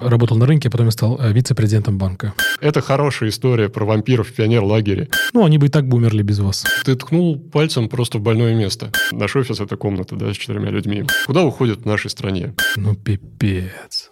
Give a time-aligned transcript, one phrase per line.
[0.00, 2.34] Работал на рынке, а потом я стал э, вице-президентом банка.
[2.60, 5.08] Это хорошая история про вампиров в пионер-лагере.
[5.32, 6.64] Ну, они бы и так бы умерли без вас.
[6.84, 8.90] Ты ткнул пальцем просто в больное место.
[9.12, 11.04] Наш офис– это комната, да, с четырьмя людьми.
[11.26, 12.54] Куда уходят в нашей стране?
[12.76, 14.10] Ну, пипец.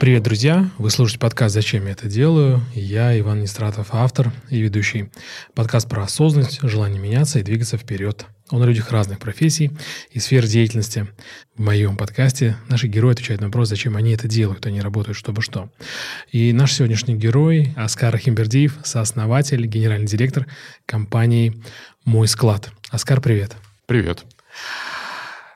[0.00, 0.70] Привет, друзья!
[0.78, 5.10] Вы слушаете подкаст «Зачем я это делаю?» Я Иван Нестратов, автор и ведущий.
[5.54, 8.24] Подкаст про осознанность, желание меняться и двигаться вперед.
[8.50, 9.72] Он о людях разных профессий
[10.10, 11.06] и сфер деятельности.
[11.54, 15.42] В моем подкасте наши герои отвечают на вопрос, зачем они это делают, они работают, чтобы
[15.42, 15.68] что.
[16.32, 20.46] И наш сегодняшний герой Оскар Химбердиев, сооснователь, генеральный директор
[20.86, 21.62] компании
[22.06, 22.70] «Мой склад».
[22.88, 23.54] Оскар, привет!
[23.84, 24.24] Привет!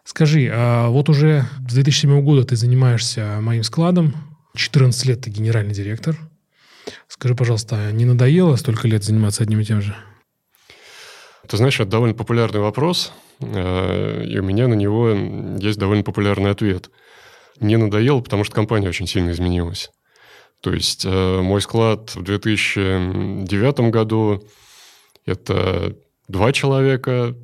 [0.05, 5.75] Скажи, а вот уже с 2007 года ты занимаешься моим складом, 14 лет ты генеральный
[5.75, 6.17] директор.
[7.09, 9.97] Скажи, пожалуйста, не надоело столько лет заниматься одним и тем же?
[11.49, 15.11] Ты знаешь, это довольно популярный вопрос, э, и у меня на него
[15.59, 16.91] есть довольно популярный ответ.
[17.61, 19.91] Не надоело, потому что компания очень сильно изменилась.
[20.61, 24.43] То есть э, мой склад в 2009 году–
[25.27, 25.95] это
[26.29, 27.35] два человека,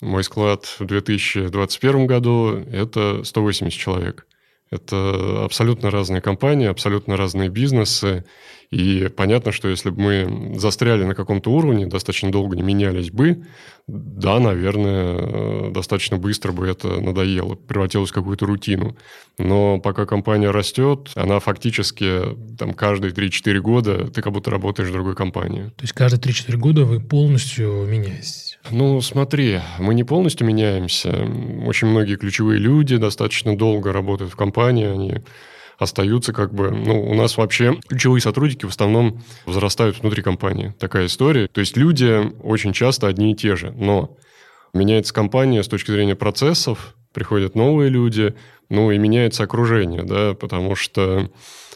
[0.00, 4.26] мой склад в 2021 году– это 180 человек.
[4.70, 8.24] Это абсолютно разные компании, абсолютно разные бизнесы.
[8.70, 13.44] И понятно, что если бы мы застряли на каком-то уровне, достаточно долго не менялись бы,
[13.86, 18.98] да, наверное, достаточно быстро бы это надоело, превратилось в какую-то рутину.
[19.38, 24.92] Но пока компания растет, она фактически там, каждые 3-4 года ты как будто работаешь в
[24.92, 25.72] другой компании.
[25.76, 28.47] То есть каждые 3-4 года вы полностью меняетесь?
[28.70, 31.10] Ну, смотри, мы не полностью меняемся.
[31.64, 35.14] Очень многие ключевые люди достаточно долго работают в компании, они
[35.78, 36.70] остаются как бы...
[36.70, 40.74] Ну, у нас вообще ключевые сотрудники в основном возрастают внутри компании.
[40.78, 41.46] Такая история.
[41.46, 44.16] То есть люди очень часто одни и те же, но
[44.74, 48.34] меняется компания с точки зрения процессов, приходят новые люди,
[48.68, 51.30] ну и меняется окружение, да, потому что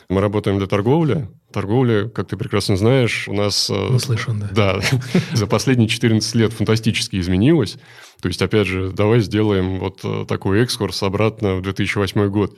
[0.08, 1.28] мы работаем для торговли.
[1.52, 3.70] Торговля, как ты прекрасно знаешь, у нас...
[3.70, 4.80] Услышан, да.
[4.80, 4.80] Да,
[5.32, 7.76] за последние 14 лет фантастически изменилось.
[8.20, 12.56] То есть, опять же, давай сделаем вот э, такой экскурс обратно в 2008 год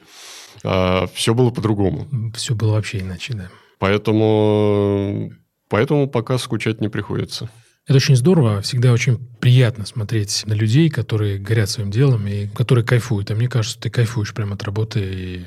[0.65, 2.09] а все было по-другому.
[2.34, 3.50] Все было вообще иначе, да.
[3.78, 5.33] Поэтому,
[5.69, 7.50] поэтому пока скучать не приходится.
[7.87, 8.62] Это очень здорово.
[8.62, 13.31] Всегда очень приятно смотреть на людей, которые горят своим делом и которые кайфуют.
[13.31, 15.00] А мне кажется, ты кайфуешь прямо от работы.
[15.00, 15.44] И...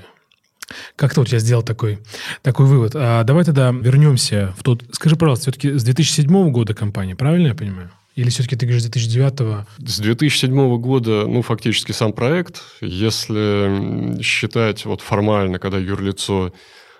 [0.95, 1.99] Как-то у тебя сделал такой,
[2.41, 2.93] такой вывод.
[2.95, 4.83] А давай тогда вернемся в тот...
[4.91, 7.91] Скажи, пожалуйста, все-таки с 2007 года компания, правильно я понимаю?
[8.15, 9.67] Или все-таки ты говоришь с 2009?
[9.87, 12.63] С 2007 года, ну, фактически сам проект.
[12.81, 16.51] Если считать вот формально, когда юрлицо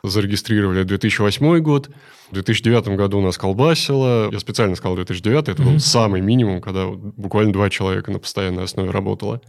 [0.04, 1.90] зарегистрировали 2008 год,
[2.30, 4.30] в 2009 году у нас колбасило.
[4.32, 5.66] Я специально сказал 2009, это mm-hmm.
[5.66, 9.42] был самый минимум, когда буквально два человека на постоянной основе работало.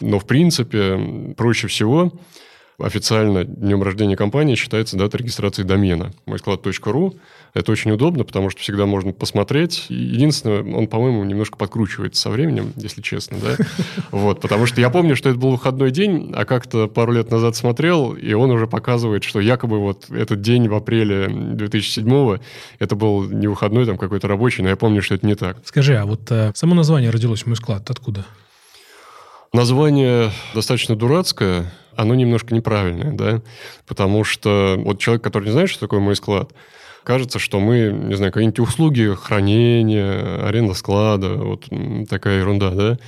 [0.00, 2.12] Но, в принципе, проще всего
[2.82, 6.12] официально днем рождения компании считается дата регистрации домена.
[6.26, 7.14] Мойсклад.ру.
[7.52, 9.86] Это очень удобно, потому что всегда можно посмотреть.
[9.88, 13.56] Единственное, он, по-моему, немножко подкручивается со временем, если честно, да?
[14.10, 17.56] Вот, потому что я помню, что это был выходной день, а как-то пару лет назад
[17.56, 22.38] смотрел, и он уже показывает, что якобы вот этот день в апреле 2007
[22.78, 25.58] это был не выходной, там какой-то рабочий, но я помню, что это не так.
[25.64, 28.24] Скажи, а вот э, само название родилось «Мой склад» откуда?
[29.52, 33.42] Название достаточно дурацкое, оно немножко неправильное, да,
[33.86, 36.52] потому что вот человек, который не знает, что такое мой склад,
[37.02, 41.64] кажется, что мы, не знаю, какие-нибудь услуги хранения, аренда склада, вот
[42.08, 42.98] такая ерунда, да.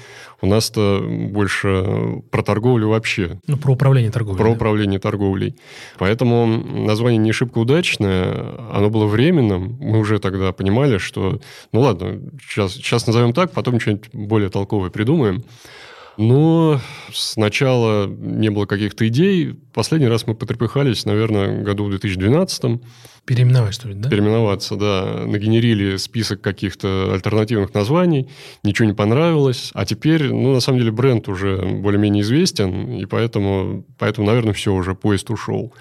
[0.41, 3.39] У нас-то больше про торговлю вообще.
[3.47, 4.39] Ну, про управление торговлей.
[4.39, 4.57] Про да?
[4.57, 5.55] управление торговлей.
[5.99, 9.77] Поэтому название не шибко удачное, оно было временным.
[9.81, 11.39] Мы уже тогда понимали, что,
[11.71, 15.45] ну ладно, сейчас, сейчас назовем так, потом что-нибудь более толковое придумаем.
[16.17, 16.81] Но
[17.13, 19.55] сначала не было каких-то идей.
[19.73, 22.81] Последний раз мы потрепыхались, наверное, году в 2012.
[23.25, 24.11] Переименовать, что ли, да?
[24.11, 25.25] Переименоваться, да.
[25.27, 28.29] Нагенерили список каких-то альтернативных названий,
[28.65, 29.71] ничего не понравилось.
[29.75, 34.75] А теперь, ну, на самом деле, бренд уже более-менее известен, и поэтому, поэтому, наверное, все,
[34.75, 35.73] уже поезд ушел.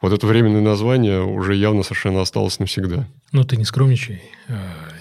[0.00, 3.08] Вот это временное название уже явно совершенно осталось навсегда.
[3.32, 4.22] Ну, ты не скромничай.
[4.46, 4.54] Э,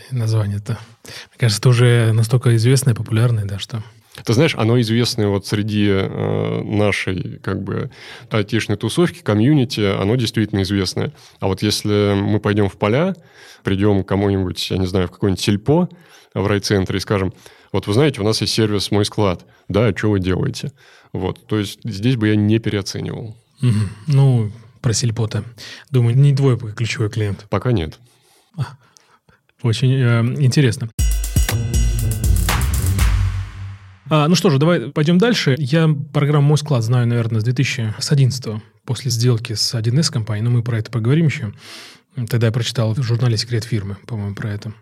[0.09, 0.79] название-то.
[1.03, 3.83] Мне кажется, это уже настолько известное, популярное, да, что...
[4.24, 7.89] Ты знаешь, оно известное вот среди э, нашей как бы
[8.30, 11.13] айтишной тусовки, комьюнити, оно действительно известное.
[11.39, 13.15] А вот если мы пойдем в поля,
[13.63, 15.89] придем к кому-нибудь, я не знаю, в какой-нибудь сельпо
[16.33, 17.33] в райцентре и скажем,
[17.71, 19.45] вот вы знаете, у нас есть сервис «Мой склад».
[19.68, 20.71] Да, а что вы делаете?
[21.12, 23.36] Вот, то есть здесь бы я не переоценивал.
[23.62, 23.71] Угу.
[24.07, 24.51] Ну,
[24.81, 25.44] про сельпо-то.
[25.89, 27.45] Думаю, не твой ключевой клиент.
[27.50, 27.98] Пока нет.
[29.63, 30.89] Очень э, интересно.
[34.09, 35.55] А, ну что же, давай пойдем дальше.
[35.57, 40.63] Я программу «Мой склад» знаю, наверное, с 2011 после сделки с 1С компанией, но мы
[40.63, 41.53] про это поговорим еще.
[42.29, 44.73] Тогда я прочитал в журнале «Секрет фирмы», по-моему, про это.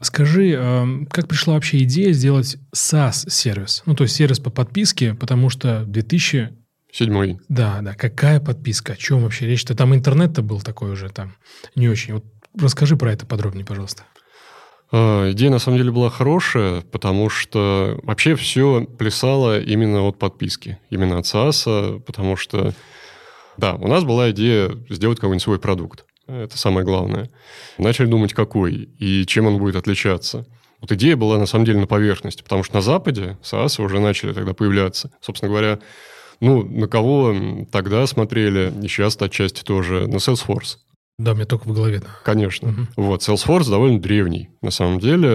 [0.00, 3.82] Скажи, а, как пришла вообще идея сделать SaaS-сервис?
[3.86, 6.56] Ну, то есть сервис по подписке, потому что 2000
[6.92, 7.38] Седьмой.
[7.48, 7.94] Да, да.
[7.94, 8.94] Какая подписка?
[8.94, 9.76] О чем вообще речь-то?
[9.76, 11.36] Там интернет-то был такой уже там
[11.76, 12.14] не очень.
[12.14, 12.24] Вот
[12.58, 14.04] расскажи про это подробнее, пожалуйста.
[14.92, 20.78] А, идея на самом деле была хорошая, потому что вообще все плясало именно от подписки,
[20.90, 22.72] именно от SaaS, потому что,
[23.56, 26.04] да, у нас была идея сделать какой-нибудь свой продукт.
[26.26, 27.30] Это самое главное.
[27.78, 30.46] Начали думать, какой и чем он будет отличаться.
[30.80, 34.32] Вот идея была на самом деле на поверхности, потому что на Западе SaaS уже начали
[34.32, 35.12] тогда появляться.
[35.20, 35.78] Собственно говоря,
[36.40, 37.34] ну, на кого
[37.70, 40.78] тогда смотрели, и сейчас отчасти тоже, на Salesforce.
[41.20, 42.00] Да, мне только в голове.
[42.00, 42.08] Да.
[42.24, 42.70] Конечно.
[42.70, 43.04] Угу.
[43.04, 44.48] Вот, Salesforce довольно древний.
[44.62, 45.28] На самом деле,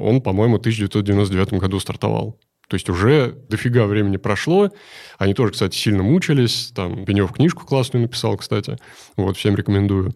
[0.00, 2.40] он, по-моему, в 1999 году стартовал.
[2.68, 4.70] То есть уже дофига времени прошло.
[5.18, 6.72] Они тоже, кстати, сильно мучились.
[6.74, 8.78] Там Бенев книжку классную написал, кстати.
[9.16, 10.14] Вот, всем рекомендую.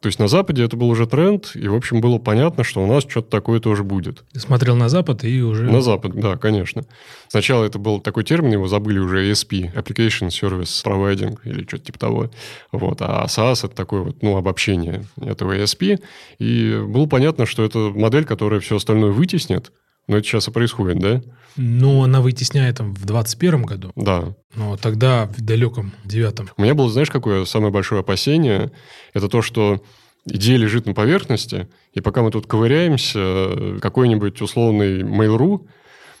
[0.00, 2.86] То есть на Западе это был уже тренд, и, в общем, было понятно, что у
[2.86, 4.24] нас что-то такое тоже будет.
[4.32, 5.64] Ты смотрел на Запад и уже...
[5.64, 6.84] На Запад, да, конечно.
[7.28, 11.98] Сначала это был такой термин, его забыли уже ASP, Application Service Providing, или что-то типа
[11.98, 12.30] того.
[12.72, 13.02] Вот.
[13.02, 16.00] А SaaS– это такое вот, ну, обобщение этого ASP.
[16.38, 19.70] И было понятно, что это модель, которая все остальное вытеснит,
[20.08, 21.20] но это сейчас и происходит, да?
[21.56, 23.92] Ну, она вытесняет там в 21 году.
[23.96, 24.34] Да.
[24.54, 26.50] Но тогда в далеком девятом.
[26.56, 28.72] У меня было, знаешь, какое самое большое опасение?
[29.14, 29.82] Это то, что
[30.26, 35.66] идея лежит на поверхности, и пока мы тут ковыряемся, какой-нибудь условный Mail.ru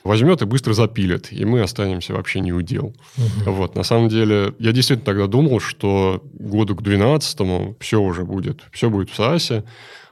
[0.04, 2.94] возьмет и быстро запилит, и мы останемся вообще не удел.
[3.18, 3.52] Угу.
[3.52, 8.62] Вот, на самом деле, я действительно тогда думал, что году к 12 все уже будет,
[8.72, 9.64] все будет в САСе,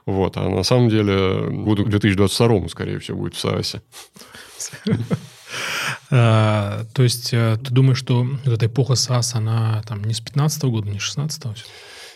[0.05, 0.37] вот.
[0.37, 3.81] А на самом деле году к 2022, скорее всего, будет в САСе.
[6.11, 10.63] А, то есть э, ты думаешь, что эта эпоха САС, она там не с 15
[10.63, 11.55] года, не с 16 -го?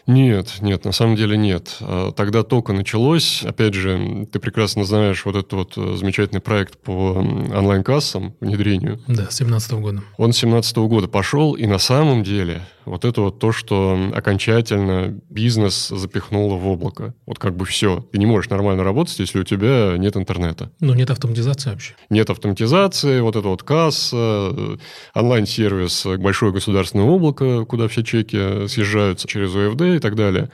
[0.05, 1.77] Нет, нет, на самом деле нет.
[1.79, 3.43] А, тогда только началось.
[3.43, 8.99] Опять же, ты прекрасно знаешь вот этот вот э, замечательный проект по онлайн-кассам, внедрению.
[9.07, 10.03] Да, с 17 года.
[10.17, 15.19] Он с 17 года пошел, и на самом деле вот это вот то, что окончательно
[15.29, 17.13] бизнес запихнуло в облако.
[17.25, 18.05] Вот как бы все.
[18.11, 20.71] Ты не можешь нормально работать, если у тебя нет интернета.
[20.79, 21.93] Ну, нет автоматизации вообще.
[22.09, 24.77] Нет автоматизации, вот это вот касса, э,
[25.13, 30.49] онлайн-сервис, большое государственное облако, куда все чеки съезжаются через ОФД и так далее.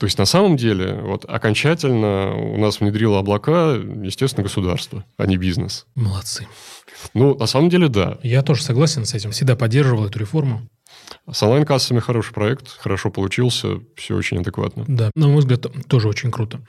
[0.00, 5.36] То есть на самом деле вот окончательно у нас внедрило облака, естественно, государство, а не
[5.36, 5.84] бизнес.
[5.94, 6.46] Молодцы.
[7.12, 8.18] Ну, на самом деле, да.
[8.22, 9.30] Я тоже согласен с этим.
[9.32, 10.62] Всегда поддерживал эту реформу.
[11.30, 14.86] С онлайн-кассами хороший проект, хорошо получился, все очень адекватно.
[14.88, 16.60] Да, на мой взгляд, тоже очень круто.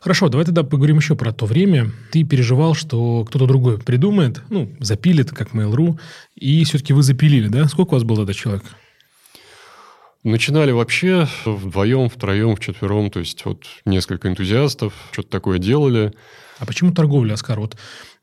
[0.00, 1.92] Хорошо, давай тогда поговорим еще про то время.
[2.10, 5.96] Ты переживал, что кто-то другой придумает, ну, запилит, как Mail.ru,
[6.34, 7.68] и все-таки вы запилили, да?
[7.68, 8.64] Сколько у вас было тогда человек?
[10.22, 16.12] Начинали вообще вдвоем, втроем, вчетвером, то есть вот несколько энтузиастов что-то такое делали.
[16.58, 17.58] А почему торговля, Оскар?
[17.58, 17.76] Вот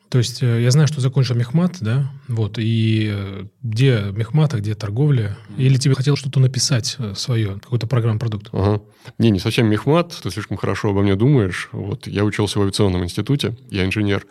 [0.10, 4.60] то есть э, я знаю, что закончил мехмат, да, вот, и э, где мехмат, а
[4.60, 5.38] где торговля?
[5.58, 8.48] Или тебе хотелось что-то написать э, свое, какой-то программ продукт?
[8.54, 8.82] Ага.
[9.18, 11.68] Не, не совсем мехмат, ты слишком хорошо обо мне думаешь.
[11.74, 14.26] Вот, я учился в авиационном институте, я инженер.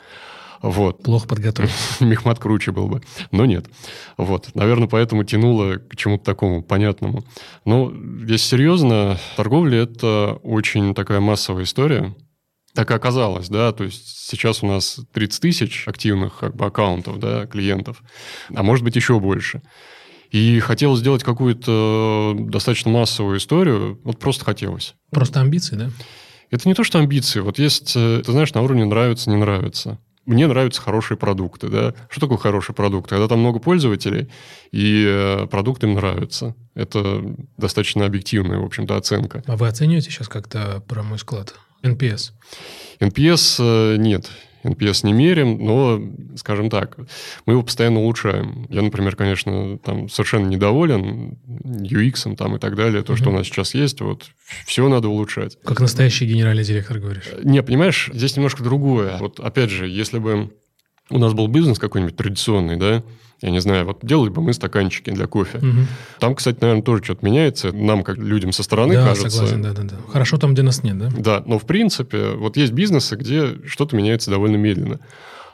[0.63, 1.03] Вот.
[1.03, 1.77] Плохо подготовился.
[2.05, 3.03] Мехмат круче был бы.
[3.31, 3.67] Но нет.
[4.17, 4.55] Вот.
[4.55, 7.25] Наверное, поэтому тянуло к чему-то такому понятному.
[7.65, 7.93] Но,
[8.27, 12.15] если серьезно, торговля– это очень такая массовая история
[12.77, 17.19] так и оказалось, да, то есть сейчас у нас 30 тысяч активных как бы аккаунтов,
[17.19, 18.03] да, клиентов,
[18.55, 19.63] а может быть еще больше.
[20.31, 24.95] И хотелось сделать какую-то достаточно массовую историю, вот просто хотелось.
[25.11, 25.91] Просто амбиции, да?
[26.51, 27.41] Это не то, что амбиции.
[27.41, 29.99] Вот есть, э, ты знаешь, на уровне нравится, не нравится.
[30.27, 31.95] Мне нравятся хорошие продукты, да.
[32.11, 33.09] Что такое хороший продукт?
[33.09, 34.29] Когда там много пользователей,
[34.73, 36.55] и э, продукт им нравится.
[36.75, 37.23] Это
[37.57, 39.45] достаточно объективная, в общем-то, оценка.
[39.47, 41.55] А вы оцениваете сейчас как-то про мой склад?
[41.83, 42.33] NPS?
[42.99, 44.29] NPS э, нет.
[44.67, 46.01] NPS не мерим, но,
[46.37, 46.97] скажем так,
[47.47, 48.67] мы его постоянно улучшаем.
[48.69, 53.19] Я, например, конечно, там совершенно недоволен UX там и так далее, то, угу.
[53.19, 54.27] что у нас сейчас есть, вот
[54.67, 55.59] все надо улучшать.
[55.65, 57.31] Как настоящий генеральный директор говоришь?
[57.43, 59.17] Не, понимаешь, здесь немножко другое.
[59.19, 60.51] Вот опять же, если бы
[61.11, 63.03] у нас был бизнес какой-нибудь традиционный, да,
[63.43, 65.59] я не знаю, вот делали бы мы стаканчики для кофе.
[65.59, 65.87] Угу.
[66.21, 67.71] Там, кстати, наверное, тоже что-то меняется.
[67.73, 69.31] Нам, как людям со стороны, да, кажется.
[69.31, 69.97] согласен, да, да, да.
[70.11, 71.11] Хорошо там, где нас нет, да?
[71.17, 75.01] Да, но в принципе, вот есть бизнесы, где что-то меняется довольно медленно.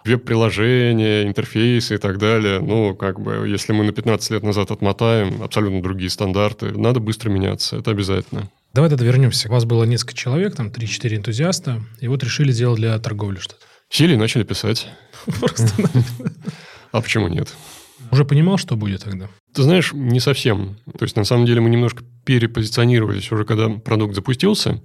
[0.04, 2.60] Веб-приложения, интерфейсы и так далее.
[2.60, 6.76] Ну, как бы, если мы на 15 лет назад отмотаем, абсолютно другие стандарты.
[6.76, 8.48] Надо быстро меняться, это обязательно.
[8.74, 9.48] Давай тогда вернемся.
[9.48, 13.64] У вас было несколько человек, там 3-4 энтузиаста, и вот решили сделать для торговли что-то.
[13.90, 14.88] Сели и начали писать.
[15.26, 15.66] Просто.
[16.92, 17.48] А почему нет?
[18.12, 19.30] Уже понимал, что будет тогда?
[19.54, 20.76] Ты знаешь, не совсем.
[20.98, 24.82] То есть, на самом деле, мы немножко перепозиционировались уже, когда продукт запустился,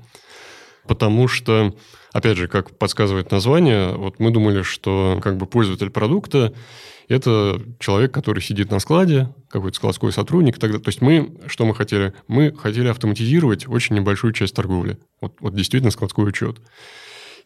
[0.87, 1.75] потому что,
[2.13, 6.53] опять же, как подсказывает название, вот мы думали, что как бы пользователь продукта–
[7.09, 10.83] это человек, который сидит на складе, какой-то складской сотрудник и так далее.
[10.83, 12.13] То есть мы, что мы хотели?
[12.27, 14.97] Мы хотели автоматизировать очень небольшую часть торговли.
[15.21, 16.59] Вот, вот действительно складской учет.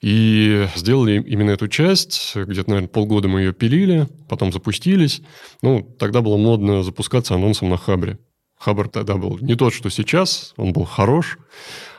[0.01, 2.35] И сделали именно эту часть.
[2.35, 5.21] Где-то, наверное, полгода мы ее пилили, потом запустились.
[5.61, 8.17] Ну, тогда было модно запускаться анонсом на Хабре.
[8.57, 11.39] Хабр тогда был не тот, что сейчас, он был хорош,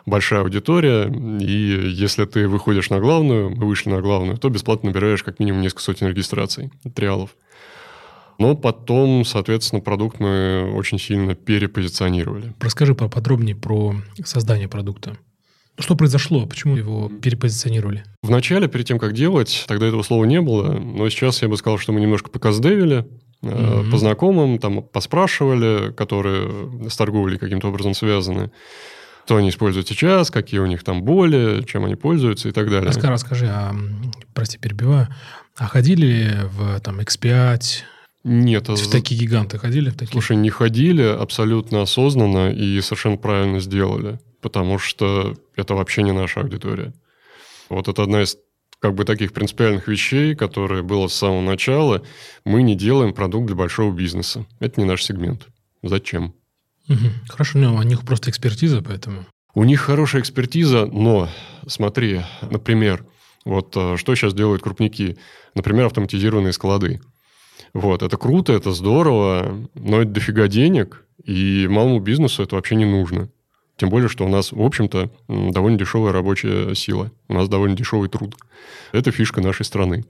[0.07, 1.09] большая аудитория,
[1.41, 5.63] и если ты выходишь на главную, мы вышли на главную, то бесплатно набираешь как минимум
[5.63, 7.31] несколько сотен регистраций, триалов.
[8.39, 12.55] Но потом, соответственно, продукт мы очень сильно перепозиционировали.
[12.61, 15.17] Расскажи поподробнее про создание продукта.
[15.79, 16.47] Что произошло?
[16.47, 18.05] Почему его перепозиционировали?
[18.23, 21.79] Вначале, перед тем, как делать, тогда этого слова не было, но сейчас я бы сказал,
[21.79, 23.07] что мы немножко показдевили,
[23.43, 23.91] mm-hmm.
[23.91, 28.51] по знакомым, там поспрашивали, которые с торговлей каким-то образом связаны,
[29.25, 32.89] что они используют сейчас, какие у них там боли, чем они пользуются и так далее.
[32.89, 33.75] Расскажи, расскажи а,
[34.35, 35.09] прости, перебиваю,
[35.57, 37.61] а ходили в там X5,
[38.25, 38.69] нет.
[38.69, 39.91] В такие гиганты ходили?
[39.91, 40.13] В такие?
[40.13, 46.41] Слушай, не ходили абсолютно осознанно и совершенно правильно сделали потому что это вообще не наша
[46.41, 46.93] аудитория.
[47.69, 48.37] Вот это одна из
[48.81, 52.03] как бы таких принципиальных вещей, которые было с самого начала.
[52.45, 54.45] Мы не делаем продукт для большого бизнеса.
[54.59, 55.47] Это не наш сегмент.
[55.83, 56.35] Зачем?
[56.89, 57.29] Угу.
[57.29, 59.25] Хорошо, но у них просто экспертиза, поэтому...
[59.55, 61.29] У них хорошая экспертиза, но
[61.67, 63.07] смотри, например,
[63.45, 65.19] вот э, что сейчас делают крупники?
[65.55, 67.01] Например, автоматизированные склады.
[67.75, 72.85] Вот, это круто, это здорово, но это дофига денег, и малому бизнесу это вообще не
[72.85, 73.31] нужно.
[73.77, 77.11] Тем более, что у нас, в общем-то, довольно дешевая рабочая сила.
[77.29, 78.37] У нас довольно дешевый труд.
[78.93, 80.05] Это фишка нашей страны.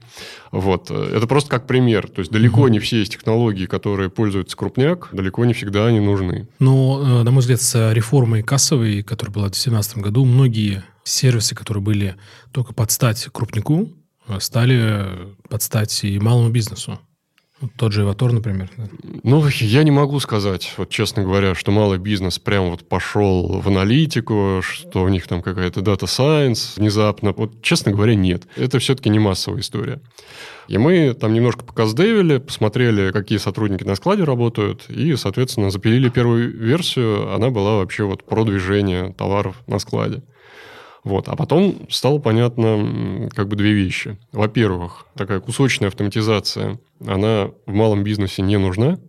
[0.51, 0.91] Вот.
[0.91, 2.07] Это просто как пример.
[2.07, 6.47] То есть далеко не все из технологий, которые пользуются крупняк, далеко не всегда они нужны.
[6.59, 11.55] Но, э, на мой взгляд, с реформой кассовой, которая была в 2017 году, многие сервисы,
[11.55, 12.15] которые были
[12.51, 13.89] только под стать крупнику,
[14.27, 16.99] э, стали под стать и малому бизнесу.
[17.77, 18.69] Тот же Эватор, например.
[19.23, 23.67] Ну, я не могу сказать, вот честно говоря, что малый бизнес прям вот пошел в
[23.67, 27.33] аналитику, что у них там какая-то дата сайенс внезапно.
[27.35, 28.43] Вот, честно говоря, нет.
[28.55, 30.01] Это все-таки не массовая история.
[30.67, 36.57] И мы там немножко показдевили, посмотрели, какие сотрудники на складе работают, и, соответственно, запилили первую
[36.57, 37.33] версию.
[37.33, 40.23] Она была вообще вот про движение товаров на складе.
[41.03, 41.27] Вот.
[41.27, 44.17] А потом стало понятно как бы две вещи.
[44.31, 48.99] Во-первых, такая кусочная автоматизация, она в малом бизнесе не нужна,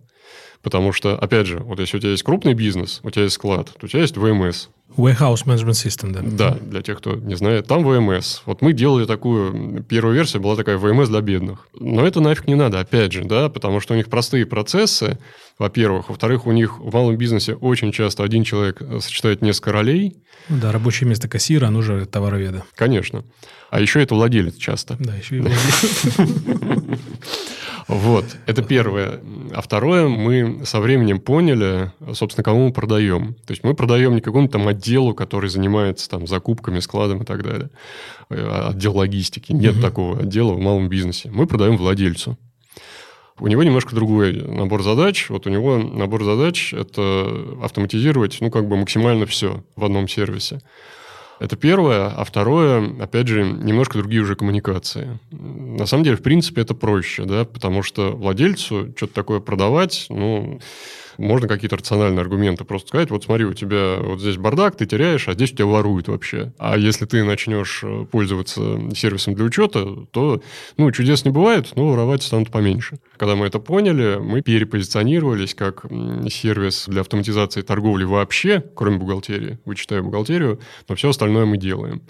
[0.62, 3.72] потому что, опять же, вот если у тебя есть крупный бизнес, у тебя есть склад,
[3.78, 4.68] то у тебя есть ВМС.
[4.96, 6.20] Warehouse Management System, да?
[6.22, 7.66] Да, для тех, кто не знает.
[7.66, 8.42] Там ВМС.
[8.46, 11.66] Вот мы делали такую, первая версия была такая ВМС для бедных.
[11.78, 15.18] Но это нафиг не надо, опять же, да, потому что у них простые процессы,
[15.58, 16.10] во-первых.
[16.10, 20.16] Во-вторых, у них в малом бизнесе очень часто один человек сочетает несколько ролей.
[20.48, 22.62] Да, рабочее место кассира, оно же товароведа.
[22.76, 23.24] Конечно.
[23.70, 24.96] А еще это владелец часто.
[25.00, 26.16] Да, еще и владелец.
[27.86, 29.20] Вот, это первое.
[29.52, 33.34] А второе, мы со временем поняли, собственно, кому мы продаем.
[33.46, 37.42] То есть мы продаем не какому-то там отделу, который занимается там закупками, складом и так
[37.42, 37.70] далее.
[38.30, 39.52] Э, отдел логистики.
[39.52, 39.82] Нет угу.
[39.82, 41.30] такого отдела в малом бизнесе.
[41.30, 42.38] Мы продаем владельцу.
[43.38, 45.28] У него немножко другой набор задач.
[45.28, 47.26] Вот у него набор задач– это
[47.62, 50.60] автоматизировать, ну, как бы максимально все в одном сервисе.
[51.40, 52.06] Это первое.
[52.06, 55.18] А второе, опять же, немножко другие уже коммуникации.
[55.32, 60.60] На самом деле, в принципе, это проще, да, потому что владельцу что-то такое продавать, ну,
[61.18, 65.28] можно какие-то рациональные аргументы просто сказать, вот смотри, у тебя вот здесь бардак, ты теряешь,
[65.28, 66.52] а здесь у тебя воруют вообще.
[66.58, 70.42] А если ты начнешь э, пользоваться сервисом для учета, то,
[70.76, 72.98] ну, чудес не бывает, но воровать станут поменьше.
[73.16, 75.84] Когда мы это поняли, мы перепозиционировались как
[76.30, 82.02] сервис для автоматизации торговли вообще, кроме бухгалтерии, вычитая бухгалтерию, но все остальное мы делаем.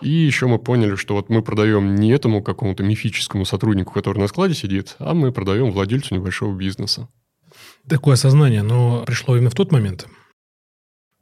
[0.00, 4.28] И еще мы поняли, что вот мы продаем не этому какому-то мифическому сотруднику, который на
[4.28, 7.08] складе сидит, а мы продаем владельцу небольшого бизнеса.
[7.88, 10.06] Такое осознание, но пришло именно в тот момент?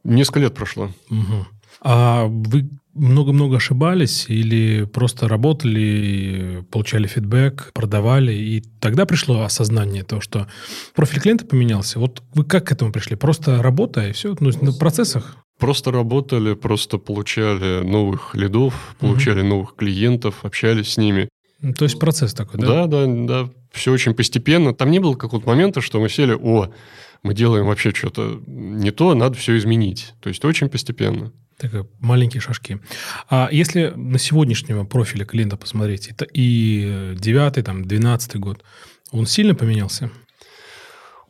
[0.04, 0.90] Несколько лет прошло.
[1.10, 1.46] Угу.
[1.82, 10.20] А вы много-много ошибались или просто работали, получали фидбэк, продавали, и тогда пришло осознание того,
[10.20, 10.48] что
[10.94, 12.00] профиль клиента поменялся?
[12.00, 13.16] Вот вы как к этому пришли?
[13.16, 14.36] Просто работа и все?
[14.40, 15.36] Ну, на процессах?
[15.58, 19.48] Просто работали, просто получали новых лидов, получали угу.
[19.48, 21.28] новых клиентов, общались с ними.
[21.76, 22.86] То есть процесс такой, да?
[22.86, 24.74] Да, да, да все очень постепенно.
[24.74, 26.70] Там не было какого-то момента, что мы сели, о,
[27.22, 30.14] мы делаем вообще что-то не то, надо все изменить.
[30.20, 31.32] То есть очень постепенно.
[31.58, 32.78] Так, маленькие шажки.
[33.28, 38.62] А если на сегодняшнего профиля клиента посмотреть, это и девятый, там, двенадцатый год,
[39.10, 40.10] он сильно поменялся?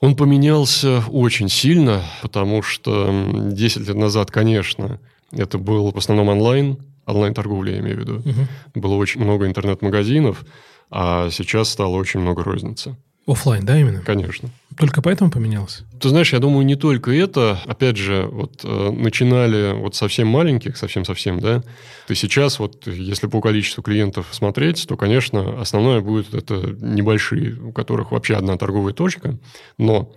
[0.00, 5.00] Он поменялся очень сильно, потому что 10 лет назад, конечно,
[5.32, 8.16] это был в основном онлайн, онлайн-торговля, я имею в виду.
[8.18, 8.80] Угу.
[8.80, 10.44] Было очень много интернет-магазинов,
[10.90, 12.96] а сейчас стало очень много розницы.
[13.28, 14.00] Оффлайн, да, именно?
[14.00, 14.48] Конечно.
[14.78, 15.82] Только поэтому поменялось?
[16.00, 17.60] Ты знаешь, я думаю, не только это.
[17.66, 21.62] Опять же, вот э, начинали вот совсем маленьких, совсем-совсем, да.
[22.06, 27.72] Ты сейчас, вот если по количеству клиентов смотреть, то, конечно, основное будет это небольшие, у
[27.72, 29.36] которых вообще одна торговая точка.
[29.76, 30.10] Но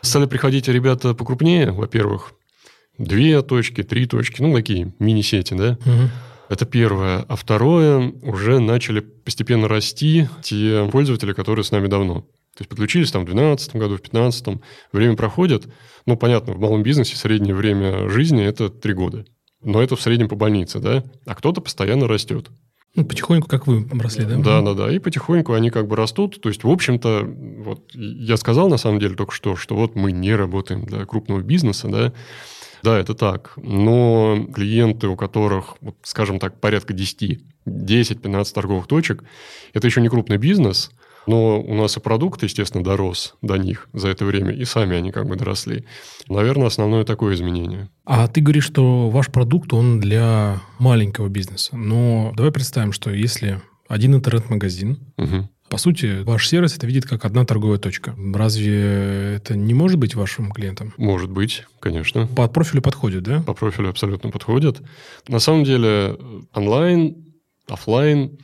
[0.00, 2.32] стали приходить ребята покрупнее, во-первых,
[2.96, 5.78] две точки, три точки, ну, такие мини-сети, да.
[5.84, 6.10] Угу.
[6.50, 7.24] Это первое.
[7.28, 12.22] А второе, уже начали постепенно расти те пользователи, которые с нами давно.
[12.56, 14.60] То есть подключились там в 2012 году, в 2015.
[14.92, 15.68] Время проходит.
[16.06, 19.24] Ну, понятно, в малом бизнесе среднее время жизни– это три года.
[19.62, 21.04] Но это в среднем по больнице, да?
[21.24, 22.50] А кто-то постоянно растет.
[22.96, 24.36] Ну, потихоньку, как вы росли, да?
[24.36, 24.92] Да, да, да.
[24.92, 26.40] И потихоньку они как бы растут.
[26.40, 30.10] То есть, в общем-то, вот я сказал на самом деле только что, что вот мы
[30.10, 32.12] не работаем для крупного бизнеса, да,
[32.82, 33.52] да, это так.
[33.56, 39.24] Но клиенты, у которых, скажем так, порядка 10, 10-15 торговых точек,
[39.72, 40.90] это еще не крупный бизнес,
[41.26, 45.12] но у нас и продукт, естественно, дорос до них за это время, и сами они
[45.12, 45.84] как бы доросли.
[46.28, 47.88] Наверное, основное такое изменение.
[48.04, 51.76] А ты говоришь, что ваш продукт, он для маленького бизнеса.
[51.76, 55.48] Но давай представим, что если один интернет-магазин, угу.
[55.70, 58.16] По сути, ваш сервис это видит как одна торговая точка.
[58.34, 60.92] Разве это не может быть вашим клиентом?
[60.96, 62.26] Может быть, конечно.
[62.26, 63.40] По профилю подходит, да?
[63.42, 64.82] По профилю абсолютно подходит.
[65.28, 66.18] На самом деле,
[66.52, 67.24] онлайн,
[67.68, 68.36] офлайн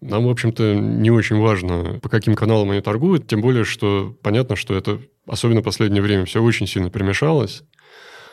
[0.00, 4.54] нам, в общем-то, не очень важно, по каким каналам они торгуют, тем более, что понятно,
[4.54, 7.64] что это, особенно в последнее время, все очень сильно перемешалось.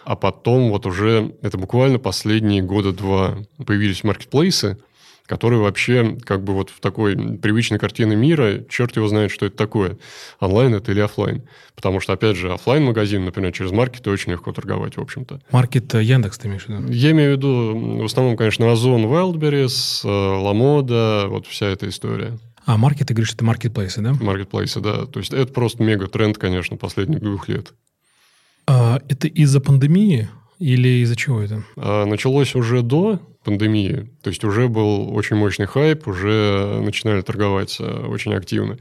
[0.04, 4.78] А потом вот уже, это буквально последние года два, появились маркетплейсы,
[5.26, 9.58] который вообще как бы вот в такой привычной картине мира, черт его знает, что это
[9.58, 9.98] такое,
[10.40, 11.44] онлайн это или офлайн.
[11.76, 15.42] Потому что, опять же, офлайн магазин например, через маркеты очень легко торговать, в общем-то.
[15.52, 16.92] Маркет э, Яндекс ты имеешь в виду?
[16.92, 22.38] Я имею в виду, в основном, конечно, Озон, Wildberries, э, Ламода, вот вся эта история.
[22.66, 24.14] А, маркет, ты говоришь, это маркетплейсы, да?
[24.14, 25.06] Маркетплейсы, да.
[25.06, 27.74] То есть это просто мега-тренд, конечно, последних двух лет.
[28.68, 31.64] А, это из-за пандемии или из-за чего это?
[31.76, 34.10] А, началось уже до пандемии.
[34.24, 38.78] То есть уже был очень мощный хайп, уже начинали торговать очень активно.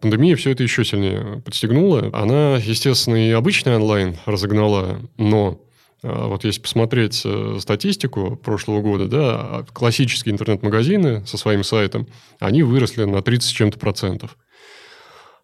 [0.00, 2.10] Пандемия все это еще сильнее подстегнула.
[2.12, 5.60] Она, естественно, и обычный онлайн разогнала, но
[6.02, 12.06] э, вот если посмотреть э, статистику прошлого года, да, классические интернет-магазины со своим сайтом,
[12.38, 14.36] они выросли на 30 с чем-то процентов.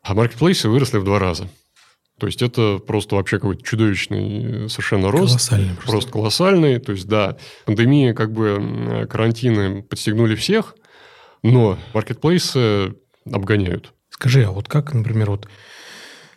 [0.02, 1.48] А маркетплейсы выросли в два раза.
[2.18, 5.32] То есть это просто вообще какой-то чудовищный совершенно рост.
[5.32, 5.90] Колоссальный просто.
[5.90, 6.78] Просто колоссальный.
[6.78, 10.76] То есть, да, пандемия, как бы карантины подстегнули всех,
[11.42, 12.94] но маркетплейсы
[13.30, 13.92] обгоняют.
[14.10, 15.48] Скажи, а вот как, например, вот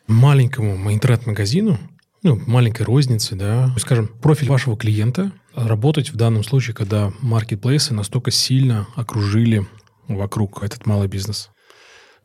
[0.08, 1.78] маленькому интернет-магазину,
[2.24, 8.32] ну, маленькой рознице, да, скажем, профиль вашего клиента работать в данном случае, когда маркетплейсы настолько
[8.32, 9.68] сильно окружили
[10.08, 11.52] вокруг этот малый бизнес?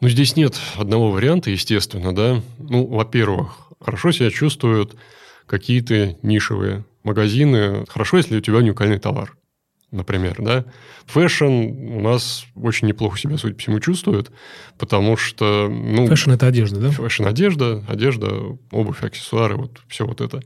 [0.03, 2.43] Ну, здесь нет одного варианта, естественно, да.
[2.59, 4.97] Ну, во-первых, хорошо себя чувствуют
[5.47, 7.85] какие-то нишевые магазины.
[7.89, 9.37] Хорошо, если у тебя уникальный товар,
[9.93, 10.65] например, да.
[11.07, 14.33] Fashion у нас очень неплохо себя, судя по всему, чувствует,
[14.77, 15.69] потому что...
[15.69, 16.91] Ну, fashion – это одежда, да?
[16.91, 20.43] Fashion – одежда, одежда, обувь, аксессуары, вот все вот это.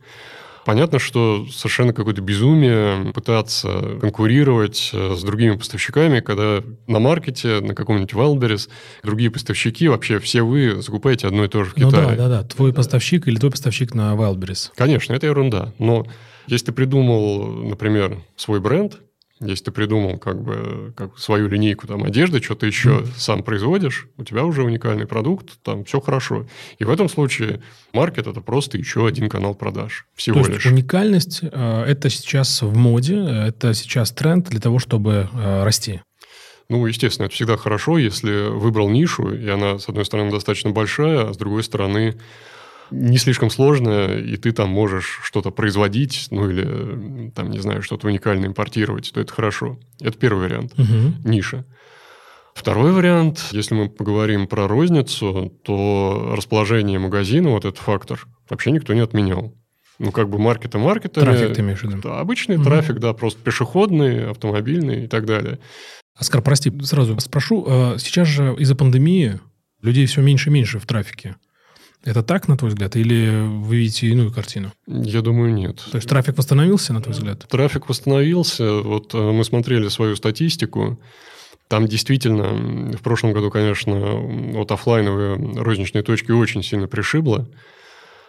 [0.67, 7.73] Понятно, что совершенно какое-то безумие пытаться конкурировать э, с другими поставщиками, когда на маркете, на
[7.73, 8.69] каком-нибудь Wildberries,
[9.05, 11.91] другие поставщики, вообще все вы закупаете одно и то же в Китае.
[11.91, 12.43] Ну да, да, да.
[12.43, 14.71] Твой поставщик или твой поставщик на Wildberries.
[14.75, 15.73] Конечно, это ерунда.
[15.79, 16.05] Но
[16.49, 18.99] если ты придумал, например, свой бренд,
[19.41, 23.09] если ты придумал как бы как свою линейку там одежды, что-то еще mm.
[23.17, 26.47] сам производишь, у тебя уже уникальный продукт, там все хорошо.
[26.79, 27.61] И в этом случае
[27.93, 30.07] маркет это просто еще один канал продаж.
[30.15, 30.65] Всего То лишь.
[30.65, 36.01] есть уникальность э, это сейчас в моде, это сейчас тренд для того, чтобы э, расти.
[36.69, 41.29] Ну, естественно, это всегда хорошо, если выбрал нишу, и она, с одной стороны, достаточно большая,
[41.29, 42.17] а с другой стороны,
[42.91, 48.07] не слишком сложно, и ты там можешь что-то производить, ну или, там, не знаю, что-то
[48.07, 49.79] уникальное импортировать, то это хорошо.
[50.01, 50.73] Это первый вариант.
[50.79, 51.29] Угу.
[51.29, 51.65] Ниша.
[52.55, 58.95] Второй вариант, если мы поговорим про розницу, то расположение магазина, вот этот фактор, вообще никто
[58.95, 59.55] не отменял.
[59.99, 61.25] Ну, как бы маркеты маркетами.
[61.25, 62.01] Трафик ты имеешь в виду?
[62.03, 62.65] Да, обычный угу.
[62.65, 65.59] трафик, да, просто пешеходный, автомобильный и так далее.
[66.15, 67.65] Оскар, прости, сразу спрошу.
[67.69, 69.39] А, сейчас же из-за пандемии
[69.83, 71.37] людей все меньше и меньше в трафике.
[72.07, 74.73] Это так, на твой взгляд, или вы видите иную картину?
[74.87, 75.85] Я думаю, нет.
[75.91, 77.45] То есть трафик восстановился, на твой взгляд?
[77.49, 78.75] Трафик восстановился.
[78.75, 81.01] Вот э, мы смотрели свою статистику.
[81.67, 87.49] Там действительно в прошлом году, конечно, вот офлайновые розничные точки очень сильно пришибло.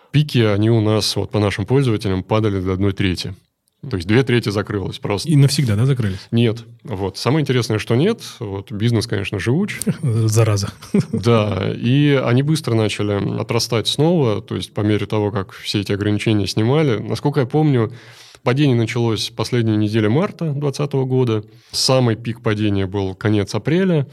[0.09, 3.35] Пики, они у нас, вот по нашим пользователям, падали до одной трети.
[3.89, 5.29] То есть две трети закрылось просто.
[5.29, 6.27] И навсегда, да, закрылись?
[6.31, 6.63] Нет.
[6.83, 7.17] Вот.
[7.17, 8.21] Самое интересное, что нет.
[8.39, 9.79] Вот бизнес, конечно, живуч.
[10.01, 10.69] Зараза.
[11.13, 11.71] Да.
[11.75, 14.41] И они быстро начали отрастать снова.
[14.41, 16.97] То есть по мере того, как все эти ограничения снимали.
[16.97, 17.93] Насколько я помню,
[18.41, 21.43] падение началось последней неделе марта 2020 года.
[21.71, 24.07] Самый пик падения был конец апреля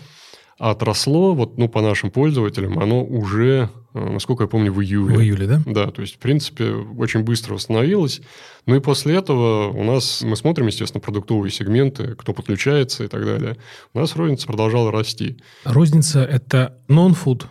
[0.59, 5.17] отросло, вот, ну, по нашим пользователям, оно уже, э, насколько я помню, в июле.
[5.17, 5.63] В июле, да?
[5.67, 8.21] Да, то есть, в принципе, очень быстро восстановилось.
[8.67, 13.25] Ну и после этого у нас, мы смотрим, естественно, продуктовые сегменты, кто подключается и так
[13.25, 13.57] далее.
[13.93, 15.39] У нас розница продолжала расти.
[15.65, 17.47] Розница– это non-food?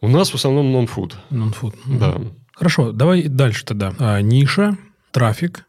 [0.00, 1.16] У нас в основном non-food.
[1.30, 1.74] Non-food.
[1.86, 2.20] Да.
[2.54, 3.94] Хорошо, давай дальше тогда.
[3.98, 4.76] А, ниша,
[5.12, 5.66] трафик,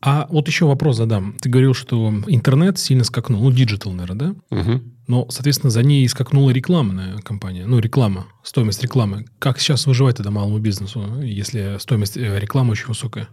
[0.00, 1.34] а вот еще вопрос задам.
[1.40, 3.42] Ты говорил, что интернет сильно скакнул.
[3.42, 4.56] Ну, digital, наверное, да?
[4.56, 4.82] Угу.
[5.08, 7.64] Но, соответственно, за ней скакнула рекламная компания.
[7.66, 9.24] Ну, реклама, стоимость рекламы.
[9.38, 13.28] Как сейчас выживать тогда малому бизнесу, если стоимость э, рекламы очень высокая?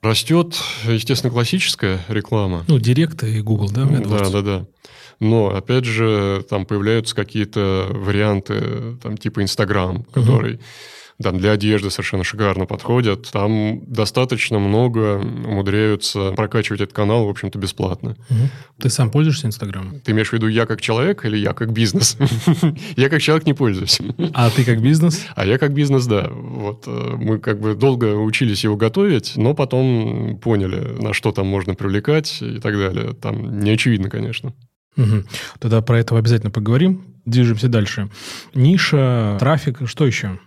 [0.00, 0.56] Растет,
[0.88, 2.64] естественно, классическая реклама.
[2.66, 3.84] Ну, Директ и Google, да?
[3.84, 4.66] Да, да, да.
[5.20, 10.54] Но, опять же, там появляются какие-то варианты, там, типа Инстаграм, который...
[10.54, 10.62] Угу
[11.22, 13.30] там для одежды совершенно шикарно подходят.
[13.30, 18.16] Там достаточно много умудряются прокачивать этот канал, в общем-то, бесплатно.
[18.30, 18.48] Угу.
[18.80, 20.00] Ты сам пользуешься Инстаграмом?
[20.00, 22.16] Ты имеешь в виду я как человек или я как бизнес?
[22.96, 24.00] Я как человек не пользуюсь.
[24.34, 25.26] А ты как бизнес?
[25.34, 26.28] А я как бизнес, да.
[26.30, 31.46] Вот э, мы как бы долго учились его готовить, но потом поняли, на что там
[31.46, 33.14] можно привлекать и так далее.
[33.14, 34.52] Там не очевидно, конечно.
[34.96, 35.24] Угу.
[35.58, 37.04] Тогда про это обязательно поговорим.
[37.24, 38.10] Движемся дальше.
[38.54, 40.38] Ниша, трафик, что еще?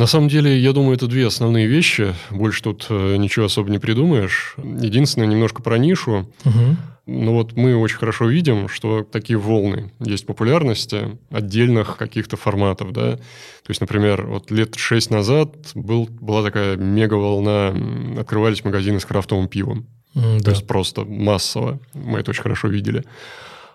[0.00, 2.14] На самом деле, я думаю, это две основные вещи.
[2.30, 4.54] Больше тут э, ничего особо не придумаешь.
[4.56, 6.26] Единственное, немножко про нишу.
[6.46, 6.76] Угу.
[7.04, 13.16] Ну вот мы очень хорошо видим, что такие волны есть популярности отдельных каких-то форматов, да.
[13.16, 17.74] То есть, например, вот лет шесть назад был, была такая мега-волна,
[18.18, 19.86] открывались магазины с крафтовым пивом.
[20.14, 20.50] Mm, То да.
[20.52, 21.78] есть просто массово.
[21.92, 23.04] Мы это очень хорошо видели.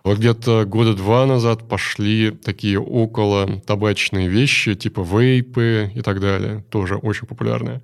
[0.06, 6.64] Вот где-то года два назад пошли такие около табачные вещи, типа вейпы и так далее.
[6.70, 7.82] Тоже очень популярные.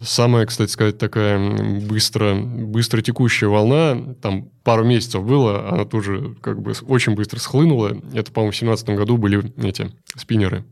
[0.00, 1.38] Самая, кстати сказать, такая
[1.80, 8.00] быстро, быстро текущая волна, там пару месяцев было, она тоже как бы очень быстро схлынула.
[8.14, 10.64] Это, по-моему, в 2017 году были эти спиннеры.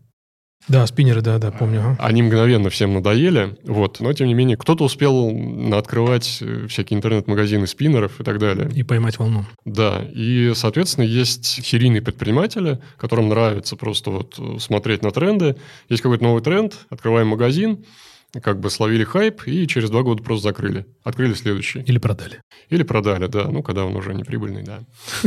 [0.68, 1.80] Да, спиннеры, да, да, помню.
[1.80, 1.96] Ага.
[1.98, 4.00] Они мгновенно всем надоели, вот.
[4.00, 5.32] Но, тем не менее, кто-то успел
[5.74, 8.70] открывать э, всякие интернет-магазины спиннеров и так далее.
[8.74, 9.46] И поймать волну.
[9.64, 15.56] Да, и, соответственно, есть серийные предприниматели, которым нравится просто вот смотреть на тренды.
[15.88, 17.84] Есть какой-то новый тренд, открываем магазин,
[18.42, 20.86] как бы словили хайп и через два года просто закрыли.
[21.02, 21.80] Открыли следующий.
[21.80, 22.42] Или продали.
[22.68, 23.48] Или продали, да.
[23.48, 24.80] Ну, когда он уже не прибыльный, да.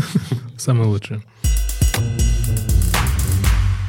[0.57, 1.21] Самое лучшее.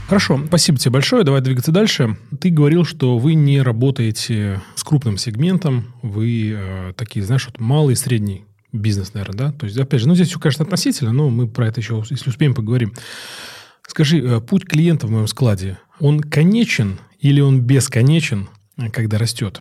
[0.07, 1.25] Хорошо, спасибо тебе большое.
[1.25, 2.19] Давай двигаться дальше.
[2.39, 7.93] Ты говорил, что вы не работаете с крупным сегментом, вы э, такие, знаешь, вот малый
[7.93, 9.53] и средний бизнес, наверное, да?
[9.53, 12.29] То есть, опять же, ну здесь все, конечно, относительно, но мы про это еще, если
[12.29, 12.93] успеем, поговорим.
[13.87, 19.59] Скажи, э, путь клиента в моем складе, он конечен или он бесконечен, э, когда растет?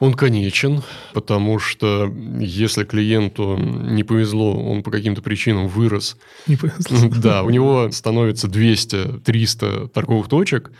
[0.00, 6.16] Он конечен, потому что если клиенту не повезло, он по каким-то причинам вырос.
[6.46, 7.10] Не повезло.
[7.22, 10.72] Да, у него становится 200-300 торговых точек,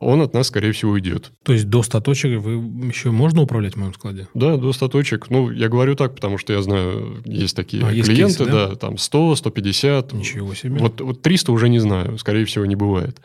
[0.00, 1.32] он от нас, скорее всего, уйдет.
[1.44, 2.52] То есть до 100 точек вы
[2.88, 4.28] еще можно управлять в моем складе?
[4.34, 5.30] Да, до 100 точек.
[5.30, 8.68] Ну, я говорю так, потому что я знаю, есть такие А, есть клиенты, кейсы, да?
[8.68, 8.76] да?
[8.76, 10.12] там 100, 150.
[10.12, 10.76] Ничего себе.
[10.78, 13.20] Вот, вот 300 уже не знаю, скорее всего, не бывает.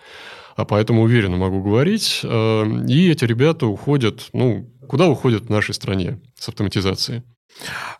[0.60, 2.20] А поэтому уверенно могу говорить.
[2.22, 7.24] Э, И эти ребята уходят, ну, куда уходят в нашей стране с автоматизацией?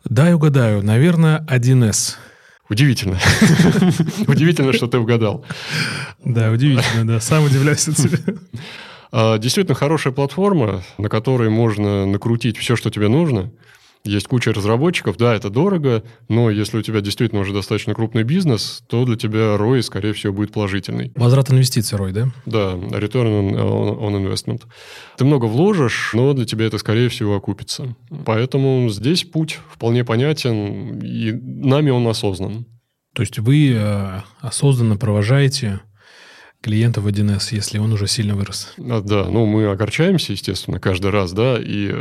[0.04, 2.16] Дай угадаю, наверное, 1С.
[2.70, 3.18] Удивительно.
[4.28, 5.46] Удивительно, что ты угадал.
[6.26, 7.22] Да, удивительно, да.
[7.22, 8.18] Сам удивляюсь от себя.
[9.14, 13.52] А, Действительно хорошая платформа, на которой можно накрутить все, что тебе нужно.
[14.06, 18.82] Есть куча разработчиков, да, это дорого, но если у тебя действительно уже достаточно крупный бизнес,
[18.88, 21.12] то для тебя ROI, скорее всего, будет положительный.
[21.16, 22.30] Возврат инвестиций, Рой, да?
[22.46, 24.62] Да, return on, on- on investment.
[25.18, 27.96] Ты много вложишь, но для тебя это, скорее всего, окупится.
[28.26, 32.66] Поэтому здесь путь вполне понятен, и нами он осознан.
[33.14, 35.82] То есть вы э, осознанно провожаете
[36.62, 38.74] клиента в 1С, если он уже сильно вырос.
[38.78, 41.96] А, Да, ну мы огорчаемся, естественно, каждый раз, да, и,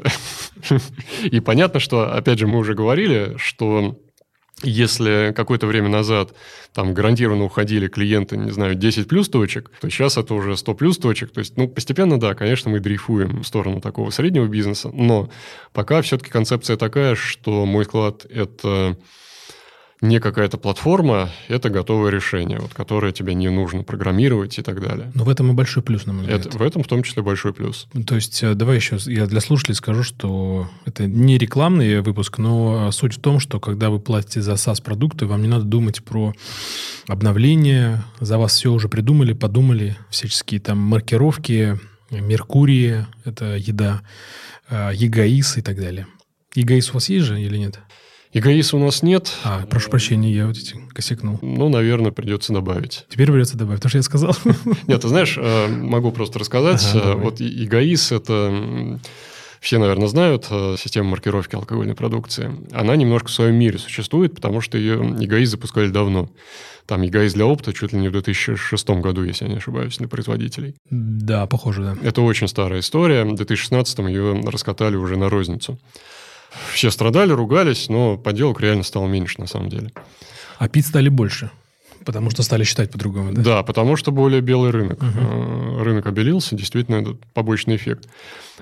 [1.25, 3.97] и понятно, что, опять же, мы уже говорили, что
[4.64, 6.35] Если какое-то время назад
[6.75, 10.99] там гарантированно уходили клиенты, не знаю, 10 плюс точек, то сейчас это уже 100 плюс
[10.99, 11.31] точек.
[11.31, 15.31] То есть, ну, постепенно, да, конечно, мы дрейфуем в сторону такого среднего бизнеса, но
[15.73, 18.99] пока все-таки концепция такая, что мой склад– это
[20.00, 25.11] не какая-то платформа, это готовое решение, вот, которое тебе не нужно программировать и так далее.
[25.14, 26.46] Но в этом и большой плюс, на мой взгляд.
[26.46, 27.88] Это, в этом в том числе большой плюс.
[28.06, 32.90] То есть, э, давай еще, я для слушателей скажу, что это не рекламный выпуск, но
[32.92, 36.32] суть в том, что когда вы платите за SaaS-продукты, вам не надо думать про
[37.08, 41.78] обновление, за вас все уже придумали, подумали, всяческие там маркировки,
[42.11, 44.00] Меркурии, это еда,
[44.70, 46.06] э, ЕГАИС и так далее.
[46.54, 47.80] ЕГАИС у вас есть же или нет?
[48.33, 49.33] Эгоиста у нас нет.
[49.45, 51.38] А, прошу прощения, я вот эти косякнул.
[51.43, 53.07] Ну, наверное, придется добавить.
[53.09, 54.37] Теперь придется добавить, потому что я сказал.
[54.87, 56.87] Нет, ты знаешь, э, могу просто рассказать.
[56.95, 58.99] Ага, вот эгоист– это
[59.61, 62.55] все, наверное, знают э, систему маркировки алкогольной продукции.
[62.73, 66.31] Она немножко в своем мире существует, потому что ее эгоист запускали давно.
[66.87, 70.09] Там эгоист для опыта чуть ли не в 2006 году, если я не ошибаюсь, для
[70.09, 70.75] производителей.
[70.91, 71.97] Да, похоже, да.
[72.03, 73.25] Это очень старая история.
[73.25, 75.79] В 2016 ее раскатали уже на розницу.
[76.73, 79.92] Все страдали, ругались, но поделок реально стало меньше на самом деле.
[80.59, 81.51] А пить стали больше?
[82.05, 83.42] Потому что стали считать по-другому, да?
[83.42, 85.03] Да, потому что более белый рынок.
[85.03, 85.83] Угу.
[85.83, 88.09] Рынок обелился, действительно, это побочный эффект.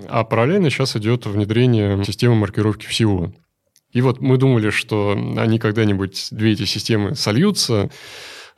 [0.08, 3.32] А параллельно сейчас идет внедрение системы маркировки всего.
[3.92, 7.88] И вот мы думали, что они когда-нибудь, две эти системы сольются,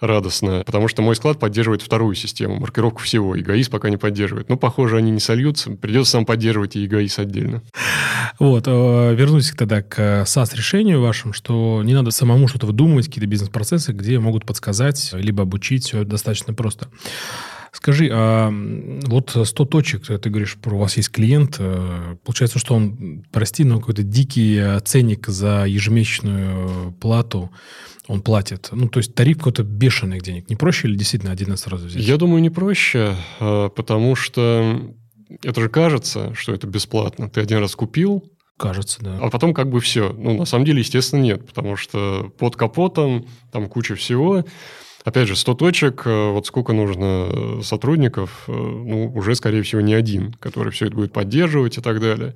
[0.00, 3.34] радостно, потому что мой склад поддерживает вторую систему, маркировку всего.
[3.34, 4.48] И ГАИС пока не поддерживает.
[4.48, 5.70] Но, похоже, они не сольются.
[5.70, 7.62] Придется сам поддерживать и ГАИС отдельно.
[8.38, 8.64] Вот.
[8.66, 14.18] Э, вернусь тогда к SaaS-решению вашим, что не надо самому что-то выдумывать, какие-то бизнес-процессы, где
[14.18, 15.86] могут подсказать, либо обучить.
[15.86, 16.88] Все достаточно просто.
[17.72, 18.50] Скажи, а
[19.06, 23.64] вот 100 точек, ты говоришь, про у вас есть клиент, э, получается, что он, прости,
[23.64, 27.50] но какой-то дикий ценник за ежемесячную плату
[28.08, 28.70] он платит?
[28.72, 30.48] Ну, то есть тариф какой-то бешеный денег.
[30.50, 32.02] Не проще или действительно один раз сразу взять?
[32.02, 34.94] Я думаю, не проще, а, потому что
[35.42, 37.28] это же кажется, что это бесплатно.
[37.28, 38.24] Ты один раз купил,
[38.58, 39.18] Кажется, да.
[39.22, 40.12] А потом как бы все.
[40.12, 44.44] Ну, на самом деле, естественно, нет, потому что под капотом там куча всего.
[45.04, 49.80] Опять же, 100 точек, э, вот сколько нужно э, сотрудников, э, ну, уже, скорее всего,
[49.80, 52.34] не один, который все это будет поддерживать и так далее.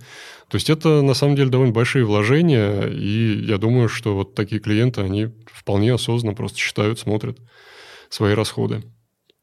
[0.49, 4.61] То есть это, на самом деле, довольно большие вложения, и я думаю, что вот такие
[4.61, 7.39] клиенты, они вполне осознанно просто считают, смотрят
[8.11, 8.85] свои расходы.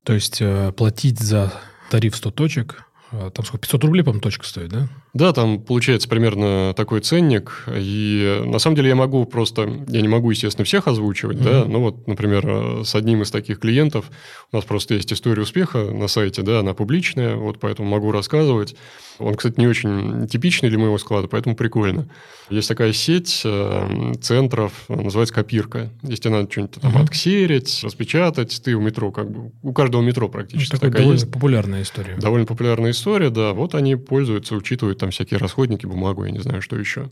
[0.03, 0.41] То есть
[0.77, 1.53] платить за
[1.91, 4.87] тариф 100 точек там сколько, 500 рублей, по-моему, точка стоит, да?
[5.13, 7.65] Да, там получается примерно такой ценник.
[7.75, 9.85] И на самом деле я могу просто...
[9.87, 11.63] Я не могу, естественно, всех озвучивать, mm-hmm.
[11.63, 11.65] да.
[11.65, 14.11] Ну вот, например, с одним из таких клиентов
[14.51, 18.75] у нас просто есть история успеха на сайте, да, она публичная, вот поэтому могу рассказывать.
[19.19, 22.07] Он, кстати, не очень типичный для моего склада, поэтому прикольно.
[22.49, 25.89] Есть такая сеть э, центров, называется «Копирка».
[26.03, 27.03] Если надо что-нибудь там uh-huh.
[27.03, 31.31] отксерить, распечатать, ты у метро, как бы, у каждого метро практически ну, такая довольно есть.
[31.31, 32.15] популярная история.
[32.15, 33.51] Довольно популярная история, да.
[33.53, 37.09] Вот они пользуются, учитывают там всякие расходники, бумагу, я не знаю, что еще.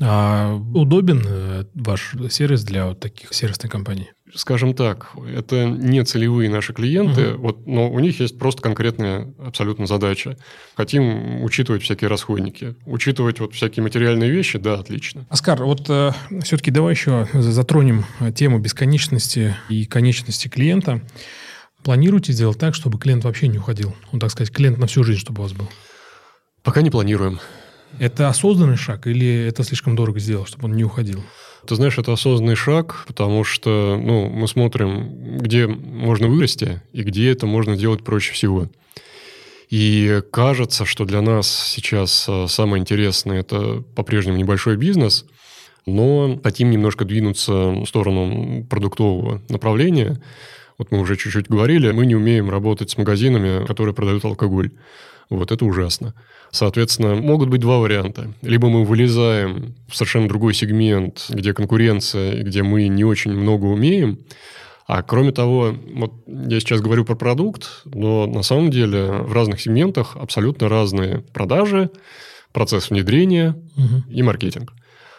[0.00, 4.10] А удобен э, ваш сервис для вот таких сервисных компаний?
[4.34, 7.42] Скажем так, это не целевые наши клиенты, угу.
[7.42, 10.36] вот, но у них есть просто конкретная абсолютно задача.
[10.76, 15.26] Хотим учитывать всякие расходники, учитывать вот всякие материальные вещи, да, отлично.
[15.30, 18.04] Оскар, вот э, все-таки давай еще затронем
[18.36, 21.02] тему бесконечности и конечности клиента.
[21.82, 23.96] Планируете сделать так, чтобы клиент вообще не уходил?
[24.12, 25.68] Ну, так сказать, клиент на всю жизнь, чтобы у вас был?
[26.62, 27.40] Пока не планируем.
[27.98, 31.22] Это осознанный шаг или это слишком дорого сделать, чтобы он не уходил?
[31.66, 37.30] Ты знаешь, это осознанный шаг, потому что ну, мы смотрим, где можно вырасти и где
[37.30, 38.68] это можно делать проще всего.
[39.68, 45.26] И кажется, что для нас сейчас э, самое интересное– это по-прежнему небольшой бизнес,
[45.86, 50.20] но хотим немножко двинуться в сторону продуктового направления.
[50.76, 54.72] Вот мы уже чуть-чуть говорили, мы не умеем работать с магазинами, которые продают алкоголь.
[55.30, 56.14] Вот это ужасно.
[56.50, 58.32] Соответственно, могут быть два варианта.
[58.42, 64.18] Либо мы вылезаем в совершенно другой сегмент, где конкуренция, где мы не очень много умеем,
[64.92, 69.60] а кроме того, вот я сейчас говорю про продукт, но на самом деле в разных
[69.60, 71.90] сегментах абсолютно разные продажи,
[72.50, 74.02] процесс внедрения угу.
[74.10, 74.72] и маркетинг.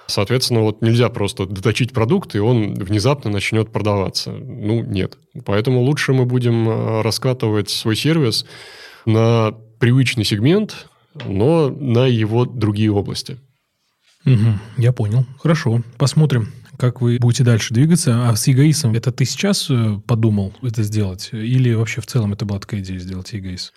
[0.08, 4.32] Соответственно, вот нельзя просто доточить продукт, и он внезапно начнет продаваться.
[4.32, 5.17] Ну, нет.
[5.45, 8.45] Поэтому лучше мы будем э, раскатывать свой сервис
[9.06, 10.87] на привычный сегмент,
[11.25, 13.37] но на его другие области.
[14.25, 15.25] Угу, я понял.
[15.39, 18.29] Хорошо, посмотрим, как вы будете дальше двигаться.
[18.29, 21.29] А с ЕГАИСом это ты сейчас э, подумал это сделать?
[21.31, 23.73] Или вообще в целом это была такая идея сделать ЕГАИС?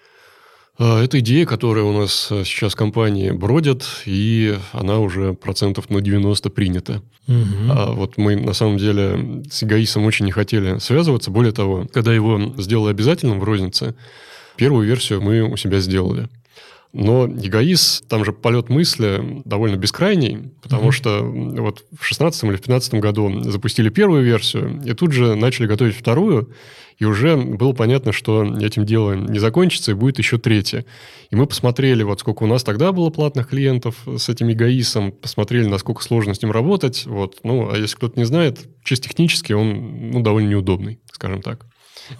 [0.76, 5.88] А, это идея, которая у нас э, сейчас в компании бродит, и она уже процентов
[5.88, 7.02] на 90 принята.
[7.26, 7.70] Угу.
[7.70, 11.30] А вот мы, на самом деле, с эгоисом очень не хотели связываться.
[11.30, 13.94] Более того, когда его сделали обязательным в рознице,
[14.56, 16.28] первую версию мы у себя сделали.
[16.94, 20.92] Но эгоиз, там же полет мысли довольно бескрайний, потому mm-hmm.
[20.92, 25.66] что вот в 16 или в 15 году запустили первую версию, и тут же начали
[25.66, 26.52] готовить вторую,
[26.98, 30.84] и уже было понятно, что этим дело не закончится, и будет еще третья.
[31.30, 35.66] И мы посмотрели, вот сколько у нас тогда было платных клиентов с этим эгоисом, посмотрели,
[35.66, 37.06] насколько сложно с ним работать.
[37.06, 37.38] Вот.
[37.42, 41.66] Ну, а если кто-то не знает, чисто технически он ну, довольно неудобный, скажем так.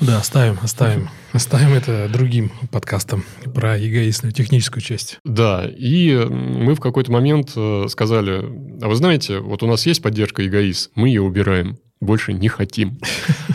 [0.00, 1.10] Да, оставим, оставим.
[1.32, 5.18] Оставим это другим подкастом про эгоистную техническую часть.
[5.24, 8.44] Да, и мы в какой-то момент э, сказали,
[8.82, 12.98] а вы знаете, вот у нас есть поддержка эгоист, мы ее убираем больше не хотим.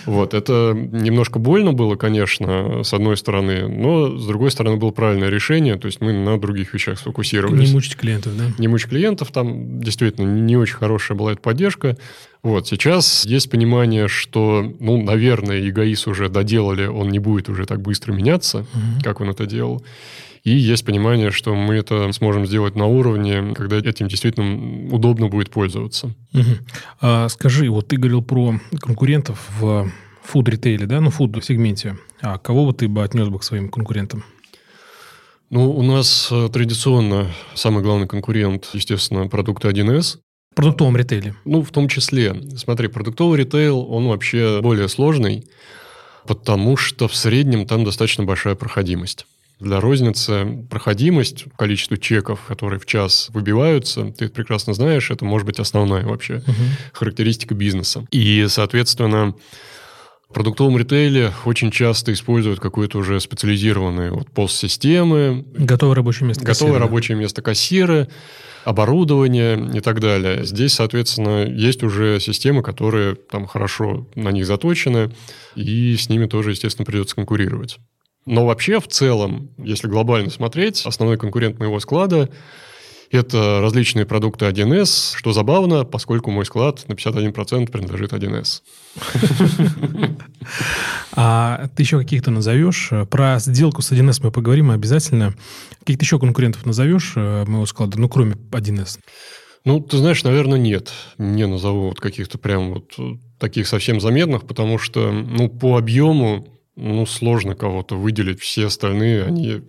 [0.06, 5.30] Вот, это немножко больно было, конечно, с одной стороны, но с другой стороны было правильное
[5.30, 7.70] решение, то есть мы на других вещах сфокусировались.
[7.70, 8.46] Не мучить клиентов, да?
[8.58, 11.96] Не мучить клиентов, там действительно не очень хорошая была эта поддержка.
[12.42, 17.82] Вот, сейчас есть понимание, что, ну, наверное, эгоист уже доделали, он не будет уже так
[17.82, 19.04] быстро меняться, угу.
[19.04, 19.84] как он это делал.
[20.44, 25.50] И есть понимание, что мы это сможем сделать на уровне, когда этим действительно удобно будет
[25.50, 26.08] пользоваться.
[26.34, 26.44] Угу.
[27.02, 29.92] А, скажи, вот ты говорил про конкурентов в
[30.24, 31.98] фуд-ритейле, да, ну, фуд-сегменте.
[32.22, 34.24] А кого бы ты бы отнес бы к своим конкурентам?
[35.50, 40.20] Ну, у нас э, традиционно самый главный конкурент, естественно, продукты 1С.
[40.52, 41.36] В продуктовом ритейле?
[41.44, 42.36] Ну, в том числе.
[42.56, 45.48] Смотри, продуктовый ритейл, он вообще более сложный,
[46.28, 49.26] потому что в среднем там достаточно большая проходимость.
[49.60, 55.60] Для розницы проходимость, количество чеков, которые в час выбиваются, ты прекрасно знаешь, это может быть
[55.60, 56.54] основная вообще угу.
[56.94, 58.06] характеристика бизнеса.
[58.12, 59.36] И, соответственно,
[60.30, 65.44] в продуктовом ритейле очень часто используют какое-то уже специализированное вот постсистемы.
[65.56, 66.86] Готовое рабочее место Готовое кассира.
[66.86, 68.08] рабочее место кассира,
[68.64, 70.46] оборудование и так далее.
[70.46, 75.12] Здесь, соответственно, есть уже системы, которые там хорошо на них заточены,
[75.56, 77.80] и с ними тоже, естественно, придется конкурировать.
[78.30, 82.30] Но вообще, в целом, если глобально смотреть, основной конкурент моего склада–
[83.12, 88.62] это различные продукты 1С, что забавно, поскольку мой склад на 51% принадлежит 1С.
[91.14, 92.92] А ты еще каких-то назовешь?
[93.10, 95.34] Про сделку с 1С мы поговорим обязательно.
[95.80, 99.00] Каких-то еще конкурентов назовешь э, моего склада, ну, кроме 1С?
[99.66, 100.92] Ну, ты знаешь, наверное, нет.
[101.18, 102.94] Не назову вот каких-то прям вот
[103.40, 108.42] таких совсем заметных, потому что, ну, по объему ну, сложно кого-то выделить.
[108.42, 109.62] Все остальные, они,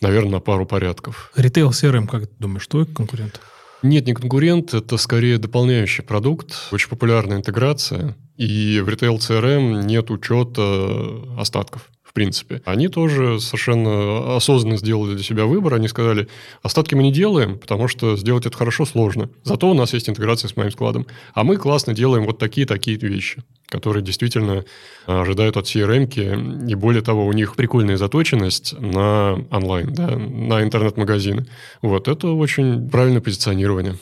[0.00, 1.32] наверное, на пару порядков.
[1.36, 3.40] Ритейл CRM, как ты думаешь, это конкурент?
[3.82, 8.14] Нет, не конкурент, это скорее дополняющий продукт, очень популярная интеграция.
[8.36, 12.60] И в ритейл CRM нет учета остатков в принципе.
[12.64, 15.74] Они тоже совершенно осознанно сделали для себя выбор.
[15.74, 16.26] Они сказали,
[16.60, 19.30] остатки мы не делаем, потому что сделать это хорошо сложно.
[19.44, 21.06] Зато у нас есть интеграция с моим складом.
[21.34, 23.42] А мы классно делаем вот такие-такие вещи
[23.72, 24.64] которые действительно
[25.06, 30.64] а, ожидают от CRM, и более того, у них прикольная заточенность на онлайн, да, на
[30.64, 31.46] интернет-магазины.
[31.80, 33.96] Вот, это очень правильное позиционирование.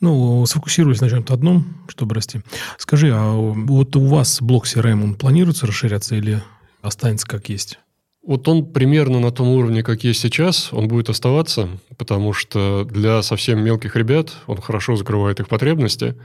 [0.00, 2.40] Ну, сфокусируясь на чем-то одном, чтобы расти.
[2.78, 6.42] Скажи, а вот у вас блок CRM, он планируется расширяться или
[6.82, 7.78] останется как есть?
[8.22, 13.22] Вот он примерно на том уровне, как есть сейчас, он будет оставаться, потому что для
[13.22, 16.16] совсем мелких ребят он хорошо закрывает их потребности.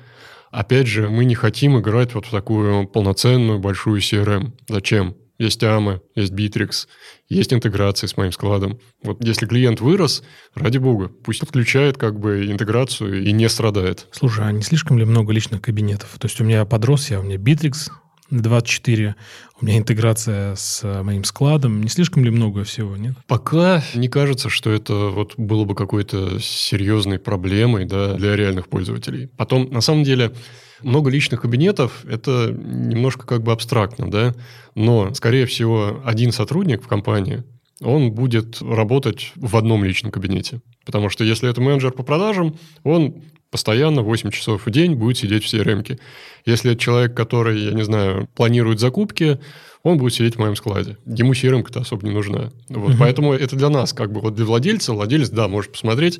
[0.51, 4.51] Опять же, мы не хотим играть вот в такую полноценную большую CRM.
[4.67, 5.15] Зачем?
[5.37, 6.87] Есть AMA, есть Bittrex,
[7.27, 8.79] есть интеграция с моим складом.
[9.03, 14.07] Вот если клиент вырос, ради бога, пусть подключает как бы интеграцию и не страдает.
[14.11, 16.15] Слушай, а не слишком ли много личных кабинетов?
[16.19, 17.91] То есть у меня подрос я, у меня Bittrex,
[18.31, 19.15] 24.
[19.61, 21.81] У меня интеграция с э, моим складом.
[21.81, 23.15] Не слишком ли много всего, нет?
[23.27, 29.27] Пока не кажется, что это вот было бы какой-то серьезной проблемой да, для реальных пользователей.
[29.37, 30.33] Потом, на самом деле,
[30.81, 34.33] много личных кабинетов– это немножко как бы абстрактно, да?
[34.73, 37.43] Но, скорее всего, один сотрудник в компании,
[37.81, 40.61] он будет работать в одном личном кабинете.
[40.85, 43.23] Потому что если это менеджер по продажам, он
[43.55, 45.97] постоянно 8 часов в день будет сидеть в CRM.
[46.45, 49.39] Если это человек, который, я не знаю, планирует закупки,
[49.81, 50.97] он будет сидеть в моем складе.
[51.05, 52.51] Ему CRM-то особо не нужна.
[52.67, 52.97] Вот, угу.
[52.99, 56.19] Поэтому это для нас, как бы вот для владельца, владелец, да, может посмотреть,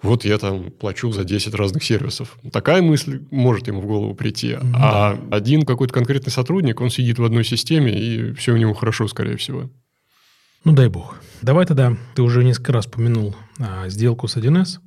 [0.00, 2.38] вот я там плачу за 10 разных сервисов.
[2.52, 4.52] Такая мысль может ему в голову прийти.
[4.52, 4.72] Mm-hmm.
[4.76, 9.08] А один какой-то конкретный сотрудник, он сидит в одной системе, и все у него хорошо,
[9.08, 9.68] скорее всего.
[10.62, 11.16] Ну, дай бог.
[11.42, 14.78] Давай тогда, ты уже несколько раз упомянул а, сделку с 1С.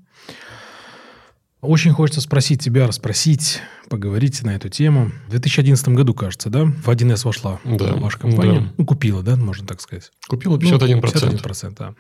[1.64, 5.12] Очень хочется спросить тебя, расспросить, поговорить на эту тему.
[5.28, 8.60] В 2011 году, кажется, да, в 1С вошла Да, ваша компания.
[8.60, 8.74] да.
[8.78, 10.12] Ну, купила, да, можно так сказать.
[10.28, 11.02] Купила Ну, 51%.
[11.02, 11.96] 51%, да.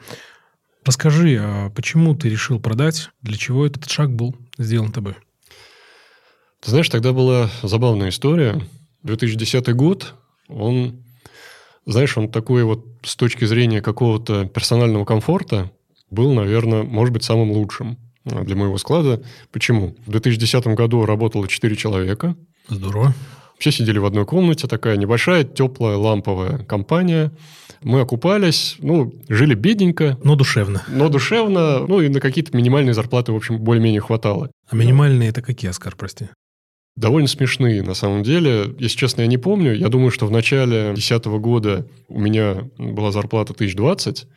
[0.83, 3.09] Расскажи, а почему ты решил продать?
[3.21, 5.15] Для чего этот шаг был сделан тобой?
[6.59, 8.61] Ты знаешь, тогда была забавная история.
[9.03, 10.15] 2010 год,
[10.49, 11.05] он,
[11.85, 15.71] знаешь, он такой вот с точки зрения какого-то персонального комфорта
[16.09, 19.21] был, наверное, может быть, самым лучшим для моего склада.
[19.51, 19.95] Почему?
[20.05, 22.35] В 2010 году работало 4 человека.
[22.69, 23.13] Здорово.
[23.59, 27.31] Все сидели в одной комнате, такая небольшая, теплая, ламповая компания.
[27.81, 30.83] Мы окупались, ну, жили бедненько, Но душевно.
[30.87, 34.49] но душевно, ну, и на какие-то минимальные зарплаты, в общем, более-менее хватало.
[34.69, 36.27] А минимальные это какие, Оскар, прости?
[36.95, 38.75] довольно смешные, на самом деле.
[38.77, 39.73] Если честно, я не помню.
[39.73, 44.27] Я думаю, что в начале 2010 года у меня была зарплата 1020.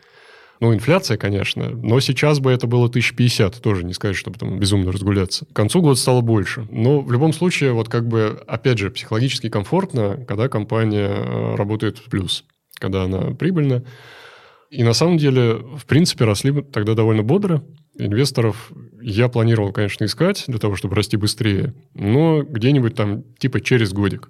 [0.61, 1.71] Ну, инфляция, конечно.
[1.71, 3.61] Но сейчас бы это было 1050.
[3.61, 5.45] Тоже не сказать, чтобы там безумно разгуляться.
[5.47, 6.67] К концу года стало больше.
[6.71, 11.99] Но в любом случае, вот как бы, опять же, психологически комфортно, когда компания э, работает
[11.99, 12.45] в плюс.
[12.79, 13.85] Когда она прибыльна.
[14.71, 17.63] И на самом деле, в принципе, росли тогда довольно бодро.
[17.99, 23.93] Инвесторов я планировал, конечно, искать для того, чтобы расти быстрее, но где-нибудь там типа через
[23.93, 24.29] годик.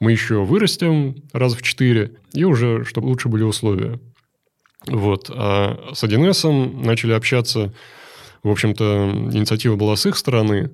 [0.00, 4.00] Мы еще вырастем раз в четыре, и уже, чтобы лучше были условия.
[4.86, 5.30] Вот.
[5.30, 7.72] А с 1С начали общаться.
[8.42, 10.70] В общем-то, инициатива была с их стороны.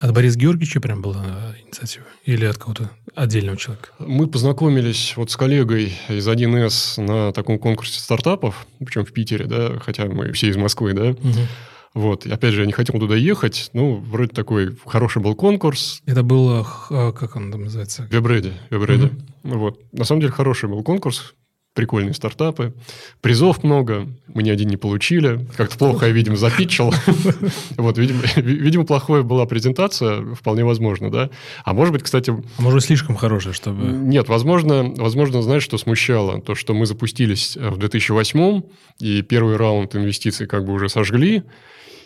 [0.00, 2.04] От Бориса Георгиевича прям была инициатива?
[2.24, 3.90] Или от кого-то отдельного человека?
[4.00, 9.78] Мы познакомились вот с коллегой из 1С на таком конкурсе стартапов, причем в Питере, да,
[9.80, 11.10] хотя мы все из Москвы, да.
[11.22, 11.46] Мгм.
[11.94, 12.26] Вот.
[12.26, 13.70] И опять же, я не хотел туда ехать.
[13.72, 16.02] Ну, вроде такой хороший был конкурс.
[16.06, 18.06] Это было, х- как он там называется?
[18.10, 18.52] Вебреди.
[18.68, 19.10] Вебреди.
[19.44, 19.78] Вот.
[19.92, 21.34] На самом деле, хороший был конкурс.
[21.74, 22.72] Прикольные стартапы.
[23.20, 24.08] Призов много.
[24.28, 25.44] Мы ни один не получили.
[25.56, 26.94] Как-то плохо я, видимо, запитчил.
[27.76, 30.34] Вот, видимо, плохая была презентация.
[30.34, 31.30] Вполне возможно, да.
[31.64, 33.86] А может быть, кстати, А может, слишком хорошее, чтобы...
[33.86, 36.40] нет, возможно, возможно, знаешь, что смущало?
[36.40, 38.62] То, что мы запустились в 2008
[39.00, 41.42] и первый раунд инвестиций как бы уже сожгли,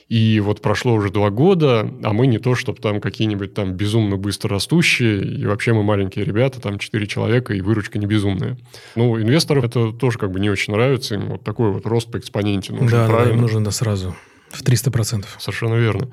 [0.09, 4.17] и вот прошло уже два года, а мы не то, чтобы там какие-нибудь там безумно
[4.17, 8.57] быстро растущие, и вообще мы маленькие ребята, там четыре человека, и выручка не безумная.
[8.95, 12.17] Ну, инвесторам это тоже как бы не очень нравится, им вот такой вот рост по
[12.19, 13.35] экспоненте нужен, да, да, правильно?
[13.35, 14.17] им нужен да, сразу.
[14.51, 15.27] В 300%.
[15.39, 16.09] Совершенно верно.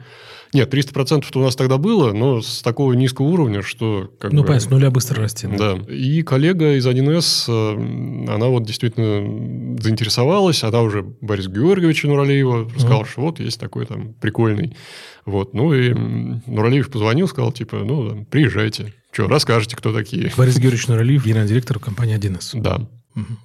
[0.55, 4.09] Нет, 300% у нас тогда было, но с такого низкого уровня, что...
[4.19, 5.47] Как Ну, бы, понятно, с нуля быстро расти.
[5.47, 5.73] Да.
[5.89, 13.05] И коллега из 1С, э, она вот действительно заинтересовалась, она уже Борис Георгиевича Нуралиева сказала,
[13.05, 14.77] что вот есть такой там прикольный.
[15.25, 15.53] Вот.
[15.53, 18.93] Ну и м, Нуралиев позвонил, сказал, типа, ну, там, приезжайте.
[19.11, 20.31] Что, расскажете, кто такие.
[20.37, 22.51] Борис Георгиевич Нуралиев, генеральный директор компании 1С.
[22.53, 22.87] Да.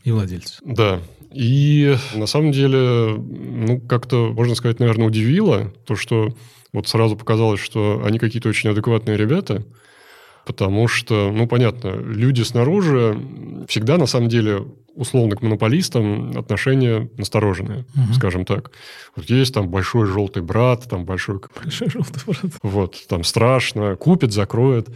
[0.04, 0.60] И владелец.
[0.64, 1.00] да.
[1.32, 6.34] И на самом деле, ну, как-то, можно сказать, наверное, удивило то, что
[6.72, 9.64] вот сразу показалось, что они какие-то очень адекватные ребята,
[10.46, 13.16] потому что, ну, понятно, люди снаружи
[13.68, 14.64] всегда, на самом деле,
[14.94, 18.14] условно к монополистам отношения настороженные, Мгм.
[18.14, 18.70] скажем так.
[19.16, 21.40] Вот есть там большой желтый брат, там большой...
[21.62, 22.52] Большой желтый брат.
[22.62, 24.88] Вот, там страшно, купит, закроет.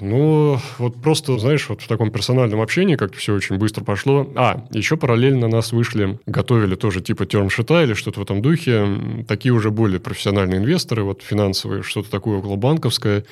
[0.00, 4.30] Ну, вот просто, знаешь, вот в таком персональном общении как-то все очень быстро пошло.
[4.36, 8.86] А, еще параллельно нас вышли, готовили тоже типа термшита или что-то в этом духе.
[9.28, 13.24] Такие уже более профессиональные инвесторы, вот финансовые, что-то такое околобанковское.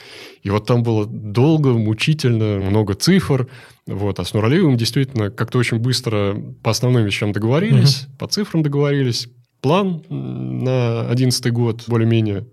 [0.42, 3.48] И вот там было долго, мучительно, много цифр.
[3.86, 4.20] Вот.
[4.20, 9.28] А с Нуралиевым действительно как-то очень быстро по основным вещам договорились, по цифрам договорились.
[9.60, 12.46] План на 11 год более-менее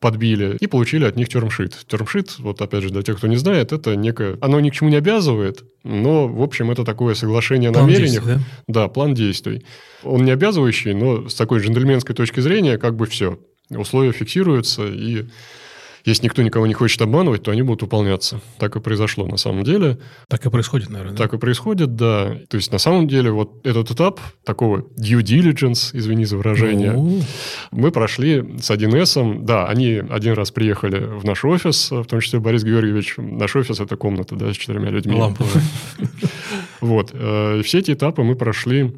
[0.00, 1.86] подбили и получили от них термшит.
[1.86, 4.38] Термшит, вот опять же, для тех, кто не знает, это некое...
[4.40, 8.24] Оно ни к чему не обязывает, но, в общем, это такое соглашение о План намерениях.
[8.24, 8.82] действий, да?
[8.82, 9.64] Да, план действий.
[10.02, 13.38] Он не обязывающий, но с такой джентльменской точки зрения как бы все.
[13.70, 15.26] Условия фиксируются, и
[16.06, 18.40] если никто никого не хочет обманывать, то они будут выполняться.
[18.58, 19.98] Так и произошло на самом деле.
[20.28, 21.14] Так и происходит, наверное.
[21.16, 21.22] да?
[21.24, 22.36] Так и происходит, да.
[22.48, 27.20] То есть, на самом деле, вот этот этап такого due diligence, извини за выражение, Ну,
[27.72, 29.42] мы прошли с 1С.
[29.44, 33.14] Да, они один раз приехали в наш офис, в том числе Борис Георгиевич.
[33.18, 35.14] Наш офис– это комната, да, с четырьмя людьми.
[35.16, 35.62] ламповая.
[36.80, 37.10] Вот.
[37.12, 38.94] Э, Все эти этапы мы прошли,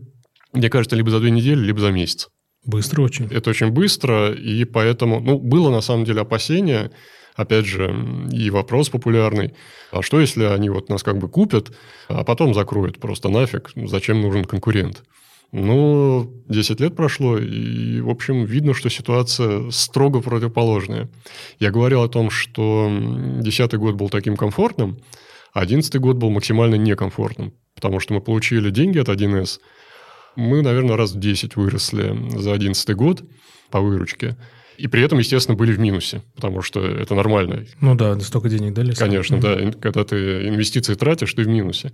[0.52, 2.28] мне кажется, либо за две недели, либо за месяц.
[2.64, 3.26] Быстро очень.
[3.30, 5.20] Это очень быстро, и поэтому...
[5.20, 6.90] Ну, было на самом деле опасение,
[7.34, 7.94] опять же,
[8.32, 9.54] и вопрос популярный.
[9.90, 11.72] А что, если они вот нас как бы купят,
[12.09, 13.70] а потом закроют просто нафиг?
[13.74, 15.02] Ну, Зачем нужен конкурент?
[15.50, 21.09] Ну, 10 лет прошло, и, в общем, видно, что ситуация строго противоположная.
[21.59, 24.98] Я говорил о том, что 10 год был таким комфортным,
[25.54, 29.59] а 11 год был максимально некомфортным, потому что мы получили деньги от 1С,
[30.39, 33.24] мы, наверное, раз в 10 выросли за 11 год
[33.70, 34.36] по выручке.
[34.76, 37.66] И при этом, естественно, были в минусе, потому что это нормально.
[37.80, 38.93] Ну да, столько денег дали.
[38.93, 39.72] Конечно, mm-hmm.
[39.72, 39.78] да.
[39.80, 41.93] Когда ты инвестиции тратишь, ты в минусе.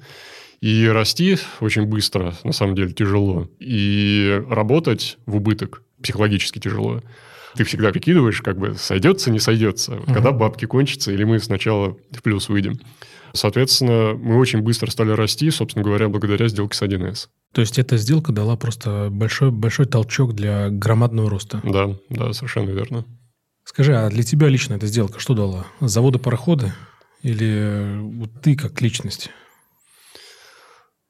[0.61, 3.49] И расти очень быстро, на самом деле, тяжело.
[3.59, 7.03] И работать в убыток психологически тяжело.
[7.57, 9.93] Ты всегда прикидываешь, как бы сойдется, не сойдется.
[9.93, 10.13] Uh-huh.
[10.13, 12.79] Когда бабки кончатся, или мы сначала в плюс выйдем.
[13.35, 17.27] Соответственно, мы очень быстро стали расти, собственно говоря, благодаря сделке с 1С.
[17.53, 21.61] То есть эта сделка дала просто большой, большой толчок для громадного роста.
[21.65, 23.05] Да, да, совершенно верно.
[23.65, 25.67] Скажи, а для тебя лично эта сделка что дала?
[25.81, 26.73] Заводы-пароходы?
[27.23, 29.31] Или вот ты как личность?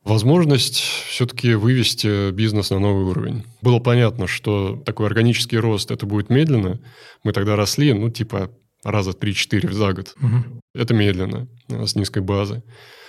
[0.02, 3.44] Возможность все-таки вывести бизнес на новый уровень.
[3.60, 6.80] Было понятно, что такой органический рост это будет медленно.
[7.22, 8.50] Мы тогда росли, ну, типа
[8.84, 10.14] раза 3-4 за год.
[10.20, 10.60] Угу.
[10.74, 12.62] Это медленно, э, с низкой базы.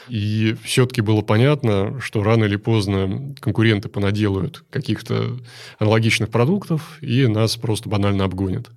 [0.07, 5.38] И все-таки было понятно, что рано или поздно конкуренты понаделают каких-то
[5.80, 8.69] аналогичных продуктов, и нас просто банально обгонят.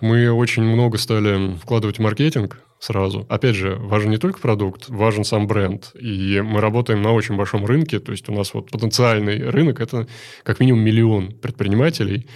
[0.00, 3.26] Мы очень много стали вкладывать в маркетинг, сразу.
[3.28, 5.92] Опять же, важен не только продукт, важен сам бренд.
[5.98, 10.06] И мы работаем на очень большом рынке, то есть у нас вот потенциальный рынок– это
[10.42, 12.28] как минимум миллион предпринимателей.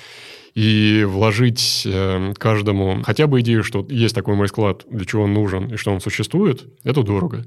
[0.58, 5.32] И вложить э, каждому хотя бы идею, что есть такой мой склад, для чего он
[5.32, 7.44] нужен и что он существует, это дорого.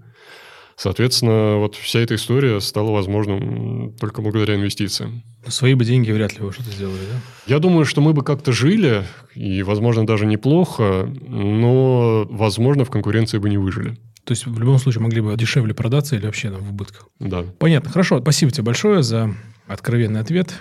[0.78, 5.24] Соответственно, вот вся эта история стала возможным только благодаря инвестициям.
[5.46, 7.20] Свои бы деньги вряд ли вы что-то сделали, да?
[7.48, 9.04] Я думаю, что мы бы как-то жили,
[9.36, 13.98] и, возможно, даже неплохо, но, возможно, в конкуренции бы не выжили.
[14.24, 17.10] То есть, в любом случае, могли бы дешевле продаться или вообще там, в убытках?
[17.20, 17.44] Да.
[17.60, 17.90] Понятно.
[17.90, 18.22] Хорошо.
[18.22, 19.36] Спасибо тебе большое за
[19.68, 20.58] откровенный ответ.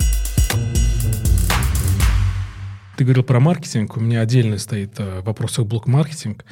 [3.00, 3.96] Ты говорил про маркетинг.
[3.96, 6.44] У меня отдельно стоит э, в вопросах блок маркетинг.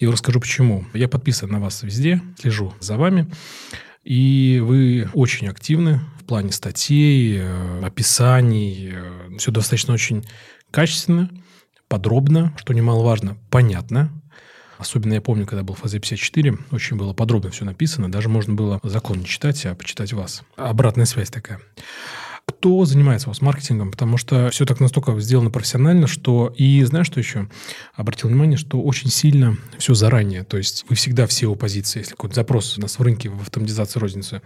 [0.00, 0.84] И расскажу почему.
[0.94, 3.30] Я подписан на вас везде, слежу за вами.
[4.02, 8.94] И вы очень активны в плане статей, э, описаний.
[8.94, 10.26] Э, Все достаточно очень
[10.72, 11.30] качественно,
[11.86, 14.10] подробно, что немаловажно, понятно.
[14.78, 18.10] Особенно я помню, когда был ФЗ-54, очень было подробно все написано.
[18.10, 20.42] Даже можно было закон не читать, а почитать вас.
[20.56, 21.60] Обратная связь такая
[22.48, 26.54] кто занимается у вас маркетингом, потому что все так настолько сделано профессионально, что...
[26.56, 27.48] И знаешь, что еще?
[27.94, 30.44] Обратил внимание, что очень сильно все заранее.
[30.44, 31.98] То есть вы всегда все оппозиции.
[31.98, 34.42] Если какой-то запрос у нас в рынке в автоматизации розницы,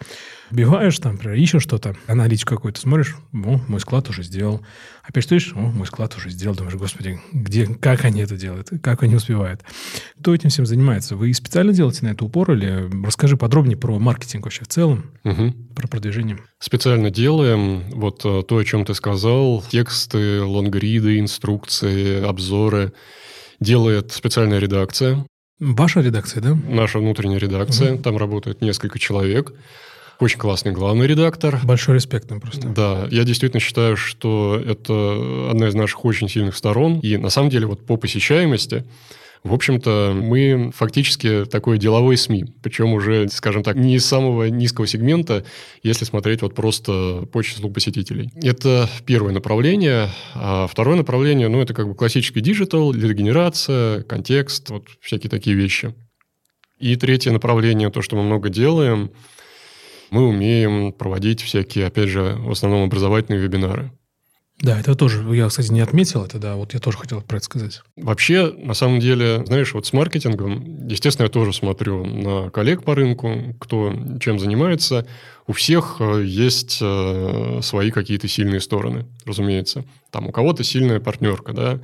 [0.51, 4.63] вбиваешь там, например, ищешь что-то, аналитику какой-то смотришь, о, мой склад уже сделал.
[5.11, 6.55] Опять что ищешь, о, мой склад уже сделал.
[6.55, 9.61] Думаешь, господи, где, как они это делают, как они успевают.
[10.21, 11.17] Кто этим всем занимается?
[11.17, 15.53] Вы специально делаете на это упор или расскажи подробнее про маркетинг вообще в целом, угу.
[15.75, 16.39] про продвижение?
[16.61, 17.91] Специально делаем.
[17.91, 22.93] Вот э, то, о чем ты сказал, тексты, лонгриды, инструкции, обзоры
[23.59, 25.27] делает специальная редакция.
[25.59, 26.57] Ваша редакция, да?
[26.69, 27.95] Наша внутренняя редакция.
[27.95, 28.03] Угу.
[28.05, 29.53] Там работает несколько человек.
[30.21, 31.59] Очень классный главный редактор.
[31.65, 32.69] Большой респект нам просто.
[32.69, 37.01] Да, я действительно считаю, что это одна из наших очень сильных сторон.
[37.01, 38.85] И на самом деле вот по посещаемости
[39.43, 44.87] в общем-то, мы фактически такой деловой СМИ, причем уже, скажем так, не из самого низкого
[44.87, 45.45] сегмента,
[45.83, 48.31] если смотреть вот просто по числу посетителей.
[48.43, 50.11] Это первое направление.
[50.35, 55.95] А второе направление, ну, это как бы классический digital, лидогенерация, контекст, вот всякие такие вещи.
[56.79, 59.11] И третье направление, то, что мы много делаем,
[60.11, 63.91] мы умеем проводить всякие, опять же, в основном образовательные вебинары.
[64.63, 67.47] Да, это тоже, я, кстати, не отметил это, да, вот я тоже хотел про это
[67.47, 67.83] сказать.
[67.97, 72.95] Вообще, на самом деле, знаешь, вот с маркетингом, естественно, я тоже смотрю на коллег по
[72.95, 75.07] рынку, кто чем занимается.
[75.47, 79.85] У всех э, есть э, свои какие-то сильные стороны, разумеется.
[80.11, 81.81] Там у кого-то сильная партнерка, да,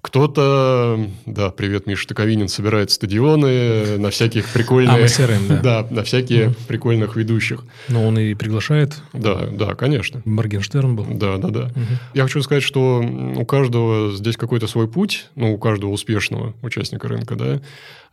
[0.00, 4.94] кто-то, да, привет, Миша Таковинин, собирает стадионы на всяких прикольных...
[4.94, 5.82] А, CRM, да.
[5.82, 6.56] да, на всякие mm.
[6.68, 7.64] прикольных ведущих.
[7.88, 8.94] Но он и приглашает.
[9.12, 10.22] Да, да, конечно.
[10.24, 11.06] Моргенштерн был.
[11.10, 11.64] Да, да, да.
[11.64, 11.98] Угу.
[12.14, 17.08] Я хочу сказать, что у каждого здесь какой-то свой путь, ну, у каждого успешного участника
[17.08, 17.60] рынка, да,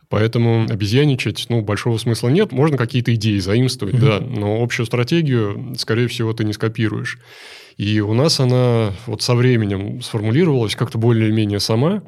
[0.08, 2.52] Поэтому обезьяничать, ну, большого смысла нет.
[2.52, 4.20] Можно какие-то идеи заимствовать, mm-hmm.
[4.20, 7.18] да, но общую стратегию, скорее всего, ты не скопируешь.
[7.76, 12.02] И у нас она вот со временем сформулировалась как-то более-менее сама.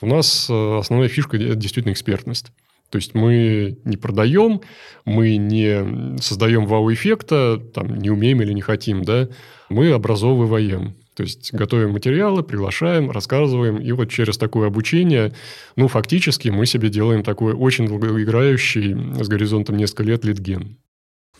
[0.00, 2.52] У нас э, основная фишка– это действительно экспертность.
[2.90, 4.60] То есть мы не продаем,
[5.04, 9.28] мы не создаем вау-эффекта, там, не умеем или не хотим, да,
[9.68, 10.94] мы образовываем.
[11.14, 15.32] То есть готовим материалы, приглашаем, рассказываем, и вот через такое обучение,
[15.76, 20.76] ну, фактически мы себе делаем такой очень долгоиграющий, с горизонтом несколько лет, литген.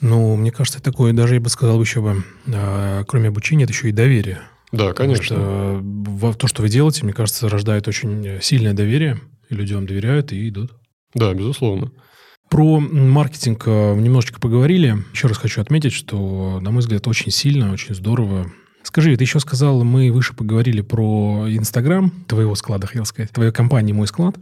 [0.00, 3.88] Ну, мне кажется, такое даже, я бы сказал, еще бы, а, кроме обучения, это еще
[3.88, 4.40] и доверие.
[4.70, 5.36] Да, конечно.
[5.36, 9.86] Потому что то, что вы делаете, мне кажется, рождает очень сильное доверие, и люди вам
[9.86, 10.72] доверяют и идут.
[11.14, 11.92] Да, безусловно.
[12.50, 14.96] Про маркетинг э, немножечко поговорили.
[15.12, 18.52] Еще раз хочу отметить, что, на мой взгляд, очень сильно, очень здорово
[18.84, 23.94] Скажи, ты еще сказал, мы выше поговорили про Инстаграм, твоего склада, хотел сказать, твоей компании
[23.94, 24.36] «Мой склад».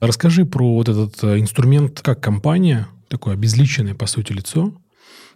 [0.00, 4.72] Расскажи про вот этот э, инструмент, как компания, такое обезличенное, по сути, лицо,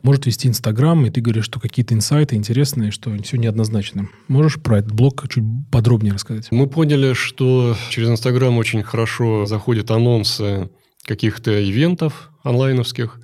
[0.03, 4.09] может вести Инстаграм, и ты говоришь, что какие-то инсайты интересные, что все неоднозначно.
[4.29, 6.47] Можешь про этот блог чуть подробнее рассказать?
[6.53, 10.71] Мы поняли, что через Инстаграм очень хорошо заходят анонсы
[11.03, 13.19] каких-то ивентов онлайновских,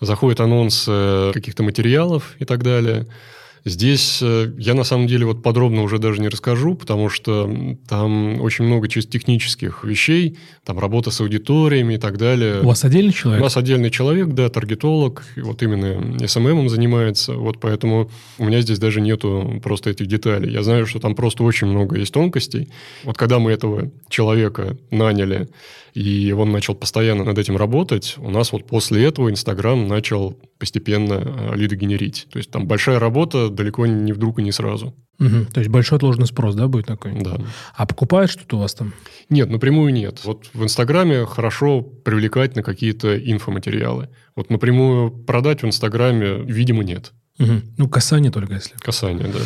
[0.00, 3.06] заходят анонсы каких-то материалов и так далее–
[3.64, 7.50] Здесь э, я на самом деле вот подробно уже даже не расскажу, потому что
[7.88, 12.60] там очень много чисто технических вещей, там работа с аудиториями и так далее.
[12.60, 13.40] У вас отдельный человек?
[13.40, 18.78] У нас отдельный человек, да, таргетолог, вот именно СММом занимается, вот поэтому у меня здесь
[18.78, 20.52] даже нету просто этих деталей.
[20.52, 22.70] Я знаю, что там просто очень много есть тонкостей.
[23.04, 25.48] Вот когда мы этого человека наняли,
[25.94, 31.14] и он начал постоянно над этим работать, у нас вот после этого Инстаграм начал постепенно
[31.14, 32.26] э, лиды генерить.
[32.30, 34.94] То есть там большая работа далеко не вдруг и не сразу.
[35.18, 35.46] Угу.
[35.52, 37.12] То есть большой отложенный спрос, да, будет такой?
[37.20, 37.38] Да.
[37.74, 38.94] А покупают что-то у вас там?
[39.28, 40.20] Нет, напрямую нет.
[40.24, 44.08] Вот в Инстаграме хорошо привлекать на какие-то инфоматериалы.
[44.34, 47.12] Вот напрямую продать в Инстаграме, видимо, нет.
[47.38, 47.52] Угу.
[47.78, 48.74] Ну, касание только если.
[48.78, 49.40] Касание, да.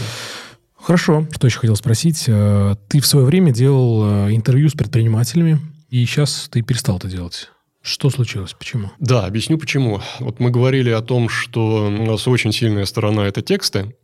[0.76, 1.26] Хорошо.
[1.32, 2.24] Что еще хотел спросить?
[2.26, 5.58] Э, ты в свое время делал э, интервью с предпринимателями,
[5.94, 7.50] и сейчас ты перестал это делать.
[7.80, 8.52] Что случилось?
[8.58, 8.90] Почему?
[8.98, 10.02] Да, объясню почему.
[10.18, 13.94] Вот мы говорили о том, что у нас очень сильная сторона– это тексты,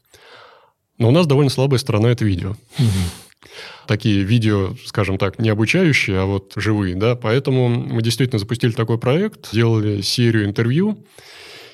[0.99, 2.51] но у нас довольно слабая сторона– это видео.
[2.79, 3.49] Угу.
[3.89, 7.17] Такие видео, скажем так, не обучающие, а вот живые, да.
[7.17, 11.05] Поэтому мы действительно запустили такой проект, сделали серию интервью.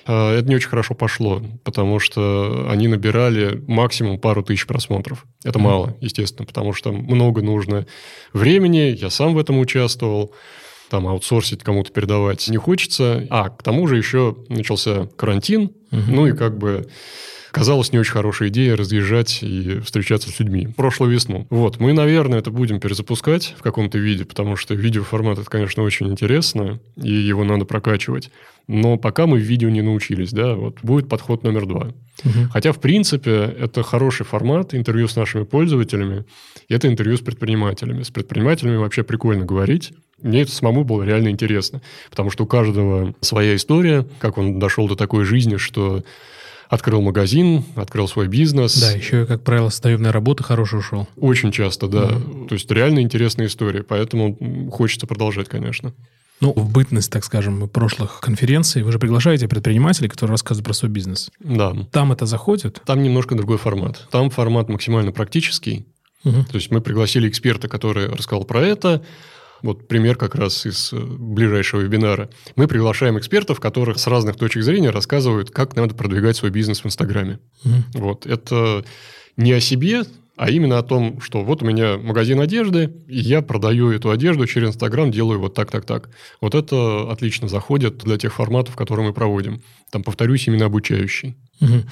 [0.07, 5.27] А, это не очень хорошо пошло, потому что они набирали максимум пару тысяч просмотров.
[5.45, 7.87] Это mm мало, естественно, потому что много нужно
[8.33, 10.33] времени, я сам в этом участвовал
[10.89, 13.27] там аутсорсить кому-то передавать не хочется.
[13.31, 16.03] А к тому же еще начался карантин, угу.
[16.07, 16.89] ну и как бы
[17.57, 20.69] казалось не очень хорошая идея разъезжать и встречаться с людьми.
[20.77, 21.47] Прошлую весну.
[21.49, 26.07] Вот, мы, наверное, это будем перезапускать в каком-то виде, потому что видеоформат, это, конечно, очень
[26.09, 28.31] интересно, и его надо прокачивать.
[28.69, 31.95] Но пока мы в видео не научились, да, вот будет подход номер два.
[32.25, 32.51] Угу.
[32.53, 36.27] Хотя, в принципе, это хороший формат, интервью с нашими пользователями,
[36.69, 38.03] и это интервью с предпринимателями.
[38.03, 41.81] С предпринимателями вообще прикольно говорить, мне это самому было реально интересно,
[42.11, 46.05] потому что у каждого своя история, как он дошел до такой жизни, что
[46.69, 48.79] открыл магазин, открыл свой бизнес.
[48.81, 51.09] Да, еще, как правило, с наемной работы хороший ушел.
[51.17, 52.05] Очень часто, да.
[52.05, 52.49] Mm-hmm.
[52.49, 55.93] То есть реально интересная история, поэтому хочется продолжать, конечно.
[56.41, 60.91] Ну, в бытность, так скажем, прошлых конференций вы же приглашаете предпринимателей, которые рассказывают про свой
[60.91, 61.31] бизнес.
[61.41, 61.75] Да.
[61.93, 62.83] Там это заходит?
[62.85, 64.07] Там немножко другой формат.
[64.11, 65.87] Там формат максимально практический.
[66.25, 66.45] Угу.
[66.51, 69.03] То есть мы пригласили эксперта, который рассказал про это,
[69.67, 72.31] вот пример как раз из э, ближайшего вебинара.
[72.57, 76.87] Мы приглашаем экспертов, которых с разных точек зрения рассказывают, как надо продвигать свой бизнес в
[76.87, 77.39] Инстаграме.
[77.65, 77.75] Угу.
[77.95, 78.27] Вот.
[78.27, 78.85] Это
[79.37, 80.05] не о себе,
[80.37, 84.47] а именно о том, что вот у меня магазин одежды, и я продаю эту одежду
[84.47, 86.11] через Инстаграм, делаю вот так, так, так.
[86.41, 89.63] Вот это отлично заходит для тех форматов, которые мы проводим.
[89.91, 91.37] Там, повторюсь, именно обучающий.
[91.61, 91.85] Угу.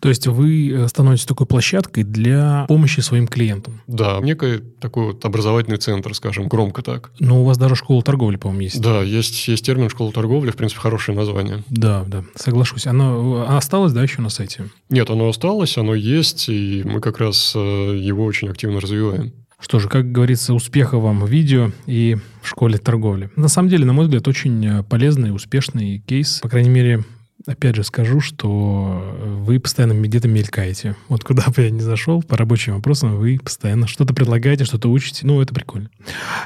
[0.00, 3.80] То есть вы э, становитесь такой площадкой для помощи своим клиентам?
[3.86, 7.12] Да, некий такой вот образовательный центр, скажем, громко так.
[7.18, 8.80] Но у вас даже школа торговли, по-моему, есть.
[8.80, 11.62] Да, есть, есть термин школа торговли, в принципе, хорошее название.
[11.68, 12.86] Да, да, соглашусь.
[12.86, 14.70] Оно осталось, да, еще на сайте?
[14.88, 19.32] Нет, оно осталось, оно есть, и мы как раз э, его очень активно развиваем.
[19.62, 23.30] Что же, как говорится, успеха вам в видео и в школе торговли.
[23.36, 26.40] На самом деле, на мой взгляд, очень э, полезный, успешный кейс.
[26.42, 27.04] По крайней мере,
[27.46, 29.02] опять же скажу, что
[29.44, 30.96] вы постоянно где-то мелькаете.
[31.08, 35.26] Вот куда бы я ни зашел, по рабочим вопросам вы постоянно что-то предлагаете, что-то учите.
[35.26, 35.90] Ну, это прикольно.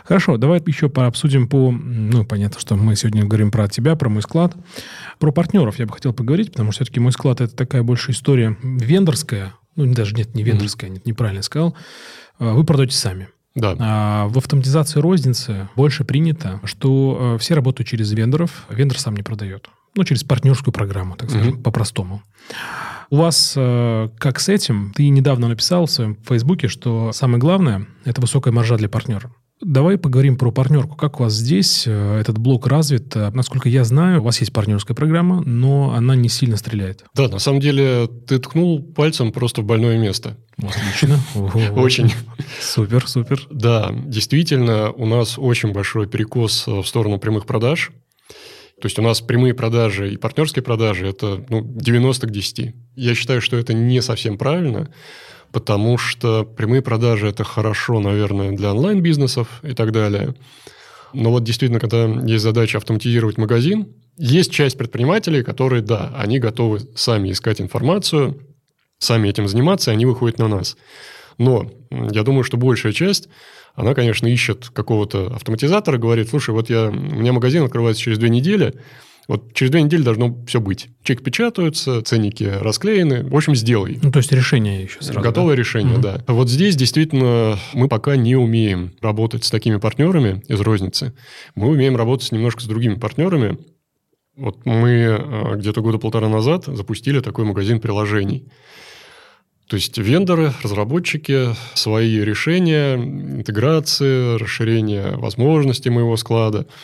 [0.05, 1.71] Хорошо, давай еще пообсудим по...
[1.71, 4.55] Ну, понятно, что мы сегодня говорим про тебя, про мой склад.
[5.19, 8.57] Про партнеров я бы хотел поговорить, потому что все-таки мой склад– это такая больше история
[8.63, 9.55] вендорская.
[9.77, 10.95] Ну, даже нет, не вендорская, mm-hmm.
[10.95, 11.75] нет, неправильно сказал.
[12.39, 13.29] А, вы продаете сами.
[13.55, 13.75] Да.
[13.79, 19.23] А в автоматизации розницы больше принято, что э, все работают через вендоров, вендор сам не
[19.23, 21.63] продает ну, через партнерскую программу, так скажем, mm-hmm.
[21.63, 22.23] по-простому.
[23.11, 24.93] У вас э, как с этим?
[24.95, 29.33] Ты недавно написал в своем Фейсбуке, что самое главное– это высокая маржа для партнера.
[29.63, 30.97] Давай поговорим про партнерку.
[30.97, 33.17] Как у вас здесь э, этот блок развит?
[33.17, 37.05] Э, насколько я знаю, у вас есть партнерская программа, но она не сильно стреляет.
[37.15, 40.37] Да, на самом деле ты ткнул пальцем просто в больное место.
[40.59, 41.19] Отлично.
[41.75, 42.13] Очень.
[42.61, 43.47] Супер, супер.
[43.51, 47.93] Да, действительно, у нас очень большой перекос в сторону прямых продаж.
[48.81, 52.75] То есть у нас прямые продажи и партнерские продажи– это ну, 90 к 10.
[52.95, 54.93] Я считаю, что это не совсем правильно,
[55.51, 60.35] потому что прямые продажи– это хорошо, наверное, для онлайн-бизнесов и так далее.
[61.15, 66.81] Но вот действительно, когда есть задача автоматизировать магазин, есть часть предпринимателей, которые, да, они готовы
[66.95, 68.39] сами искать информацию,
[68.99, 70.77] сами этим заниматься, и они выходят на нас.
[71.39, 73.29] Но я думаю, что большая часть,
[73.77, 78.31] она, конечно, ищет какого-то автоматизатора, говорит, слушай, вот я, у меня магазин открывается через две
[78.31, 78.75] недели,
[79.29, 80.89] вот через две недели должно все быть.
[81.03, 83.25] Чек печатаются, ценники расклеены.
[83.29, 83.99] В общем, сделай.
[84.01, 85.21] Ну, то есть решение еще сразу.
[85.21, 85.61] Готовое да?
[85.61, 86.03] решение, угу.
[86.03, 86.25] да.
[86.29, 91.13] Вот здесь действительно мы пока не умеем работать с такими партнерами из розницы.
[91.55, 93.59] Мы умеем работать немножко с другими партнерами.
[94.37, 98.49] Вот мы э, где-то года полтора назад запустили такой магазин приложений.
[99.69, 106.67] То есть вендоры, разработчики, свои решения, интеграции, расширение возможностей моего склада–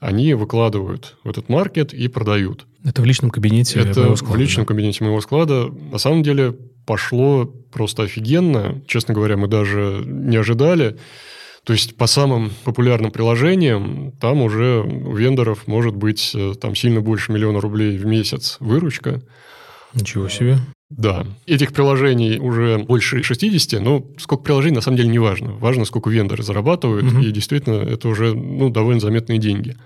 [0.00, 2.66] они выкладывают в этот маркет и продают.
[2.84, 4.68] Это в личном кабинете Это моего склада, в личном да?
[4.68, 5.66] кабинете моего склада.
[5.68, 6.56] На самом деле
[6.86, 8.82] пошло просто офигенно.
[8.86, 10.96] Честно говоря, мы даже не ожидали.
[11.64, 17.02] То есть по самым популярным приложениям там уже у вендоров может быть э, там сильно
[17.02, 19.22] больше миллиона рублей в месяц выручка.
[19.92, 20.56] Ничего себе.
[20.90, 21.24] Да.
[21.46, 25.52] Этих приложений уже больше 60, но сколько приложений на самом деле не важно.
[25.52, 27.20] Важно, сколько вендоры зарабатывают, угу.
[27.20, 29.76] и действительно это уже ну, довольно заметные деньги.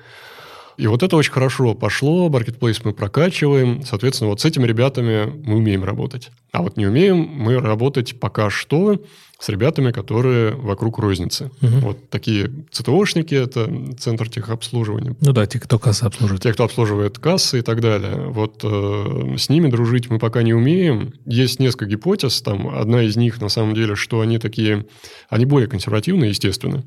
[0.76, 5.56] И вот это очень хорошо пошло, маркетплейс мы прокачиваем, соответственно, вот с этими ребятами мы
[5.56, 6.30] умеем работать.
[6.52, 9.00] А вот не умеем мы работать пока что
[9.38, 11.50] с ребятами, которые вокруг розницы.
[11.60, 11.76] Угу.
[11.80, 15.16] Вот такие ЦТОшники, это Центр техобслуживания.
[15.20, 16.42] Ну да, те, кто кассы обслуживает.
[16.42, 18.28] Те, кто обслуживает кассы и так далее.
[18.28, 21.12] Вот э, с ними дружить мы пока не умеем.
[21.26, 24.86] Есть несколько гипотез, там одна из них на самом деле, что они такие,
[25.28, 26.84] они более консервативные, естественно.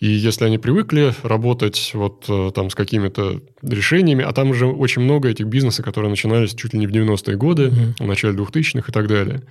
[0.00, 5.02] И если они привыкли работать вот э, там с какими-то решениями, а там уже очень
[5.02, 7.94] много этих бизнесов, которые начинались чуть ли не в 90-е годы, mm-hmm.
[7.98, 9.42] в начале 2000-х и так далее.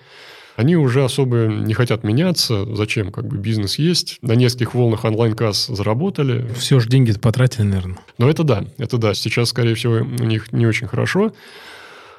[0.55, 2.65] Они уже особо не хотят меняться.
[2.75, 3.11] Зачем?
[3.11, 4.19] Как бы бизнес есть.
[4.21, 6.47] На нескольких волнах онлайн-касс заработали.
[6.55, 7.97] Все же деньги потратили, наверное.
[8.17, 9.13] Но это да, это да.
[9.15, 11.33] Сейчас, скорее всего, у них не очень хорошо.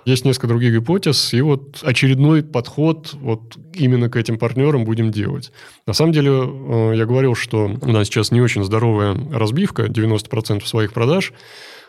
[0.05, 5.51] Есть несколько других гипотез, и вот очередной подход вот именно к этим партнерам будем делать.
[5.87, 10.67] На самом деле, э, я говорил, что у нас сейчас не очень здоровая разбивка, 90%
[10.67, 11.33] своих продаж.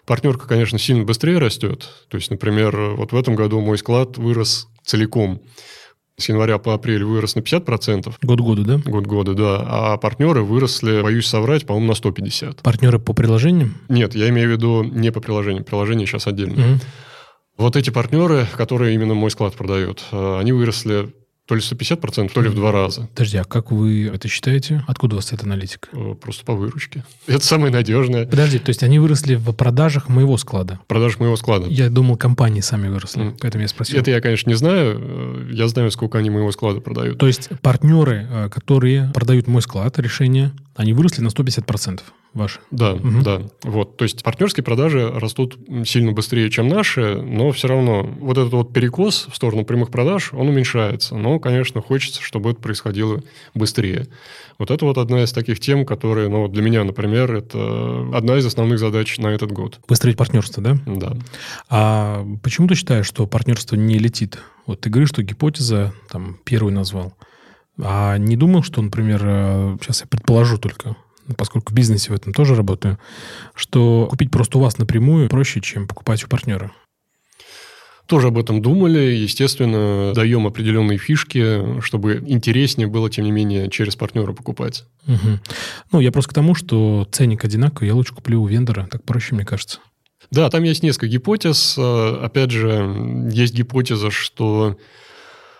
[0.06, 1.90] Партнерка, конечно, сильно быстрее растет.
[2.10, 5.42] То есть, например, вот в этом году мой склад вырос целиком.
[6.18, 8.14] С января по апрель вырос на 50%.
[8.22, 8.82] Год года, да?
[8.86, 9.66] Год года, да.
[9.68, 12.62] А партнеры выросли, боюсь соврать, по-моему, на 150.
[12.62, 13.76] Партнеры по приложениям?
[13.90, 15.66] Нет, я имею в виду не по приложениям.
[15.66, 16.54] Приложение сейчас отдельно.
[16.54, 16.82] Угу.
[17.58, 21.14] Вот эти партнеры, которые именно мой склад продают, э, они выросли
[21.46, 23.08] то ли 150%, то ли в два раза.
[23.14, 24.84] Подожди, а как вы это считаете?
[24.88, 25.90] Откуда у вас эта аналитика?
[25.94, 27.06] Э, просто по выручке.
[27.28, 28.26] Это самое надежное.
[28.26, 30.80] Подожди, то есть они выросли в продажах моего склада?
[30.84, 31.68] В продажах моего склада.
[31.68, 33.38] Я думал, компании сами выросли, mm.
[33.40, 34.00] поэтому я спросил.
[34.00, 35.00] Это я, конечно, не знаю.
[35.00, 37.20] Э, я знаю, сколько они моего склада продают.
[37.20, 42.02] То есть партнеры, которые продают мой склад, решения, они выросли на 150%
[42.36, 42.60] ваши.
[42.70, 43.22] Да, угу.
[43.24, 43.42] да.
[43.64, 48.54] Вот, то есть партнерские продажи растут сильно быстрее, чем наши, но все равно вот этот
[48.54, 51.16] вот перекос в сторону прямых продаж, он уменьшается.
[51.16, 53.24] Но, конечно, хочется, чтобы это происходило
[53.56, 54.08] быстрее.
[54.58, 58.46] Вот это вот одна из таких тем, которые, ну, для меня, например, это одна из
[58.46, 59.80] основных задач на этот год.
[59.88, 60.78] Выстроить партнерство, да?
[60.86, 61.14] Да.
[61.70, 64.40] А почему ты считаешь, что партнерство не летит?
[64.66, 67.14] Вот ты говоришь, что гипотеза, там, первый назвал.
[67.78, 69.20] А не думал, что, например,
[69.82, 70.96] сейчас э, я предположу только,
[71.38, 73.00] поскольку в бизнесе в этом тоже работаю,
[73.54, 76.72] что купить просто у вас напрямую проще, чем покупать у партнера.
[78.06, 79.00] Тоже об этом думали.
[79.00, 84.84] Естественно, даем определенные фишки, чтобы интереснее было, тем не менее, через партнера покупать.
[85.08, 85.40] Угу.
[85.92, 88.88] Ну, я просто к тому, что ценник одинаковый, я лучше куплю у вендора.
[88.92, 89.80] Так проще, мне кажется.
[90.30, 91.78] Да, там есть несколько гипотез.
[91.78, 94.78] Опять же, есть гипотеза, что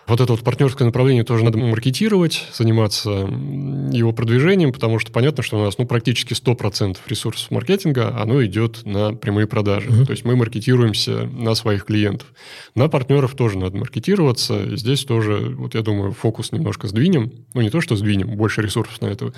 [0.06, 5.58] вот это вот партнерское направление тоже надо маркетировать, заниматься его продвижением, потому что понятно, что
[5.58, 9.88] у нас ну, практически 100% ресурсов маркетинга, оно идет на прямые продажи.
[9.88, 10.06] Uh-huh.
[10.06, 12.28] То есть мы маркетируемся на своих клиентов.
[12.74, 14.76] На партнеров тоже надо маркетироваться.
[14.76, 17.32] Здесь тоже, вот я думаю, фокус немножко сдвинем.
[17.54, 19.32] Ну, не то, что сдвинем, больше ресурсов на это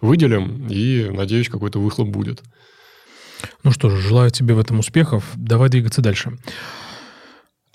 [0.00, 2.42] выделим, и, надеюсь, какой-то выхлоп будет.
[3.62, 5.24] Ну что ж, желаю тебе в этом успехов.
[5.34, 6.38] Давай двигаться дальше.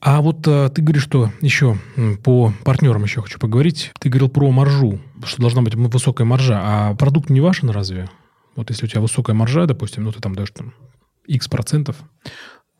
[0.02, 1.78] А вот а, ты говоришь, что еще
[2.24, 3.92] по партнерам еще хочу поговорить.
[4.00, 6.60] Ты говорил про маржу, что должна быть высокая маржа.
[6.62, 8.10] А продукт не важен разве?
[8.56, 10.74] Вот если у тебя высокая маржа, допустим, ну ты там даешь там
[11.28, 11.98] X процентов,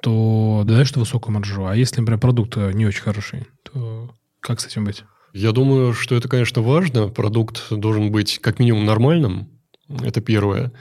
[0.02, 1.66] то даешь ты высокую маржу.
[1.66, 5.04] А если, например, продукт э, не очень хороший, то как с этим быть?
[5.34, 7.10] Я думаю, что это, конечно, важно.
[7.10, 9.50] Продукт должен быть как минимум нормальным.
[9.90, 10.72] Это первое.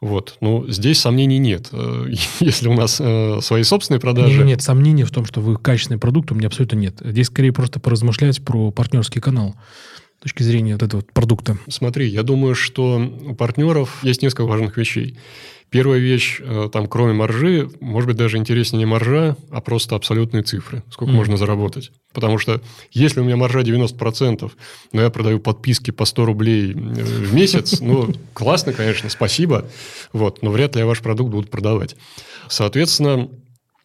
[0.00, 0.36] Вот.
[0.40, 1.68] Ну, здесь сомнений нет.
[1.72, 2.06] Э,
[2.40, 4.38] если у нас э, свои собственные продажи...
[4.38, 6.96] Нет, нет, сомнений в том, что вы качественный продукт, у меня абсолютно нет.
[7.00, 9.56] Здесь скорее просто поразмышлять про партнерский канал.
[10.20, 11.58] с точки зрения вот этого продукта?
[11.68, 15.16] Смотри, я думаю, что у партнеров есть несколько важных вещей.
[15.70, 20.42] Первая вещь, э, там, кроме маржи, может быть, даже интереснее не маржа, а просто абсолютные
[20.42, 20.82] цифры.
[20.90, 21.16] Сколько mm.
[21.16, 21.92] можно заработать.
[22.14, 24.50] Потому что если у меня маржа 90%,
[24.92, 29.68] но я продаю подписки по 100 рублей э, в месяц, ну, классно, конечно, спасибо,
[30.12, 31.96] вот, но вряд ли я ваш продукт буду продавать.
[32.48, 33.28] Соответственно,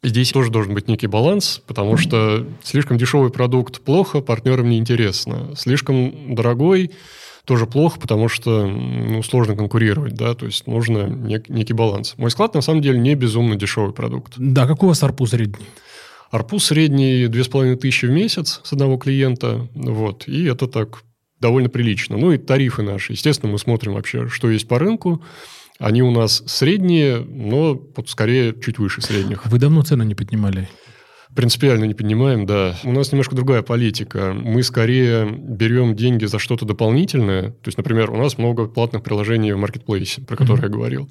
[0.05, 5.55] Здесь тоже должен быть некий баланс, потому что слишком дешевый продукт плохо, партнерам неинтересно.
[5.55, 6.91] Слишком дорогой
[7.45, 12.15] тоже плохо, потому что ну, сложно конкурировать, да, то есть нужно нек- некий баланс.
[12.17, 14.33] Мой склад, на самом деле, не безумно дешевый продукт.
[14.37, 15.65] Да, какой у вас арпу средний?
[16.31, 21.03] Арпу средний 2500 в месяц с одного клиента, вот, и это так
[21.39, 22.17] довольно прилично.
[22.17, 23.13] Ну и тарифы наши.
[23.13, 25.21] Естественно, мы смотрим вообще, что есть по рынку.
[25.77, 29.45] Они у нас средние, но вот скорее чуть выше средних.
[29.45, 30.69] Вы давно цены не поднимали?
[31.35, 32.75] Принципиально не поднимаем, да.
[32.83, 34.33] У нас немножко другая политика.
[34.33, 37.51] Мы скорее берем деньги за что-то дополнительное.
[37.51, 40.69] То есть, например, у нас много платных приложений в маркетплейсе, про которые mm-hmm.
[40.69, 41.09] я говорил.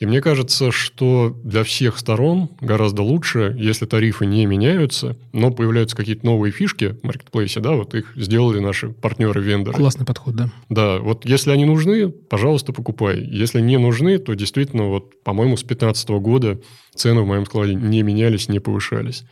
[0.00, 5.96] И мне кажется, что для всех сторон гораздо лучше, если тарифы не меняются, но появляются
[5.96, 9.76] какие-то новые фишки в маркетплейсе, да, вот их сделали наши партнеры-вендоры.
[9.76, 10.50] Классный подход, да.
[10.68, 13.20] Да, вот если они нужны, пожалуйста, покупай.
[13.20, 16.60] Если не нужны, то действительно, вот, по-моему, с 2015 года
[16.94, 19.24] цены в моем складе не менялись, не повышались.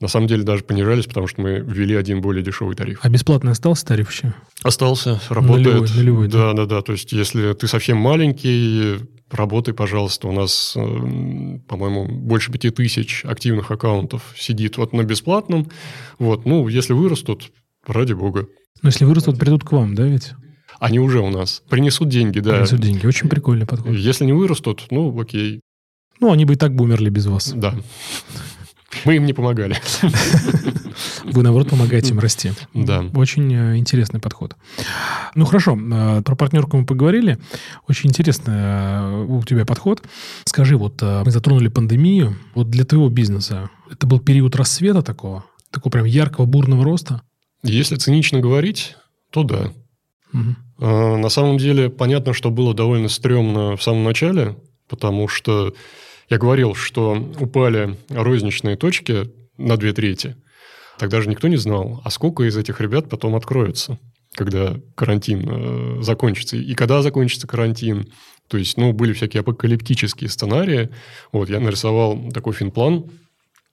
[0.00, 3.00] На самом деле даже понижались, потому что мы ввели один более дешевый тариф.
[3.02, 4.32] А бесплатный остался тариф еще?
[4.62, 5.66] Остался, работает.
[5.66, 6.82] Нулевой, нулевой да, да, да, да.
[6.82, 10.28] То есть, если ты совсем маленький, работай, пожалуйста.
[10.28, 10.80] У нас, э,
[11.66, 15.68] по-моему, больше пяти тысяч активных аккаунтов сидит вот на бесплатном.
[16.20, 17.50] Вот, ну, если вырастут,
[17.84, 18.46] ради бога.
[18.82, 20.32] Но если вырастут, придут к вам, да, ведь?
[20.78, 21.62] Они уже у нас.
[21.68, 22.52] Принесут деньги, да.
[22.52, 23.04] Принесут деньги.
[23.04, 23.92] Очень прикольный подход.
[23.92, 25.60] Если не вырастут, ну, окей.
[26.20, 27.52] Ну, они бы и так бы умерли без вас.
[27.52, 27.74] Да.
[29.04, 29.76] Мы им не помогали.
[31.24, 32.52] Вы, наоборот, помогаете им расти.
[32.74, 33.04] Да.
[33.14, 34.56] Очень э, интересный подход.
[35.34, 35.78] Ну, хорошо.
[35.78, 37.38] Э, про партнерку мы поговорили.
[37.86, 40.02] Очень интересный э, у тебя подход.
[40.44, 42.36] Скажи, вот мы затронули пандемию.
[42.54, 45.44] Вот для твоего бизнеса это был период рассвета такого?
[45.70, 47.22] Такого прям яркого, бурного роста?
[47.62, 48.96] Если цинично говорить,
[49.30, 49.72] то да.
[50.32, 50.86] Угу.
[50.86, 54.56] На самом деле, понятно, что было довольно стрёмно в самом начале,
[54.88, 55.74] потому что
[56.28, 60.36] я говорил, что упали розничные точки на две трети.
[60.98, 63.98] Тогда же никто не знал, а сколько из этих ребят потом откроется,
[64.34, 66.56] когда карантин э, закончится.
[66.56, 68.12] И когда закончится карантин.
[68.48, 70.88] То есть, ну, были всякие апокалиптические сценарии.
[71.32, 73.10] Вот, я нарисовал такой финплан,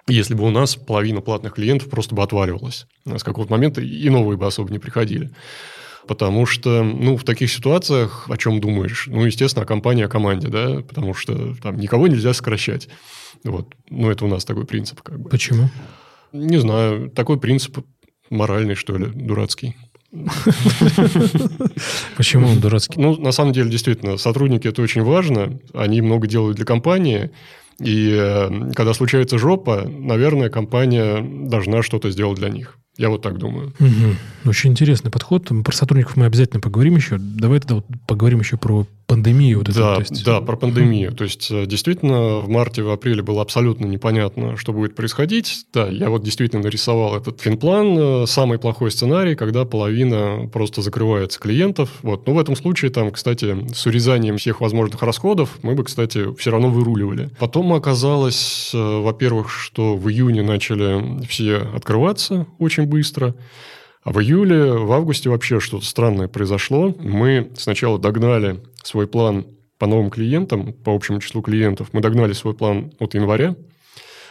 [0.08, 2.86] если бы у нас половина платных клиентов просто бы отваливалась.
[3.06, 5.32] С какого-то момента и новые бы особо не приходили.
[6.08, 9.08] Потому что, ну, в таких ситуациях о чем думаешь?
[9.08, 12.88] Ну, естественно, о компании, о команде, да, потому что там никого нельзя сокращать.
[13.43, 13.74] Вот.
[13.89, 15.01] Ну, это у нас такой принцип.
[15.01, 15.30] Как бы.
[15.30, 15.70] Почему?
[16.32, 17.10] Не знаю.
[17.10, 17.80] Такой принцип
[18.30, 19.76] моральный, что ли, дурацкий.
[22.18, 22.99] Почему он дурацкий?
[22.99, 25.60] Ну, на самом деле, действительно, сотрудники– это очень важно.
[25.74, 27.32] Они много делают для компании.
[27.80, 32.78] И э, когда случается жопа, наверное, компания должна что-то сделать для них.
[32.98, 33.74] Я вот так думаю.
[33.80, 34.50] Угу.
[34.50, 35.50] Очень интересный подход.
[35.64, 37.18] Про сотрудников мы обязательно поговорим еще.
[37.18, 39.60] Давай тогда вот поговорим еще про пандемию.
[39.60, 40.26] Вот да, это, есть...
[40.26, 41.12] да, про пандемию.
[41.12, 45.66] То есть, э, действительно, в марте, в апреле было абсолютно непонятно, что будет происходить.
[45.74, 47.98] Да, я вот действительно нарисовал этот финплан.
[47.98, 51.89] Э, самый плохой сценарий, когда половина просто закрывается клиентов.
[52.02, 52.26] Вот.
[52.28, 56.52] Но в этом случае, там, кстати, с урезанием всех возможных расходов мы бы, кстати, все
[56.52, 57.30] равно выруливали.
[57.39, 63.36] Потом оказалось, э, во-первых, что в июне начали все открываться очень быстро.
[64.03, 66.95] А в июле, в августе вообще что-то странное произошло.
[66.99, 69.47] Мы сначала догнали свой план
[69.79, 71.89] по новым клиентам, по общему числу клиентов.
[71.91, 73.55] Мы догнали свой план от января,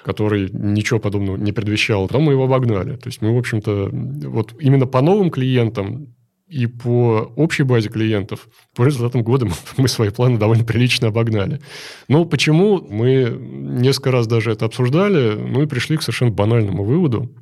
[0.04, 2.06] который ничего подобного не предвещал.
[2.06, 2.96] Потом мы его обогнали.
[2.96, 3.90] То есть мы, в общем-то,
[4.28, 6.14] вот именно по новым клиентам
[6.46, 11.60] и по общей базе клиентов по результатам года мы свои планы довольно прилично обогнали.
[12.06, 12.80] Но почему?
[12.80, 17.34] Мы несколько раз даже это обсуждали, ну и пришли к совершенно банальному выводу,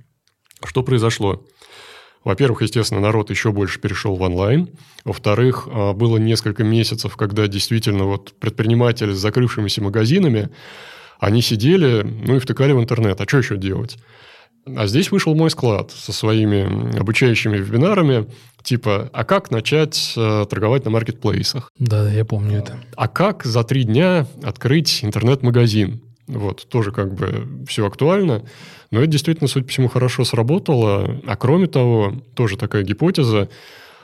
[0.66, 1.44] что произошло.
[2.24, 4.68] Во-первых, естественно, народ еще больше перешел в онлайн.
[5.04, 10.50] Во-вторых, а, было несколько месяцев, когда действительно вот предприниматели с закрывшимися магазинами,
[11.18, 13.20] они сидели, ну и втыкали в интернет.
[13.20, 13.96] А что еще делать?
[14.64, 18.28] А здесь вышел мой склад со своими обучающими вебинарами,
[18.62, 21.72] типа, а как начать э, торговать на маркетплейсах?
[21.78, 22.78] Да, я помню это.
[22.96, 26.00] А как за три дня открыть интернет-магазин?
[26.27, 28.45] Вот, тоже как бы все актуально.
[28.91, 31.20] Но это действительно, судя по всему, хорошо сработало.
[31.27, 33.49] А кроме того, тоже такая гипотеза,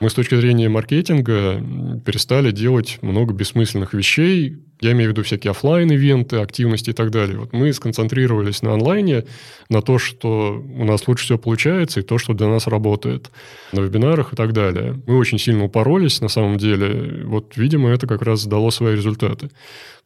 [0.00, 1.60] Мы с точки зрения маркетинга
[2.04, 4.58] перестали делать много бессмысленных вещей.
[4.80, 7.38] Я имею в виду всякие офлайн ивенты активности и так далее.
[7.38, 9.24] Вот мы сконцентрировались на онлайне,
[9.68, 13.32] на то, что у нас лучше всего получается, и то, что для нас работает
[13.72, 15.02] на вебинарах и так далее.
[15.06, 17.24] Мы очень сильно упоролись, на самом деле.
[17.24, 19.50] Вот, видимо, это как раз дало свои результаты.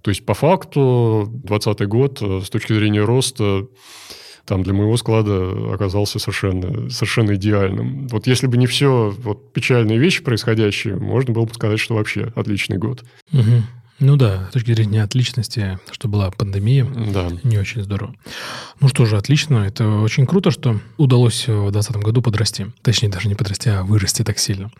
[0.01, 3.67] То есть, по факту, 2020 год э, с точки зрения роста
[4.45, 8.09] там для моего склада оказался совершенно, совершенно идеальным.
[8.09, 12.33] Вот если бы не все вот, печальные вещи происходящие, можно было бы сказать, что вообще
[12.35, 13.05] отличный год.
[13.33, 13.63] Угу.
[14.01, 17.29] Ну да, с точки зрения отличности, что была пандемия, да.
[17.45, 18.15] не очень здорово.
[18.81, 19.59] Ну что же, отлично.
[19.59, 22.67] Это очень круто, что удалось в 2020 году подрасти.
[22.83, 24.73] Точнее, даже не подрасти, а вырасти так сильно.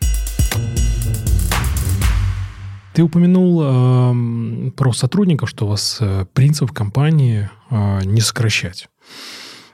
[2.93, 8.87] Ты упомянул э, про сотрудников, что у вас э, принцип в компании э, не сокращать.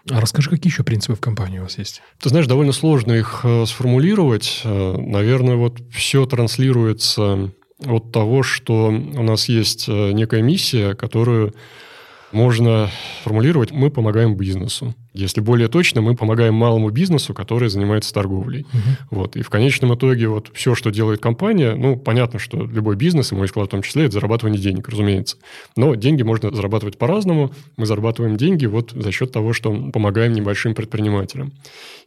[0.10, 2.02] А расскажи, какие еще принципы в компании у вас есть?
[2.20, 4.62] Ты знаешь, довольно сложно их э, сформулировать.
[4.64, 7.52] Э, наверное, вот все транслируется
[7.86, 11.54] от того, что у нас есть э, некая миссия, которую
[12.32, 12.90] можно
[13.24, 14.94] формулировать «мы помогаем бизнесу».
[15.14, 18.62] Если более точно, мы помогаем малому бизнесу, который занимается торговлей.
[18.62, 19.20] Угу.
[19.20, 19.36] Вот.
[19.36, 23.36] И в конечном итоге вот все, что делает компания, ну, понятно, что любой бизнес, и
[23.36, 25.38] мой вклад в том числе, это зарабатывание денег, разумеется.
[25.76, 27.52] Но деньги можно зарабатывать по-разному.
[27.78, 31.54] Мы зарабатываем деньги вот за счет того, что помогаем небольшим предпринимателям.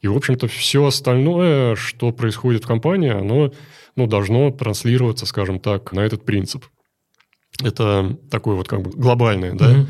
[0.01, 3.53] И, в общем-то, все остальное, что происходит в компании, оно
[3.97, 6.65] ну, должно транслироваться, скажем так, на этот принцип.
[7.63, 9.73] Это такое вот как бы глобальное, да.
[9.73, 9.87] Mm-hmm.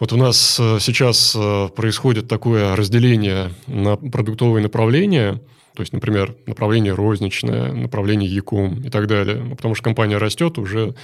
[0.00, 5.42] Вот у нас э, сейчас э, происходит такое разделение на продуктовые направления,
[5.74, 9.36] то есть, например, направление розничное, направление Якум и так далее.
[9.36, 10.94] Ну, потому что компания растет, уже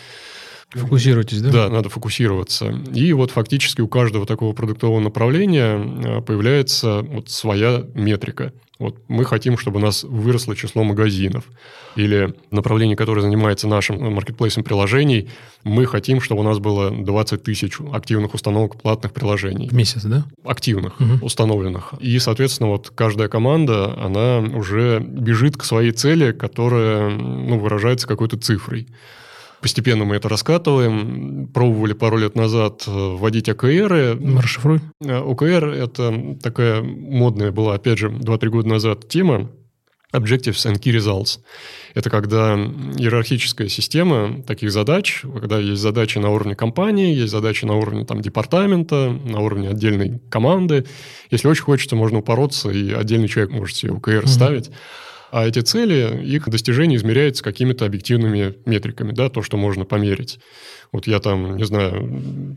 [0.73, 1.51] Фокусируйтесь, да?
[1.51, 2.67] Да, надо фокусироваться.
[2.93, 8.53] И вот фактически у каждого такого продуктового направления э, появляется вот своя метрика.
[8.79, 11.45] Вот мы хотим, чтобы у нас выросло число магазинов.
[11.95, 15.31] Или направление, которое занимается нашим маркетплейсом приложений,
[15.65, 19.69] мы хотим, чтобы у нас было 20 тысяч активных установок платных приложений.
[19.71, 20.27] В месяц, да?
[20.45, 21.25] Активных, угу.
[21.25, 21.95] установленных.
[22.01, 28.37] И, соответственно, вот каждая команда, она уже бежит к своей цели, которая ну, выражается какой-то
[28.37, 28.89] цифрой.
[29.61, 31.49] Постепенно мы это раскатываем.
[31.53, 34.19] Пробовали пару лет назад э, вводить ОКРы.
[34.39, 34.81] Расшифруй.
[35.01, 39.51] Э, ОКР– это такая модная была, опять же, 2-3 года назад тема.
[40.13, 41.41] Objectives and Key Results.
[41.95, 47.75] Это когда иерархическая система таких задач, когда есть задачи на уровне компании, есть задачи на
[47.75, 50.87] уровне там, департамента, на уровне отдельной команды.
[51.31, 54.27] Если очень хочется, можно упороться, и отдельный человек может себе ОКР mm-hmm.
[54.29, 54.71] ставить.
[55.31, 60.39] А эти цели, их достижение измеряется какими-то объективными метриками, да, то, что можно померить.
[60.93, 62.57] Вот я там, не знаю,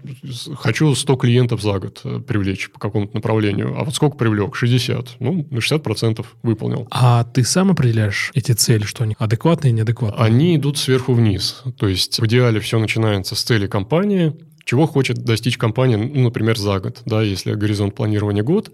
[0.56, 3.76] хочу 100 клиентов за год э, привлечь по какому-то направлению.
[3.78, 4.56] А вот сколько привлек?
[4.56, 5.18] 60.
[5.20, 6.88] Ну, на 60% выполнил.
[6.92, 10.24] А ты сам определяешь эти цели, что они адекватные и неадекватные?
[10.24, 11.64] Они идут сверху вниз.
[11.78, 16.58] То есть в идеале все начинается с цели компании, чего хочет достичь компания, ну, например,
[16.58, 18.72] за год, да, если горизонт планирования год,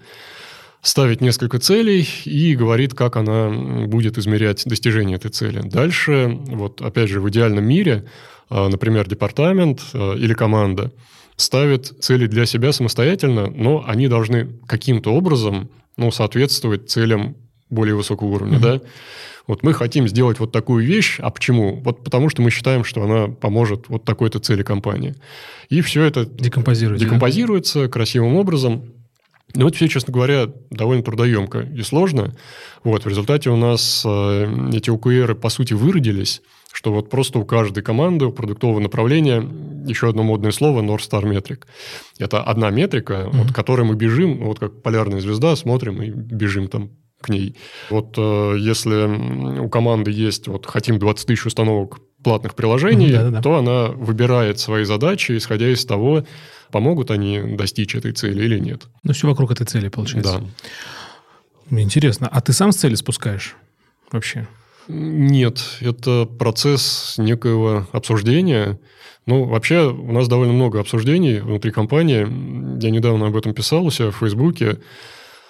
[0.85, 3.49] ставит несколько целей и говорит, как она
[3.87, 5.61] будет измерять достижение этой цели.
[5.63, 8.05] Дальше, вот опять же, в идеальном мире,
[8.49, 10.91] а, например, департамент а, или команда
[11.37, 17.35] ставит цели для себя самостоятельно, но они должны каким-то образом ну, соответствовать целям
[17.71, 18.79] более высокого уровня, mm-hmm.
[18.79, 18.81] да.
[19.47, 21.81] Вот мы хотим сделать вот такую вещь, а почему?
[21.83, 25.15] Вот потому что мы считаем, что она поможет вот такой-то цели компании.
[25.69, 27.87] И все это декомпозируется, декомпозируется да?
[27.87, 28.83] красивым образом.
[29.55, 32.35] Ну, это все, честно говоря, довольно трудоемко и сложно.
[32.83, 36.41] Вот, в результате у нас э, эти ОКРы, по сути, выродились,
[36.71, 39.43] что вот просто у каждой команды, у продуктового направления,
[39.87, 41.63] еще одно модное слово, North Star Metric.
[42.19, 43.31] Это одна метрика, mm-hmm.
[43.31, 46.91] вот, которой мы бежим, вот как полярная звезда, смотрим и бежим там
[47.21, 47.55] к ней.
[47.89, 53.55] Вот э, если у команды есть, вот хотим 20 тысяч установок платных приложений, mm-hmm, то
[53.55, 56.25] она выбирает свои задачи, исходя из того,
[56.75, 58.87] помогут они достичь этой цели или нет.
[59.03, 60.43] Ну, все вокруг этой цели, получается.
[61.69, 61.79] Да.
[61.79, 62.27] Интересно.
[62.29, 63.55] А ты сам с цели спускаешь
[64.11, 64.45] вообще?
[64.89, 68.77] Нет, это процесс некоего обсуждения.
[69.25, 72.27] Ну, вообще, у нас довольно много обсуждений внутри компании.
[72.83, 74.79] Я недавно об этом писал у себя в Фейсбуке.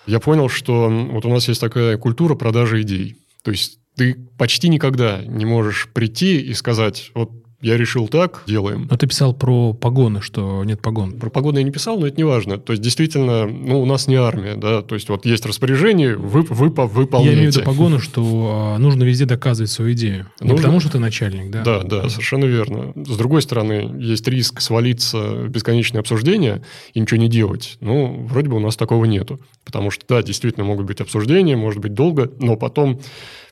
[0.05, 3.17] Я понял, что вот у нас есть такая культура продажи идей.
[3.41, 7.32] То есть ты почти никогда не можешь прийти и сказать, вот
[7.66, 8.88] я решил так, делаем.
[8.91, 11.13] Но ты писал про погоны, что нет погон.
[11.13, 12.59] Про погоны я не писал, но это не важно.
[12.59, 16.43] То есть, действительно, ну, у нас не армия, да, то есть, вот есть распоряжение, вы,
[16.43, 17.32] вы выполняете.
[17.32, 20.28] Я имею в виду погону, что а, нужно везде доказывать свою идею.
[20.41, 20.57] Не нужно...
[20.57, 21.63] потому, что ты начальник, да?
[21.63, 22.93] Да, да, совершенно верно.
[22.95, 26.61] С другой стороны, есть риск свалиться в бесконечное обсуждение
[26.93, 27.78] и ничего не делать.
[27.82, 29.39] Ну, вроде бы у нас такого нету.
[29.66, 33.01] потому что, да, действительно могут быть обсуждения, может быть долго, но потом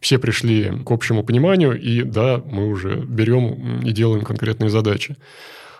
[0.03, 5.15] все пришли к общему пониманию, и да, мы уже берем и делаем конкретные задачи.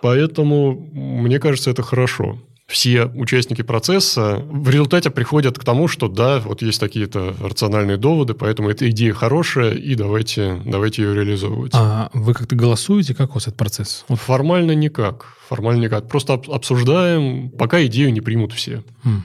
[0.01, 6.39] Поэтому, мне кажется, это хорошо все участники процесса в результате приходят к тому, что да,
[6.39, 11.73] вот есть такие-то рациональные доводы, поэтому эта идея хорошая, и давайте, давайте ее реализовывать.
[11.75, 13.13] А вы как-то голосуете?
[13.13, 14.05] Как у вас этот процесс?
[14.07, 14.19] Вот.
[14.19, 15.35] Формально никак.
[15.49, 16.07] Формально никак.
[16.07, 18.83] Просто обсуждаем, пока идею не примут все.
[19.03, 19.23] Хм.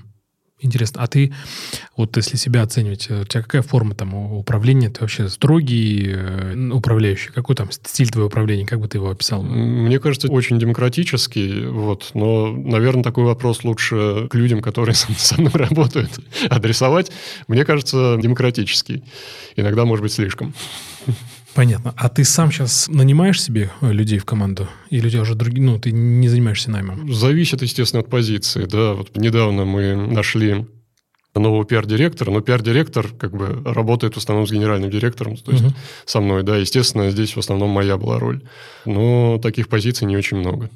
[0.60, 1.02] Интересно.
[1.02, 1.32] А ты,
[1.96, 4.90] вот если себя оценивать, э, у тебя какая форма там управления?
[4.90, 7.30] Ты вообще строгий э, управляющий?
[7.30, 8.66] Какой там стиль твоего управления?
[8.66, 9.42] Как бы ты его описал?
[9.44, 11.66] Мне кажется, очень демократический.
[11.66, 12.10] Вот.
[12.14, 16.18] Но, наверное, такой вопрос лучше к людям, которые со мной работают,
[16.50, 17.12] адресовать.
[17.46, 19.04] Мне кажется, демократический.
[19.54, 20.54] Иногда, может быть, слишком.
[21.58, 21.92] Понятно.
[21.96, 24.68] А ты сам сейчас нанимаешь себе э, людей в команду?
[24.90, 25.60] Или у тебя уже другие...
[25.60, 27.12] Ну, ты не занимаешься наймом?
[27.12, 28.64] Зависит, естественно, от позиции.
[28.64, 30.68] Да, вот недавно мы нашли
[31.34, 35.74] нового пиар-директора, но пиар-директор как бы работает в основном с генеральным директором, то есть угу.
[36.04, 38.44] со мной, да, естественно, здесь в основном моя была роль.
[38.84, 40.70] Но таких позиций не очень много.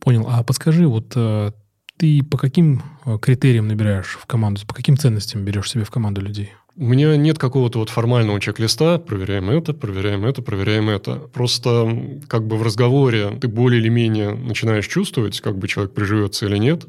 [0.00, 0.26] Понял.
[0.28, 1.52] А подскажи, вот э,
[1.98, 6.20] ты по каким э, критериям набираешь в команду, по каким ценностям берешь себе в команду
[6.20, 6.50] людей?
[6.78, 11.14] У меня нет какого-то вот формального чек-листа, проверяем это, проверяем это, проверяем это.
[11.32, 16.44] Просто как бы в разговоре ты более или менее начинаешь чувствовать, как бы человек приживется
[16.44, 16.84] или нет.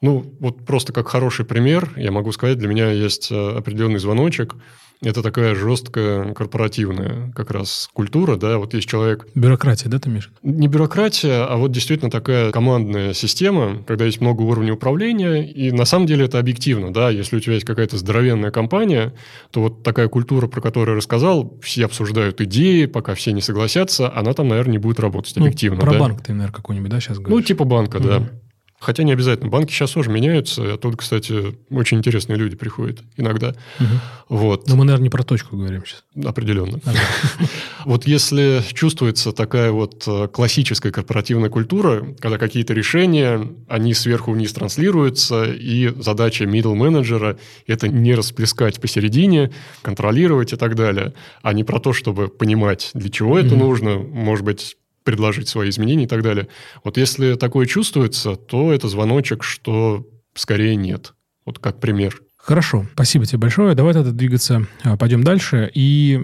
[0.00, 4.54] Ну, вот просто как хороший пример, я могу сказать, для меня есть э, определенный звоночек–
[5.02, 9.26] это такая жесткая корпоративная как раз культура, да, вот есть человек...
[9.34, 10.30] Бюрократия, да, ты имеешь?
[10.42, 15.84] Не бюрократия, а вот действительно такая командная система, когда есть много уровней управления, и на
[15.84, 19.12] самом деле это объективно, да, если у тебя есть какая-то здоровенная компания,
[19.50, 24.10] то вот такая культура, про которую я рассказал, все обсуждают идеи, пока все не согласятся,
[24.14, 25.76] она там, наверное, не будет работать объективно.
[25.76, 25.98] Ну, про да?
[25.98, 27.36] банк ты, наверное, какой-нибудь, да, сейчас говоришь?
[27.36, 28.08] Ну, типа банка, угу.
[28.08, 28.30] да.
[28.78, 29.48] Хотя не обязательно.
[29.48, 30.74] Банки сейчас тоже меняются.
[30.74, 33.54] Оттуда, кстати, очень интересные люди приходят иногда.
[33.80, 33.88] Угу.
[34.28, 34.68] Вот.
[34.68, 36.04] Но мы, наверное, не про точку говорим сейчас.
[36.24, 36.80] Определенно.
[36.84, 36.98] Ага.
[37.84, 44.52] Вот если чувствуется такая вот э, классическая корпоративная культура, когда какие-то решения, они сверху вниз
[44.52, 49.52] транслируются, и задача middle менеджера это не расплескать посередине,
[49.82, 54.44] контролировать и так далее, а не про то, чтобы понимать, для чего это нужно, может
[54.44, 56.48] быть, предложить свои изменения и так далее.
[56.84, 60.04] Вот если такое чувствуется, то это звоночек, что
[60.34, 61.14] скорее нет.
[61.46, 62.20] Вот как пример.
[62.36, 63.74] Хорошо, спасибо тебе большое.
[63.74, 65.70] Давай тогда двигаться, а, пойдем дальше.
[65.74, 66.20] И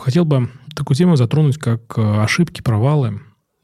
[0.00, 3.20] хотел бы такую тему затронуть, как а, ошибки, провалы.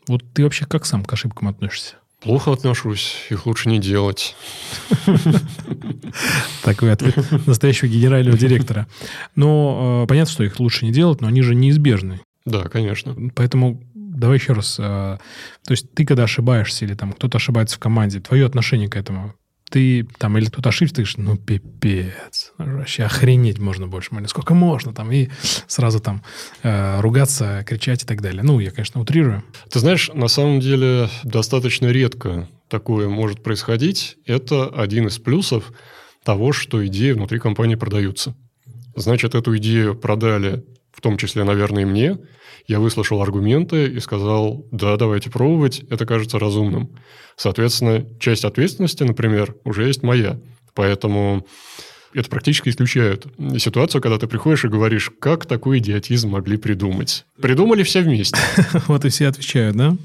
[0.07, 1.97] Вот ты вообще как сам к ошибкам относишься?
[2.21, 4.37] Плохо отношусь, их лучше не делать.
[6.63, 7.17] Такой ответ
[7.47, 8.87] настоящего генерального директора.
[9.37, 12.21] Но а, понятно, что их лучше не делать, но они же неизбежны.
[12.45, 13.17] Да, конечно.
[13.35, 13.83] Поэтому
[14.15, 14.77] давай еще раз.
[14.79, 15.19] А,
[15.65, 19.35] то есть ты, когда ошибаешься, или там кто-то ошибается в команде, твое отношение к этому,
[19.71, 24.55] ты там, или кто-то ошибся, ты говоришь, ну, пипец, вообще охренеть можно больше, или сколько
[24.55, 25.31] можно там, и
[25.67, 26.23] сразу там
[26.63, 28.43] э, ругаться, кричать и так далее.
[28.43, 29.43] Ну, я, конечно, утрирую.
[29.71, 34.17] Ты знаешь, на самом деле достаточно редко такое может происходить.
[34.27, 35.73] Это один из плюсов
[36.23, 38.37] того, что идеи внутри компании продаются.
[38.97, 42.19] Значит, эту идею продали в том числе, наверное, и мне,
[42.67, 46.97] я выслушал аргументы и сказал, да, давайте пробовать, это кажется разумным.
[47.37, 50.41] Соответственно, часть ответственности, например, уже есть моя.
[50.75, 51.47] Поэтому
[52.15, 53.27] это практически исключает
[53.59, 57.27] ситуацию, когда ты приходишь и говоришь, как такой идиотизм могли придумать.
[57.41, 58.39] Придумали все вместе.
[58.87, 59.97] Вот и все отвечают, да?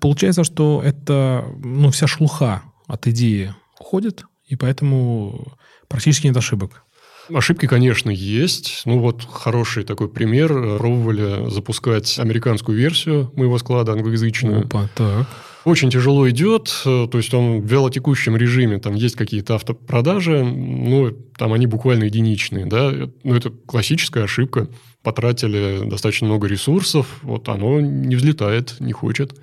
[0.00, 5.58] Получается, что это, ну, вся шелуха от идеи уходит, и поэтому
[5.88, 6.84] практически нет ошибок.
[7.32, 8.82] Ошибки, конечно, есть.
[8.84, 10.78] Ну вот хороший такой пример.
[10.78, 14.66] Пробовали запускать американскую версию моего склада, англоязычную.
[14.66, 15.26] Опа, так.
[15.64, 21.52] Очень тяжело идет, то есть он в вялотекущем режиме, там есть какие-то автопродажи, но там
[21.52, 22.92] они буквально единичные, да,
[23.22, 24.66] ну это классическая ошибка,
[25.04, 29.38] потратили достаточно много ресурсов, вот оно не взлетает, не хочет.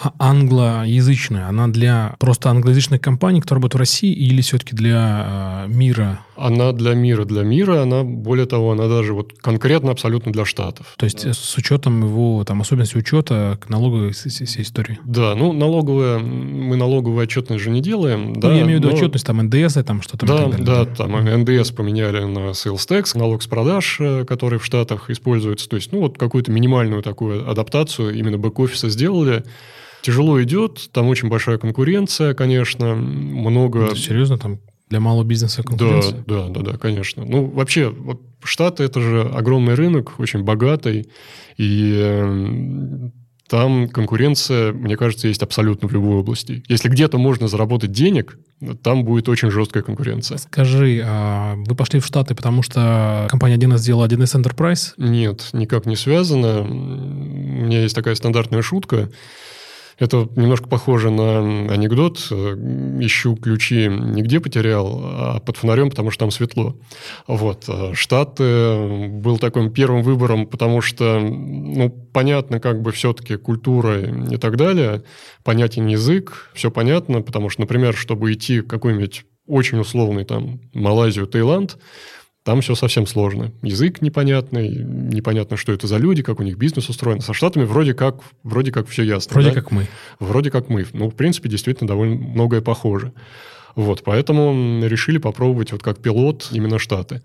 [0.00, 5.68] А англоязычная, она для просто англоязычной компании, которая работает в России, или все-таки для э,
[5.68, 6.20] мира?
[6.36, 10.94] Она для мира, для мира, она, более того, она даже вот конкретно абсолютно для Штатов.
[10.96, 11.32] То есть да.
[11.32, 14.98] с учетом его, там, особенностей учета к налоговой всей истории?
[15.04, 18.32] Да, ну, налоговая, мы налоговую отчетность же не делаем.
[18.32, 18.94] Ну, да, я имею в виду но...
[18.94, 20.26] отчетность, там, НДС, там, что-то.
[20.26, 24.58] Да, далее, да, да, там НДС поменяли на sales tax, налог с продаж, э, который
[24.58, 25.68] в Штатах используется.
[25.68, 29.44] То есть, ну, вот какую-то минимальную такую адаптацию именно бэк-офиса сделали.
[30.02, 33.86] Тяжело идет, там очень большая конкуренция, конечно, много...
[33.86, 34.58] Это серьезно, там
[34.88, 36.24] для малого бизнеса конкуренция?
[36.26, 37.24] Да, да, да, да, конечно.
[37.24, 37.94] Ну, вообще,
[38.42, 41.08] Штаты– это же огромный рынок, очень богатый,
[41.56, 43.10] и
[43.48, 46.62] там конкуренция, мне кажется, есть абсолютно в любой области.
[46.66, 48.38] Если где-то можно заработать денег,
[48.82, 50.38] там будет очень жесткая конкуренция.
[50.38, 54.94] Скажи, а вы пошли в Штаты, потому что компания 1С сделала 1С Enterprise?
[54.96, 56.62] Нет, никак не связано.
[56.62, 59.10] У меня есть такая стандартная шутка.
[59.98, 61.38] Это немножко похоже на
[61.72, 62.18] анекдот.
[62.30, 66.76] Ищу ключи нигде потерял, а под фонарем, потому что там светло.
[67.26, 67.68] Вот.
[67.92, 74.56] Штаты был таким первым выбором, потому что, ну, понятно, как бы все-таки культура и так
[74.56, 75.02] далее.
[75.42, 81.26] Понятен язык, все понятно, потому что, например, чтобы идти в какой-нибудь очень условный там Малайзию,
[81.26, 81.78] Таиланд,
[82.44, 83.52] там все совсем сложно.
[83.62, 87.20] Язык непонятный, непонятно, что это за люди, как у них бизнес устроен.
[87.20, 89.32] Со Штатами вроде как, вроде как все ясно.
[89.32, 89.54] Вроде да?
[89.54, 89.88] как мы.
[90.20, 90.86] Вроде как мы.
[90.92, 93.12] Ну, в принципе, действительно довольно многое похоже.
[93.76, 97.22] Вот, поэтому решили попробовать вот как пилот именно Штаты.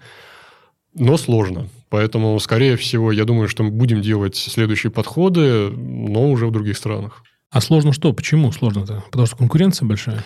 [0.95, 1.67] Но сложно.
[1.89, 6.77] Поэтому, скорее всего, я думаю, что мы будем делать следующие подходы, но уже в других
[6.77, 7.23] странах.
[7.51, 8.13] А сложно что?
[8.13, 9.03] Почему сложно-то?
[9.11, 10.23] Потому что конкуренция большая?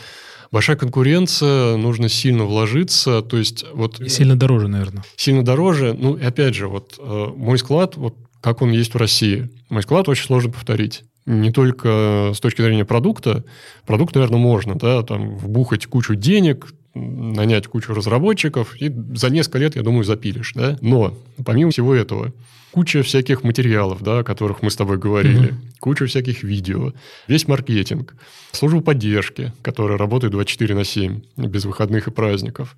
[0.53, 3.99] Большая конкуренция, нужно сильно вложиться, то есть вот...
[3.99, 5.03] И сильно дороже, наверное.
[5.15, 5.95] Сильно дороже.
[5.97, 9.49] Ну, и опять же, вот э, мой склад, вот как он есть в России.
[9.69, 11.05] Мой склад очень сложно повторить.
[11.25, 13.43] Не только с точки зрения продукта.
[13.87, 19.75] Продукт, наверное, можно, да, там, вбухать кучу денег, нанять кучу разработчиков, и за несколько лет,
[19.75, 20.77] я думаю, запилишь, да.
[20.81, 22.31] Но, помимо всего этого,
[22.73, 25.79] куча всяких материалов, да, о которых мы с тобой говорили, mm-hmm.
[25.79, 26.91] куча всяких видео,
[27.27, 28.15] весь маркетинг,
[28.51, 32.75] служба поддержки, которая работает 24 на 7, без выходных и праздников,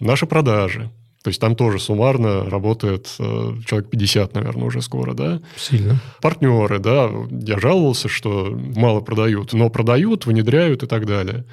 [0.00, 0.90] наши продажи,
[1.26, 5.42] то есть там тоже суммарно работает э, человек 50, наверное, уже скоро, да?
[5.56, 6.00] Сильно.
[6.22, 7.10] Партнеры, да.
[7.32, 11.44] Я жаловался, что мало продают, но продают, внедряют и так далее.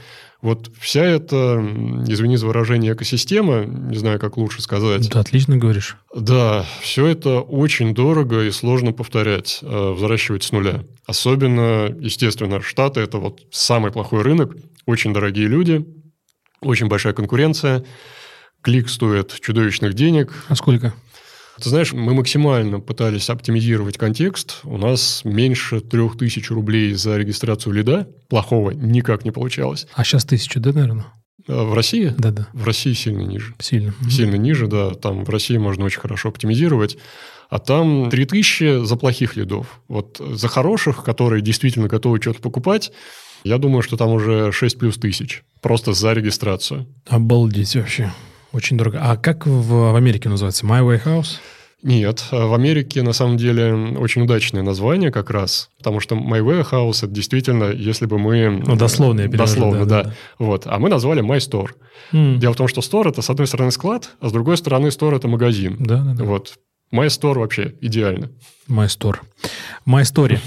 [0.43, 1.55] Вот вся эта,
[2.07, 5.09] извини за выражение, экосистема, не знаю, как лучше сказать.
[5.09, 5.97] Ты отлично говоришь.
[6.15, 10.83] Да, все это очень дорого и сложно повторять, э, взращивать с нуля.
[11.07, 14.55] Особенно, естественно, Штаты– это вот самый плохой рынок,
[14.85, 15.83] очень дорогие люди,
[16.61, 17.83] очень большая конкуренция,
[18.63, 20.33] клик стоит чудовищных денег.
[20.47, 20.93] А сколько?
[21.61, 24.61] Ты знаешь, мы максимально пытались оптимизировать контекст.
[24.63, 28.07] У нас меньше трех тысяч рублей за регистрацию лида.
[28.27, 29.85] Плохого никак не получалось.
[29.93, 31.05] А сейчас тысячу, да, наверное?
[31.47, 32.13] А в России?
[32.17, 32.47] Да, да.
[32.53, 33.53] В России сильно ниже.
[33.59, 33.93] Сильно.
[34.09, 34.91] Сильно ниже, да.
[34.91, 36.97] Там в России можно очень хорошо оптимизировать.
[37.49, 39.79] А там 3000 за плохих лидов.
[39.87, 42.91] Вот за хороших, которые действительно готовы что-то покупать,
[43.43, 45.43] я думаю, что там уже 6 плюс тысяч.
[45.61, 46.87] Просто за регистрацию.
[47.07, 48.11] Обалдеть вообще.
[48.53, 48.99] Очень дорого.
[49.01, 50.65] А как в, в Америке называется?
[50.65, 51.39] My Way House?
[51.83, 56.99] Нет, в Америке на самом деле очень удачное название как раз, потому что My Warehouse
[57.03, 58.63] это действительно, если бы мы...
[58.65, 60.15] Ну, дословно я перевожу, Дословно, да, да, да.
[60.39, 60.63] Вот.
[60.65, 61.71] А мы назвали My Store.
[62.13, 62.37] Mm.
[62.37, 65.17] Дело в том, что store это, с одной стороны, склад, а с другой стороны, store
[65.17, 65.75] это магазин.
[65.79, 66.23] Да, да, да.
[66.23, 66.53] Вот.
[66.93, 68.29] My Store вообще идеально.
[68.69, 69.17] My Store.
[69.87, 70.39] My Story.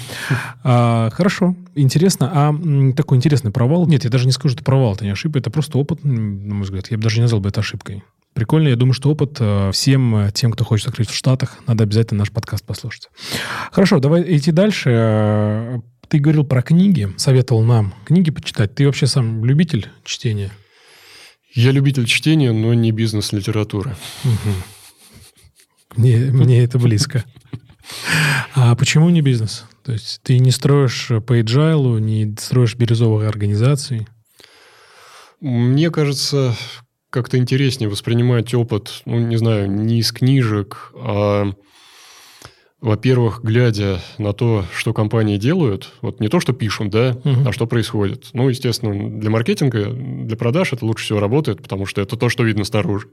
[0.62, 2.30] а, хорошо, интересно.
[2.32, 3.86] А такой интересный провал?
[3.88, 6.62] Нет, я даже не скажу, что провал, это не ошибка, это просто опыт, на мой
[6.62, 6.88] взгляд.
[6.90, 8.04] Я бы даже не назвал бы это ошибкой.
[8.32, 12.20] Прикольно, я думаю, что опыт э, всем тем, кто хочет открыть в Штатах, надо обязательно
[12.20, 13.08] наш подкаст послушать.
[13.72, 14.90] Хорошо, давай идти дальше.
[14.92, 18.74] Э, ты говорил про книги, советовал нам книги почитать.
[18.74, 20.52] Ты вообще сам любитель чтения?
[21.54, 23.96] Я любитель чтения, но не бизнес-литературы.
[24.24, 24.75] Угу.
[25.96, 27.24] Мне, мне это близко.
[28.54, 29.64] А почему не бизнес?
[29.84, 34.08] То есть ты не строишь по agile, не строишь бирюзовых организаций?
[35.40, 36.56] Мне кажется,
[37.10, 41.52] как-то интереснее воспринимать опыт, ну, не знаю, не из книжек, а,
[42.80, 47.48] во-первых, глядя на то, что компании делают, вот не то, что пишут, да, угу.
[47.48, 48.30] а что происходит.
[48.32, 52.42] Ну, естественно, для маркетинга, для продаж это лучше всего работает, потому что это то, что
[52.42, 53.08] видно снаружи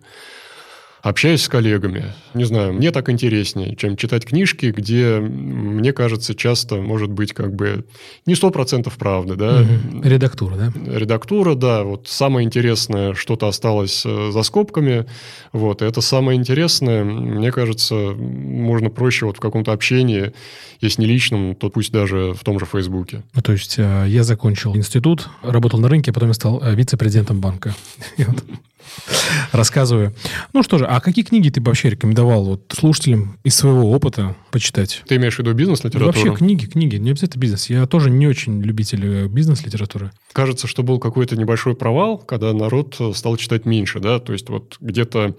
[1.03, 2.13] общаюсь с коллегами.
[2.33, 7.53] Не знаю, мне так интереснее, чем читать книжки, где, мне кажется, часто может быть как
[7.53, 7.85] бы
[8.25, 9.61] не сто процентов правды, да.
[9.61, 10.01] Угу.
[10.01, 10.73] Редактура, да?
[10.87, 11.83] Редактура, да.
[11.83, 15.05] Вот самое интересное что-то осталось э, за скобками.
[15.51, 15.81] Вот.
[15.81, 20.31] И это самое интересное, мне кажется, можно проще вот в каком-то общении,
[20.79, 23.23] если не личном, то пусть даже в том же Фейсбуке.
[23.33, 26.73] Ну, то есть э, я закончил институт, работал на рынке, а потом я стал э,
[26.73, 27.75] вице-президентом банка.
[29.51, 30.13] Рассказываю.
[30.53, 35.03] Ну что же, а какие книги ты вообще рекомендовал вот слушателям из своего опыта почитать?
[35.07, 36.07] Ты имеешь в виду бизнес-литературу?
[36.07, 37.69] Вообще книги, книги, не обязательно бизнес.
[37.69, 40.11] Я тоже не очень любитель э, бизнес-литературы.
[40.31, 44.49] Кажется, что был какой-то небольшой провал, когда народ э, стал читать меньше, да, то есть
[44.49, 45.35] вот где-то,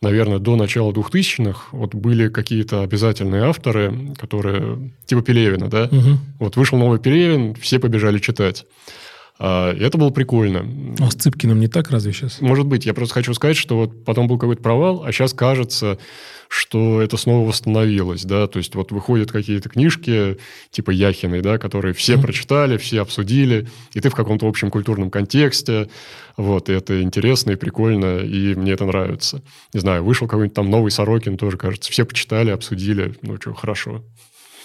[0.00, 6.18] наверное, до начала 2000-х вот были какие-то обязательные авторы, которые, типа Пелевина, да, угу.
[6.38, 8.66] вот вышел новый Пелевин, все побежали читать.
[9.38, 10.66] А, и это было прикольно.
[10.98, 12.40] А с Цыпкиным не так разве сейчас?
[12.40, 12.86] Может быть.
[12.86, 15.98] Я просто хочу сказать, что вот потом был какой-то провал, а сейчас кажется,
[16.48, 20.38] что это снова восстановилось, да, то есть вот выходят какие-то книжки
[20.70, 22.22] типа Яхиной, да, которые все mm-hmm.
[22.22, 25.90] прочитали, все обсудили, и ты в каком-то общем культурном контексте,
[26.36, 29.42] вот, и это интересно и прикольно, и мне это нравится.
[29.74, 34.04] Не знаю, вышел какой-нибудь там новый Сорокин, тоже, кажется, все почитали, обсудили, ну что, хорошо.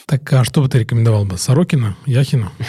[0.06, 1.38] Так, а что бы ты рекомендовал бы?
[1.38, 1.95] Сорокина?
[2.06, 2.52] Яхина?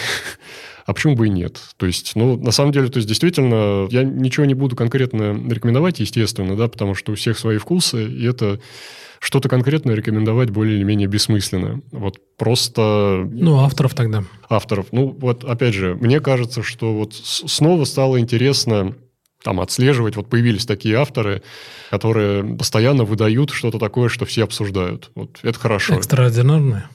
[0.84, 1.60] А почему бы и нет?
[1.76, 6.00] То есть, ну, на самом деле, то есть, действительно, я ничего не буду конкретно рекомендовать,
[6.00, 8.60] естественно, да, потому что у всех свои вкусы, и это
[9.20, 11.80] что-то конкретно рекомендовать более или менее бессмысленно.
[11.92, 13.24] Вот просто...
[13.30, 14.24] Ну, авторов тогда.
[14.48, 14.86] Авторов.
[14.90, 18.96] Ну, вот, опять же, мне кажется, что вот снова стало интересно
[19.44, 20.16] там отслеживать.
[20.16, 21.42] Вот появились такие авторы,
[21.90, 25.10] которые постоянно выдают что-то такое, что все обсуждают.
[25.14, 25.94] Вот это хорошо.
[25.94, 26.88] Экстраординарное?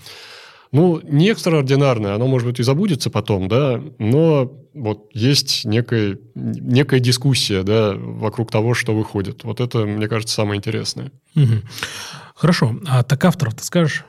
[0.72, 7.00] Ну, не экстраординарное, оно, может быть, и забудется потом, да, но вот есть некая, некая
[7.00, 9.44] дискуссия, да, вокруг того, что выходит.
[9.44, 11.12] Вот это, мне кажется, самое интересное.
[11.36, 11.62] Угу.
[12.36, 12.76] Хорошо.
[12.88, 14.06] А так авторов ты скажешь?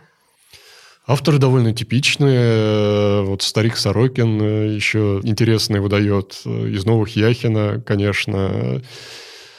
[1.07, 3.23] Авторы довольно типичные.
[3.23, 6.43] Вот старик Сорокин еще интересный выдает.
[6.45, 8.83] Из новых Яхина, конечно.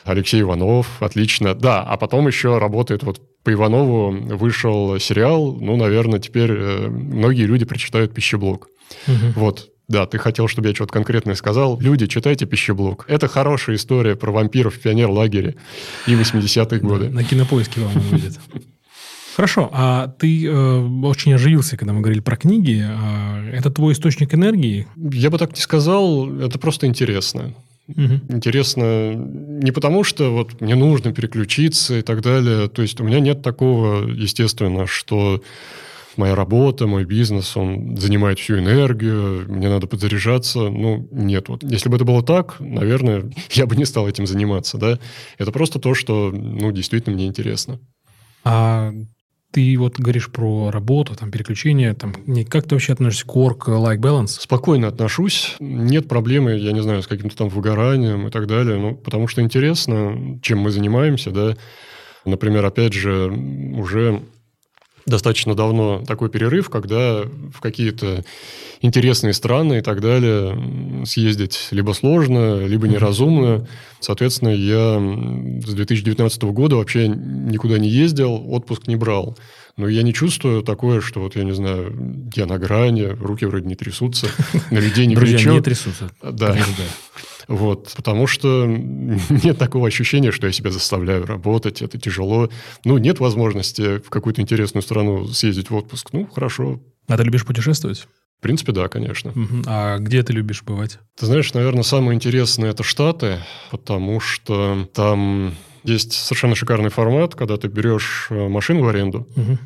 [0.03, 1.53] Алексей Иванов, отлично.
[1.53, 7.43] Да, а потом еще работает вот по Иванову вышел сериал, ну, наверное, теперь э, многие
[7.43, 8.67] люди прочитают «Пищеблок».
[9.07, 9.15] Угу.
[9.35, 11.79] Вот, да, ты хотел, чтобы я что-то конкретное сказал.
[11.79, 13.05] Люди, читайте «Пищеблок».
[13.07, 15.55] Это хорошая история про вампиров в пионер-лагере
[16.05, 17.09] и 80-е годы.
[17.09, 18.39] На кинопоиске вам выйдет.
[19.35, 22.83] Хорошо, а ты э, очень оживился, когда мы говорили про книги.
[22.85, 24.85] А это твой источник энергии?
[24.97, 27.53] Я бы так не сказал, это просто интересно.
[27.89, 28.35] Угу.
[28.35, 32.69] Интересно не потому, что вот мне нужно переключиться и так далее.
[32.69, 35.41] То есть у меня нет такого, естественно, что
[36.17, 40.59] моя работа, мой бизнес, он занимает всю энергию, мне надо подзаряжаться.
[40.69, 41.49] Ну, нет.
[41.49, 41.63] Вот.
[41.63, 44.99] Если бы это было так, наверное, я бы не стал этим заниматься, да.
[45.37, 47.79] Это просто то, что, ну, действительно мне интересно.
[48.43, 48.93] А
[49.51, 52.13] ты вот говоришь про работу, там, переключение, там,
[52.49, 54.27] как ты вообще относишься к work-life balance?
[54.27, 55.55] Спокойно отношусь.
[55.59, 58.77] Нет проблемы, я не знаю, с каким-то там выгоранием и так далее.
[58.77, 61.55] Ну, потому что интересно, чем мы занимаемся, да.
[62.25, 64.21] Например, опять же, уже
[65.09, 67.23] достаточно давно такой перерыв, когда
[67.53, 68.23] в какие-то
[68.81, 73.67] интересные страны и так далее съездить либо сложно, либо неразумно.
[73.99, 74.99] Соответственно, я
[75.65, 79.37] с 2019 года вообще никуда не ездил, отпуск не брал.
[79.75, 81.95] Но я не чувствую такое, что вот, я не знаю,
[82.35, 84.27] я на грани, руки вроде не трясутся,
[84.71, 85.51] на людей не кричу.
[85.51, 86.09] не трясутся.
[86.21, 86.57] Да.
[87.49, 88.65] Вот, потому что
[89.43, 92.49] нет такого ощущения, что я себя заставляю работать, это тяжело.
[92.85, 96.09] Ну, нет возможности в какую-то интересную страну съездить в отпуск.
[96.13, 96.79] Ну, хорошо.
[97.07, 98.07] А ты любишь путешествовать?
[98.37, 99.33] В принципе, да, конечно.
[99.65, 100.99] А где ты любишь бывать?
[101.19, 103.39] Ты знаешь, наверное, самое интересное– это Штаты,
[103.71, 109.27] потому что там есть совершенно шикарный формат, когда ты берешь э, машину в аренду.
[109.35, 109.57] Угу.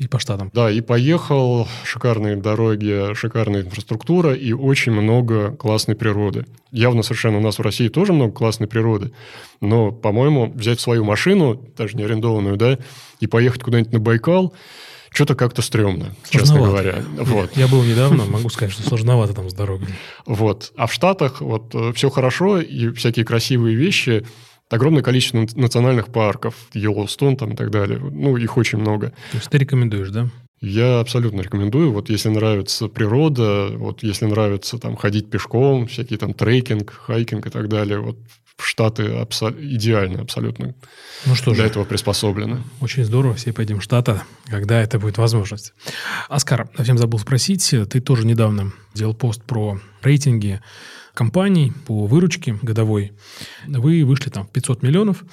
[0.00, 0.50] И по штатам.
[0.52, 1.68] Да, и поехал.
[1.84, 6.46] Шикарные дороги, шикарная инфраструктура и очень много классной природы.
[6.72, 9.12] Явно совершенно у нас в России тоже много классной природы.
[9.60, 12.78] Но, по-моему, взять свою машину, даже не арендованную, да,
[13.20, 14.52] и поехать куда-нибудь на Байкал–
[15.10, 17.02] что-то как-то стрёмно, честно говоря.
[17.16, 17.56] Вот.
[17.56, 19.88] Я был недавно, могу сказать, что сложновато там с дорогой.
[20.26, 20.72] Вот.
[20.76, 24.26] А в Штатах вот э, все хорошо, и всякие красивые вещи,
[24.70, 27.98] огромное количество национальных парков, Йеллоустон там и так далее.
[27.98, 29.08] Ну, их очень много.
[29.32, 30.28] То есть ты рекомендуешь, да?
[30.60, 31.92] Я абсолютно рекомендую.
[31.92, 37.50] Вот если нравится природа, вот если нравится там ходить пешком, всякие там трекинг, хайкинг и
[37.50, 38.18] так далее, вот
[38.60, 40.74] Штаты абсо- идеально абсолютно
[41.26, 42.62] ну что для же, этого приспособлены.
[42.80, 45.74] Очень здорово, все поедем в Штаты, когда это будет возможность.
[46.28, 50.60] Оскар, совсем забыл спросить, ты тоже недавно делал пост про рейтинги
[51.18, 53.10] компаний по выручке годовой.
[53.66, 55.24] Вы вышли там в 500 миллионов.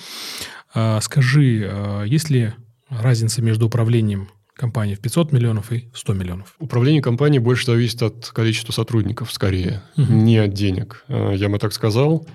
[0.73, 2.53] А, скажи, а, есть ли
[2.89, 6.55] разница между управлением компании в 500 миллионов и 100 миллионов?
[6.57, 10.11] Управление компанией больше зависит от количества сотрудников, скорее, угу.
[10.11, 11.05] не от денег.
[11.07, 12.27] А, я бы так сказал.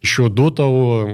[0.00, 1.08] Еще до того,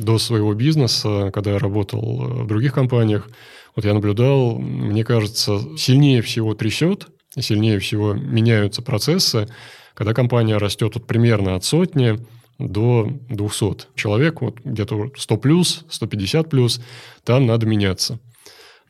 [0.00, 3.28] до своего бизнеса, когда я работал в других компаниях,
[3.74, 9.48] вот я наблюдал, мне кажется, сильнее всего трясет, сильнее всего меняются процессы,
[9.98, 12.20] когда компания растет вот примерно от сотни
[12.60, 16.80] до 200 человек, вот где-то 100 плюс, 150 плюс,
[17.24, 18.20] там надо меняться.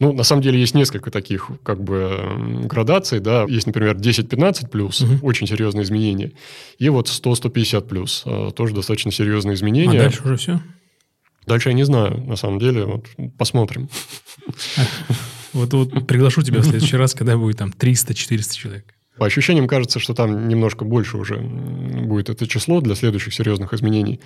[0.00, 3.46] Ну, на самом деле есть несколько таких как бы градаций, да.
[3.48, 5.26] Есть, например, 10-15 плюс, угу.
[5.26, 6.32] очень серьезные изменения.
[6.78, 10.00] И вот 100-150 плюс, а, тоже достаточно серьезные изменения.
[10.00, 10.60] А дальше уже все?
[11.46, 12.84] Дальше я не знаю, на самом деле.
[12.84, 13.06] Вот
[13.38, 13.88] посмотрим.
[15.54, 18.97] Вот, вот приглашу тебя в следующий раз, когда будет там 300-400 человек.
[19.18, 24.20] По ощущениям кажется, что там немножко больше уже будет это число для следующих серьезных изменений.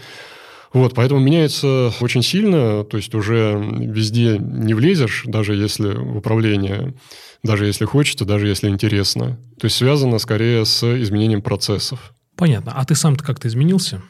[0.73, 6.94] Вот, поэтому меняется очень сильно, то есть уже везде не влезешь, даже если в управление,
[7.43, 9.39] даже если хочется, даже если интересно.
[9.60, 12.14] То есть связано скорее с изменением процессов.
[12.36, 12.73] Понятно.
[12.74, 14.02] А ты сам-то как-то изменился?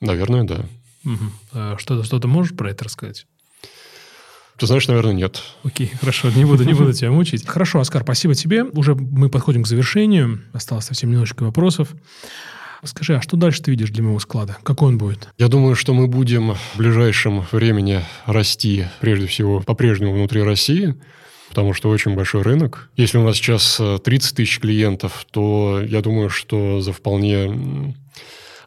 [0.00, 0.66] Наверное, да.
[1.04, 1.78] Угу.
[1.78, 3.26] Что-то, что-то можешь про это рассказать?
[4.62, 5.42] Ты знаешь, наверное, нет.
[5.64, 7.44] Окей, хорошо, не буду, не буду тебя мучить.
[7.44, 8.62] Хорошо, Оскар, спасибо тебе.
[8.62, 10.40] Уже мы подходим к завершению.
[10.52, 11.88] Осталось совсем немножечко вопросов.
[12.84, 14.58] Скажи, а что дальше ты видишь для моего склада?
[14.62, 15.30] Какой он будет?
[15.36, 20.94] Я думаю, что мы будем в ближайшем времени расти, прежде всего, по-прежнему внутри России,
[21.48, 22.88] потому что очень большой рынок.
[22.96, 27.96] Если у нас сейчас 30 тысяч клиентов, то я думаю, что за вполне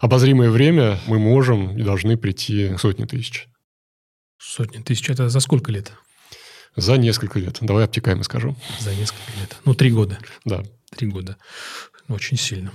[0.01, 3.47] обозримое время мы можем и должны прийти к сотне тысяч.
[4.37, 5.09] Сотни тысяч.
[5.09, 5.93] Это за сколько лет?
[6.75, 7.57] За несколько лет.
[7.61, 8.55] Давай обтекаемо скажу.
[8.79, 9.55] За несколько лет.
[9.65, 10.17] Ну, три года.
[10.43, 10.63] Да.
[10.91, 11.37] Три года.
[12.09, 12.71] Очень сильно.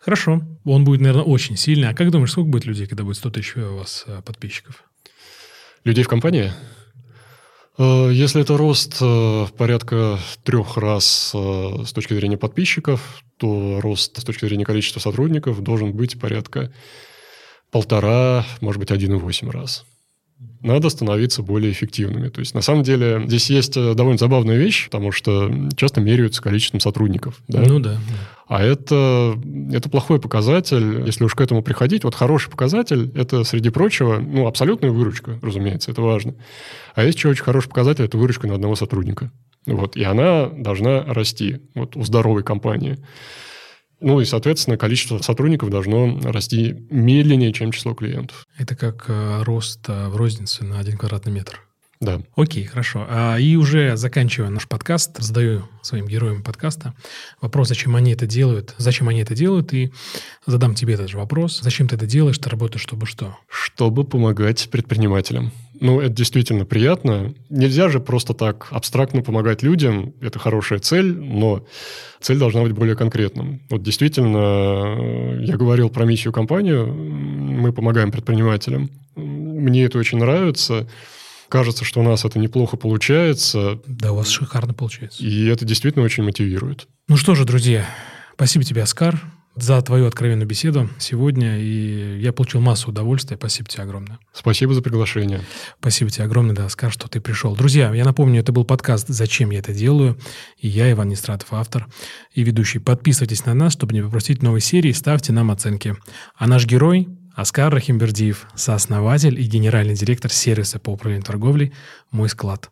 [0.00, 0.42] Хорошо.
[0.64, 1.88] Он будет, наверное, очень сильный.
[1.88, 4.84] А как думаешь, сколько будет людей, когда будет 100 тысяч у вас э, подписчиков?
[5.84, 6.52] Людей в компании?
[7.76, 14.24] Э, если это рост э, порядка трех раз с точки зрения подписчиков, то рост с
[14.24, 16.72] точки зрения количества сотрудников должен быть порядка
[17.70, 19.84] полтора, может быть, 1,8 раз
[20.60, 22.28] надо становиться более эффективными.
[22.28, 26.42] То есть, на самом деле, здесь есть э, довольно забавная вещь, потому что часто меряются
[26.42, 27.42] количеством сотрудников.
[27.48, 27.60] Да?
[27.60, 27.98] Ну да.
[28.46, 29.38] А это,
[29.72, 32.04] это плохой показатель, если уж к этому приходить.
[32.04, 36.34] Вот хороший показатель– это, среди прочего, ну, абсолютная выручка, разумеется, это важно.
[36.94, 39.30] А есть еще очень хороший показатель– это выручка на одного сотрудника.
[39.66, 42.98] Вот, и она должна расти вот, у здоровой компании.
[44.04, 48.46] Ну и, соответственно, количество сотрудников должно расти медленнее, чем число клиентов.
[48.58, 51.62] Это как э, рост э, в рознице на один квадратный метр.
[52.00, 52.20] Да.
[52.36, 53.06] Окей, хорошо.
[53.08, 56.92] А, и уже заканчивая наш подкаст, задаю своим героям подкаста
[57.40, 59.90] вопрос, зачем они это делают, зачем они это делают, и
[60.44, 61.60] задам тебе этот же вопрос.
[61.62, 63.38] Зачем ты это делаешь, ты работаешь, чтобы что?
[63.48, 65.50] Чтобы помогать предпринимателям.
[65.80, 67.34] Ну, это действительно приятно.
[67.50, 70.14] Нельзя же просто так абстрактно помогать людям.
[70.20, 71.66] Это хорошая цель, но
[72.20, 73.60] цель должна быть более конкретным.
[73.70, 76.74] Вот действительно, я говорил про миссию компании.
[76.74, 78.90] Мы помогаем предпринимателям.
[79.16, 80.88] Мне это очень нравится.
[81.48, 83.80] Кажется, что у нас это неплохо получается.
[83.86, 85.22] Да, у вас шикарно получается.
[85.22, 86.88] И это действительно очень мотивирует.
[87.08, 87.86] Ну что же, друзья,
[88.34, 89.20] спасибо тебе, Оскар
[89.56, 91.58] за твою откровенную беседу сегодня.
[91.58, 93.36] И я получил массу удовольствия.
[93.36, 94.18] Спасибо тебе огромное.
[94.32, 95.40] Спасибо за приглашение.
[95.78, 97.54] Спасибо тебе огромное, да, Оскар, что ты пришел.
[97.54, 100.18] Друзья, я напомню, это был подкаст «Зачем я это делаю?»
[100.58, 101.86] И я, Иван Нестратов, автор
[102.32, 102.78] и ведущий.
[102.78, 105.96] Подписывайтесь на нас, чтобы не пропустить новые серии, ставьте нам оценки.
[106.36, 111.72] А наш герой Оскар Рахимбердиев, сооснователь и генеральный директор сервиса по управлению торговлей
[112.10, 112.70] «Мой склад».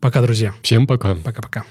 [0.00, 0.54] Пока, друзья.
[0.62, 1.14] Всем пока.
[1.16, 1.64] Пока-пока.